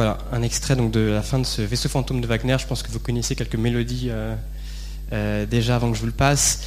Voilà, 0.01 0.17
un 0.33 0.41
extrait 0.41 0.77
donc, 0.77 0.93
de 0.93 1.01
la 1.01 1.21
fin 1.21 1.39
de 1.39 1.45
ce 1.45 1.61
vaisseau 1.61 1.91
fantôme 1.91 2.23
de 2.23 2.27
Wagner. 2.27 2.57
Je 2.59 2.67
pense 2.67 2.83
que 2.83 2.91
vous 2.91 3.01
connaissez 3.01 3.37
quelques 3.37 3.57
mélodies 3.57 4.09
euh, 4.09 4.35
euh, 5.13 5.45
déjà 5.45 5.77
avant 5.77 5.91
que 5.91 5.95
je 5.97 6.01
vous 6.01 6.07
le 6.07 6.13
passe. 6.13 6.63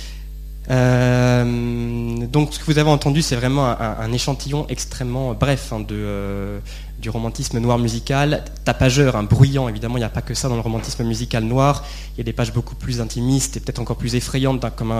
Euh, 0.69 2.27
donc 2.27 2.53
ce 2.53 2.59
que 2.59 2.65
vous 2.65 2.77
avez 2.77 2.91
entendu, 2.91 3.23
c'est 3.23 3.35
vraiment 3.35 3.65
un, 3.65 4.13
échantillon 4.13 4.67
extrêmement 4.69 5.33
bref 5.33 5.73
hein, 5.73 5.79
de, 5.79 6.59
du 7.03 7.09
romantisme 7.09 7.59
noir 7.59 7.77
musical, 7.77 8.45
tapageur, 8.63 9.17
un 9.17 9.23
bruyant, 9.23 9.67
évidemment, 9.67 9.97
il 9.97 9.99
n'y 9.99 10.05
a 10.05 10.09
pas 10.09 10.21
que 10.21 10.33
ça 10.33 10.47
dans 10.47 10.55
le 10.55 10.61
romantisme 10.61 11.03
musical 11.03 11.43
noir, 11.43 11.83
il 12.15 12.19
y 12.19 12.21
a 12.21 12.23
des 12.23 12.31
pages 12.31 12.53
beaucoup 12.53 12.75
plus 12.75 13.01
intimistes 13.01 13.57
et 13.57 13.59
peut-être 13.59 13.79
encore 13.79 13.97
plus 13.97 14.15
effrayantes, 14.15 14.65
comme, 14.75 14.93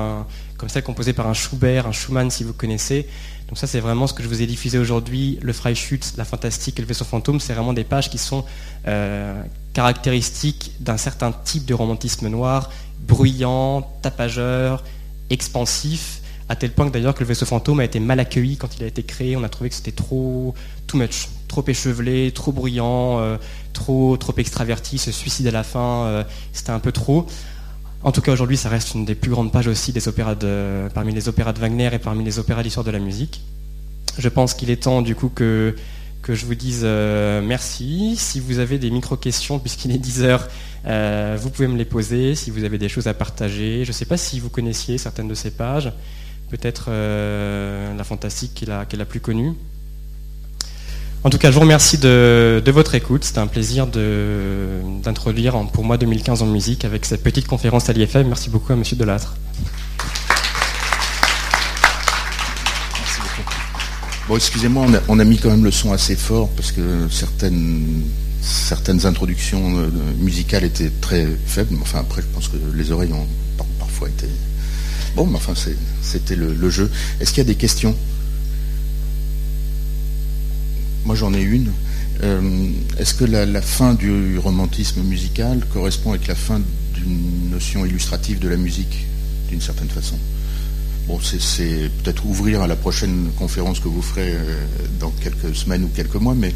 comme 0.57 0.69
celle 0.69 0.83
composée 0.83 1.13
par 1.13 1.27
un 1.27 1.33
Schubert, 1.33 1.87
un 1.87 1.93
Schumann 1.93 2.29
si 2.29 2.43
vous 2.43 2.51
connaissez. 2.51 3.07
Donc 3.47 3.57
ça 3.57 3.67
c'est 3.67 3.79
vraiment 3.79 4.05
ce 4.05 4.13
que 4.13 4.21
je 4.21 4.27
vous 4.27 4.41
ai 4.41 4.45
diffusé 4.45 4.77
aujourd'hui, 4.77 5.39
le 5.41 5.53
Freischütz, 5.53 6.17
la 6.17 6.25
Fantastique 6.25 6.77
et 6.77 6.81
le 6.81 6.87
Vaisseau 6.87 7.05
Fantôme, 7.05 7.39
c'est 7.39 7.53
vraiment 7.53 7.73
des 7.73 7.85
pages 7.85 8.09
qui 8.09 8.17
sont 8.17 8.43
euh, 8.87 9.41
caractéristiques 9.73 10.73
d'un 10.81 10.97
certain 10.97 11.31
type 11.31 11.63
de 11.63 11.73
romantisme 11.73 12.27
noir, 12.27 12.69
bruyant, 13.07 13.89
tapageur, 14.01 14.83
expansif, 15.29 16.21
à 16.49 16.55
tel 16.57 16.71
point 16.71 16.87
que 16.87 16.91
d'ailleurs 16.91 17.15
que 17.15 17.21
le 17.21 17.27
vaisseau 17.27 17.45
fantôme 17.45 17.79
a 17.79 17.85
été 17.85 17.99
mal 17.99 18.19
accueilli 18.19 18.57
quand 18.57 18.75
il 18.77 18.83
a 18.83 18.87
été 18.87 19.03
créé. 19.03 19.35
On 19.37 19.43
a 19.43 19.49
trouvé 19.49 19.69
que 19.69 19.75
c'était 19.75 19.93
trop 19.93 20.53
too 20.87 20.97
much, 20.97 21.29
trop 21.53 21.63
échevelé, 21.67 22.31
trop 22.31 22.51
bruyant, 22.51 23.19
euh, 23.19 23.37
trop 23.73 24.17
trop 24.17 24.33
extraverti, 24.37 24.97
se 24.97 25.11
suicide 25.11 25.45
à 25.47 25.51
la 25.51 25.63
fin, 25.63 26.05
euh, 26.05 26.23
c'était 26.51 26.71
un 26.71 26.79
peu 26.79 26.91
trop. 26.91 27.27
En 28.01 28.11
tout 28.11 28.21
cas, 28.21 28.31
aujourd'hui, 28.33 28.57
ça 28.57 28.69
reste 28.69 28.95
une 28.95 29.05
des 29.05 29.13
plus 29.13 29.29
grandes 29.29 29.51
pages 29.51 29.67
aussi 29.67 29.93
des 29.93 30.07
opéras 30.07 30.33
de, 30.33 30.89
parmi 30.95 31.13
les 31.13 31.29
opéras 31.29 31.53
de 31.53 31.59
Wagner 31.59 31.91
et 31.93 31.99
parmi 31.99 32.23
les 32.23 32.39
opéras 32.39 32.63
d'histoire 32.63 32.83
de 32.83 32.89
la 32.89 32.97
musique. 32.97 33.43
Je 34.17 34.29
pense 34.29 34.55
qu'il 34.55 34.71
est 34.71 34.83
temps 34.83 35.03
du 35.03 35.15
coup 35.15 35.29
que, 35.29 35.75
que 36.23 36.33
je 36.33 36.47
vous 36.47 36.55
dise 36.55 36.81
euh, 36.83 37.41
merci. 37.43 38.15
Si 38.17 38.39
vous 38.39 38.57
avez 38.57 38.79
des 38.79 38.89
micro-questions, 38.89 39.59
puisqu'il 39.59 39.91
est 39.91 39.99
10 39.99 40.23
heures, 40.23 40.47
vous 41.37 41.49
pouvez 41.51 41.67
me 41.67 41.77
les 41.77 41.85
poser. 41.85 42.33
Si 42.33 42.49
vous 42.49 42.63
avez 42.63 42.79
des 42.79 42.89
choses 42.89 43.05
à 43.05 43.13
partager, 43.13 43.83
je 43.85 43.89
ne 43.89 43.93
sais 43.93 44.05
pas 44.05 44.17
si 44.17 44.39
vous 44.39 44.49
connaissiez 44.49 44.97
certaines 44.97 45.27
de 45.27 45.35
ces 45.35 45.51
pages 45.51 45.93
peut-être 46.49 46.91
la 46.91 48.03
fantastique 48.03 48.53
qui 48.53 48.65
est 48.65 48.67
la, 48.67 48.85
la, 48.91 49.05
plus 49.05 49.19
connue. 49.19 49.53
En 51.25 51.29
tout 51.29 51.37
cas, 51.37 51.51
je 51.51 51.55
vous 51.55 51.61
remercie 51.61 51.97
de, 51.97 52.61
votre 52.67 52.95
écoute. 52.95 53.23
C'était 53.23 53.39
un 53.39 53.47
plaisir 53.47 53.87
d'introduire 53.87 55.55
pour 55.71 55.85
moi 55.85 55.97
2015 55.97 56.41
en 56.41 56.47
musique 56.47 56.83
avec 56.83 57.05
cette 57.05 57.23
petite 57.23 57.47
conférence 57.47 57.89
à 57.89 57.93
l'IFM. 57.93 58.27
Merci 58.27 58.49
beaucoup 58.49 58.73
à 58.73 58.75
Monsieur 58.75 58.97
Delattre. 58.97 59.35
Merci 62.99 63.21
beaucoup. 63.21 63.49
Bon, 64.27 64.35
excusez-moi, 64.35 64.85
on, 65.07 65.19
a, 65.19 65.23
mis 65.23 65.37
quand 65.37 65.49
même 65.49 65.63
le 65.63 65.71
son 65.71 65.93
assez 65.93 66.17
fort 66.17 66.49
parce 66.49 66.73
que 66.73 67.07
certaines, 67.09 68.03
introductions 69.05 69.77
euh, 69.77 69.89
musicales 70.19 70.65
étaient 70.65 70.91
très 70.99 71.25
faibles. 71.45 71.77
Enfin, 71.81 71.99
après, 71.99 72.21
je 72.21 72.27
pense 72.27 72.49
que 72.49 72.57
les 72.73 72.91
oreilles 72.91 73.13
ont 73.13 73.27
parfois 73.79 74.09
été 74.09 74.27
Bon, 75.15 75.27
mais 75.27 75.35
enfin, 75.35 75.53
c'était 76.01 76.35
le, 76.35 76.69
jeu. 76.69 76.89
Est-ce 77.19 77.31
qu'il 77.31 77.37
y 77.37 77.45
a 77.45 77.47
des 77.47 77.55
questions? 77.55 77.95
Moi, 81.05 81.15
j'en 81.15 81.33
ai 81.33 81.41
une. 81.41 81.71
Euh, 82.21 82.69
est-ce 82.97 83.13
que 83.13 83.25
la, 83.25 83.61
fin 83.61 83.93
du 83.93 84.37
romantisme 84.37 85.01
musical 85.01 85.65
correspond 85.73 86.11
avec 86.11 86.27
la 86.27 86.35
fin 86.35 86.61
d'une 86.93 87.49
notion 87.51 87.85
illustrative 87.85 88.39
de 88.39 88.47
la 88.47 88.57
musique, 88.57 89.05
d'une 89.49 89.61
certaine 89.61 89.89
façon? 89.89 90.17
Bon, 91.07 91.19
c'est 91.21 91.89
peut-être 92.01 92.25
ouvrir 92.25 92.61
à 92.61 92.67
la 92.67 92.77
prochaine 92.77 93.29
conférence 93.37 93.81
que 93.81 93.89
vous 93.89 94.01
ferez 94.01 94.31
euh, 94.31 94.63
dans 94.99 95.11
quelques 95.11 95.53
semaines 95.53 95.83
ou 95.83 95.89
quelques 95.89 96.15
mois, 96.15 96.35
mais 96.35 96.55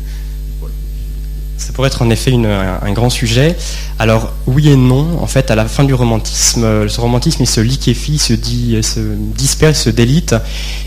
ça 1.58 1.74
pourrait 1.74 1.88
être 1.88 2.02
en 2.02 2.10
effet 2.10 2.34
un, 2.34 2.92
grand 2.92 3.10
sujet. 3.10 3.56
Alors 4.00 4.32
oui 4.46 4.70
et 4.70 4.76
non. 4.76 5.20
En 5.22 5.28
fait, 5.28 5.50
à 5.52 5.56
la 5.56 5.66
fin 5.66 5.84
du 5.84 5.94
romantisme, 5.94 6.64
euh, 6.64 6.88
ce 6.88 7.02
romantisme 7.02 7.44
il 7.44 7.48
se 7.48 7.62
liquéfie, 7.62 8.20
se, 8.20 8.34
dit, 8.34 8.78
se 8.84 9.00
disperse, 9.00 9.82
se 9.82 9.90
délite, 9.90 10.36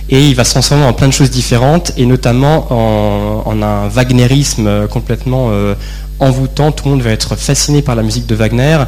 et 0.09 0.29
il 0.29 0.35
va 0.35 0.45
se 0.45 0.53
transformer 0.53 0.85
en 0.85 0.93
plein 0.93 1.09
de 1.09 1.12
choses 1.12 1.31
différentes, 1.31 1.93
et 1.97 2.07
notamment 2.07 2.68
en, 2.71 3.62
un 3.62 4.87
complètement 4.87 5.49
euh, 5.51 5.75
envoûtant. 6.21 6.73
Tout 6.73 6.85
le 6.85 6.91
monde 6.93 7.03
va 7.03 7.11
être 7.11 7.37
fasciné 7.37 7.83
par 7.83 7.95
la 7.95 8.03
musique 8.03 8.27
de 8.27 8.35
Wagner, 8.35 8.79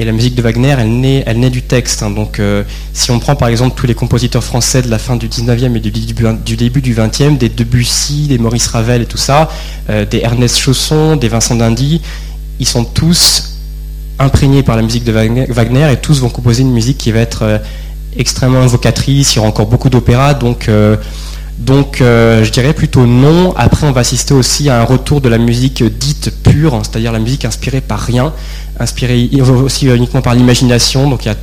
et 0.00 0.04
la 0.06 0.12
musique 0.12 0.34
de 0.34 0.40
Wagner, 0.40 0.74
elle 0.78 0.98
naît, 0.98 1.22
elle 1.26 1.40
naît 1.40 1.50
du 1.50 1.60
texte. 1.60 2.02
Hein. 2.02 2.10
Donc, 2.10 2.40
euh, 2.40 2.64
si 2.94 3.10
on 3.10 3.18
prend 3.18 3.36
par 3.36 3.48
exemple 3.48 3.78
tous 3.78 3.86
les 3.86 3.94
compositeurs 3.94 4.42
français 4.42 4.80
de 4.80 4.88
la 4.88 4.98
fin 4.98 5.14
du 5.14 5.28
19e 5.28 5.76
et 5.76 5.80
du 5.80 5.90
début 5.90 6.24
du, 6.42 6.56
début 6.56 6.80
du 6.80 6.94
20e, 6.94 7.36
des 7.36 7.50
Debussy, 7.50 8.26
des 8.26 8.38
Maurice 8.38 8.66
Ravel 8.68 9.02
et 9.02 9.06
tout 9.06 9.18
ça, 9.18 9.50
euh, 9.90 10.06
des 10.06 10.20
Ernest 10.20 10.56
Chausson, 10.58 11.16
des 11.16 11.28
Vincent 11.28 11.54
Dindy, 11.54 12.00
ils 12.58 12.66
sont 12.66 12.84
tous 12.84 13.58
imprégnés 14.18 14.62
par 14.62 14.76
la 14.76 14.82
musique 14.82 15.04
de 15.04 15.12
Wagner 15.12 15.92
et 15.92 15.96
tous 15.98 16.20
vont 16.20 16.30
composer 16.30 16.62
une 16.62 16.72
musique 16.72 16.96
qui 16.96 17.12
va 17.12 17.20
être 17.20 17.42
euh, 17.42 17.58
extrêmement 18.16 18.60
invocatrice. 18.60 19.34
Il 19.34 19.36
y 19.36 19.38
aura 19.40 19.48
encore 19.48 19.66
beaucoup 19.66 19.90
d'opéras, 19.90 20.32
donc. 20.32 20.70
Donc 21.60 21.98
je 21.98 22.50
dirais 22.50 22.72
plutôt 22.72 23.06
non. 23.06 23.54
Après 23.56 23.86
on 23.86 23.92
va 23.92 24.00
assister 24.00 24.34
aussi 24.34 24.68
à 24.68 24.80
un 24.80 24.84
retour 24.84 25.20
de 25.20 25.28
la 25.28 25.38
musique 25.38 25.82
dite 25.82 26.32
pure, 26.42 26.74
hein, 26.74 26.82
c'est-à-dire 26.82 27.12
la 27.12 27.18
musique 27.18 27.44
inspirée 27.44 27.80
par 27.80 28.00
rien, 28.00 28.32
inspiré 28.78 29.30
aussi 29.42 29.86
uniquement 29.86 30.22
par 30.22 30.34
l'imagination. 30.34 31.08
Donc 31.08 31.26
il 31.26 31.28
y 31.28 31.30
a 31.32 31.36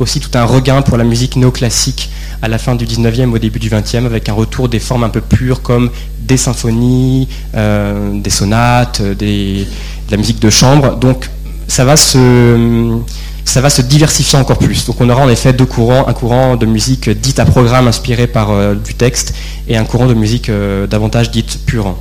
aussi 0.00 0.18
tout 0.18 0.30
un 0.34 0.44
regain 0.44 0.82
pour 0.82 0.96
la 0.96 1.04
musique 1.04 1.36
néoclassique 1.36 2.10
à 2.42 2.48
la 2.48 2.58
fin 2.58 2.74
du 2.74 2.86
19e, 2.86 3.32
au 3.32 3.38
début 3.38 3.58
du 3.58 3.68
20e, 3.68 4.06
avec 4.06 4.28
un 4.28 4.32
retour 4.32 4.68
des 4.68 4.78
formes 4.78 5.04
un 5.04 5.10
peu 5.10 5.20
pures 5.20 5.62
comme 5.62 5.90
des 6.20 6.36
symphonies, 6.36 7.28
euh, 7.54 8.18
des 8.20 8.30
sonates, 8.30 9.02
de 9.02 9.64
la 10.10 10.16
musique 10.16 10.40
de 10.40 10.50
chambre. 10.50 10.96
Donc 10.96 11.28
ça 11.68 11.84
va 11.84 11.96
se 11.96 12.98
ça 13.44 13.60
va 13.60 13.70
se 13.70 13.82
diversifier 13.82 14.38
encore 14.38 14.58
plus. 14.58 14.86
Donc 14.86 15.00
on 15.00 15.08
aura 15.08 15.22
en 15.22 15.28
effet 15.28 15.52
deux 15.52 15.66
courants, 15.66 16.06
un 16.08 16.12
courant 16.12 16.56
de 16.56 16.66
musique 16.66 17.08
dite 17.10 17.38
à 17.38 17.44
programme 17.44 17.88
inspiré 17.88 18.26
par 18.26 18.50
euh, 18.50 18.74
du 18.74 18.94
texte 18.94 19.34
et 19.68 19.76
un 19.76 19.84
courant 19.84 20.06
de 20.06 20.14
musique 20.14 20.48
euh, 20.48 20.86
davantage 20.86 21.30
dite 21.30 21.60
pure. 21.66 21.96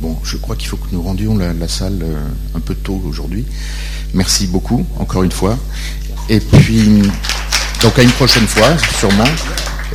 Bon, 0.00 0.16
je 0.22 0.36
crois 0.36 0.56
qu'il 0.56 0.68
faut 0.68 0.76
que 0.76 0.88
nous 0.92 1.02
rendions 1.02 1.36
la, 1.36 1.68
salle 1.68 1.98
euh, 2.02 2.16
un 2.54 2.60
peu 2.60 2.74
tôt 2.74 3.02
aujourd'hui. 3.06 3.44
Merci 4.14 4.46
beaucoup, 4.46 4.86
encore 4.98 5.22
une 5.22 5.32
fois. 5.32 5.58
Et 6.28 6.40
puis, 6.40 7.02
donc 7.82 7.98
à 7.98 8.02
une 8.02 8.10
prochaine 8.10 8.46
fois, 8.46 8.68
sûrement. 8.98 9.24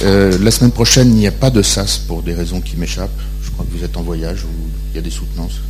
La 0.01 0.51
semaine 0.51 0.71
prochaine, 0.71 1.09
il 1.09 1.15
n'y 1.15 1.27
a 1.27 1.31
pas 1.31 1.49
de 1.49 1.61
SAS 1.61 1.97
pour 1.97 2.23
des 2.23 2.33
raisons 2.33 2.59
qui 2.59 2.75
m'échappent. 2.75 3.21
Je 3.41 3.51
crois 3.51 3.65
que 3.65 3.77
vous 3.77 3.85
êtes 3.85 3.95
en 3.95 4.01
voyage 4.01 4.43
ou 4.43 4.49
il 4.91 4.95
y 4.95 4.99
a 4.99 5.01
des 5.01 5.11
soutenances. 5.11 5.61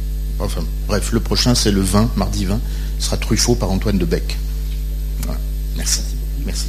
Enfin, 0.43 0.63
bref, 0.87 1.11
le 1.13 1.19
prochain, 1.19 1.55
c'est 1.55 1.71
le 1.71 1.81
20, 1.81 2.11
mardi 2.17 2.45
20. 2.45 2.59
Ce 2.99 3.05
sera 3.05 3.17
Truffaut 3.17 3.55
par 3.55 3.71
Antoine 3.71 3.97
de 3.97 4.05
Bec. 4.05 4.37
Merci. 5.77 6.01
Merci. 6.45 6.65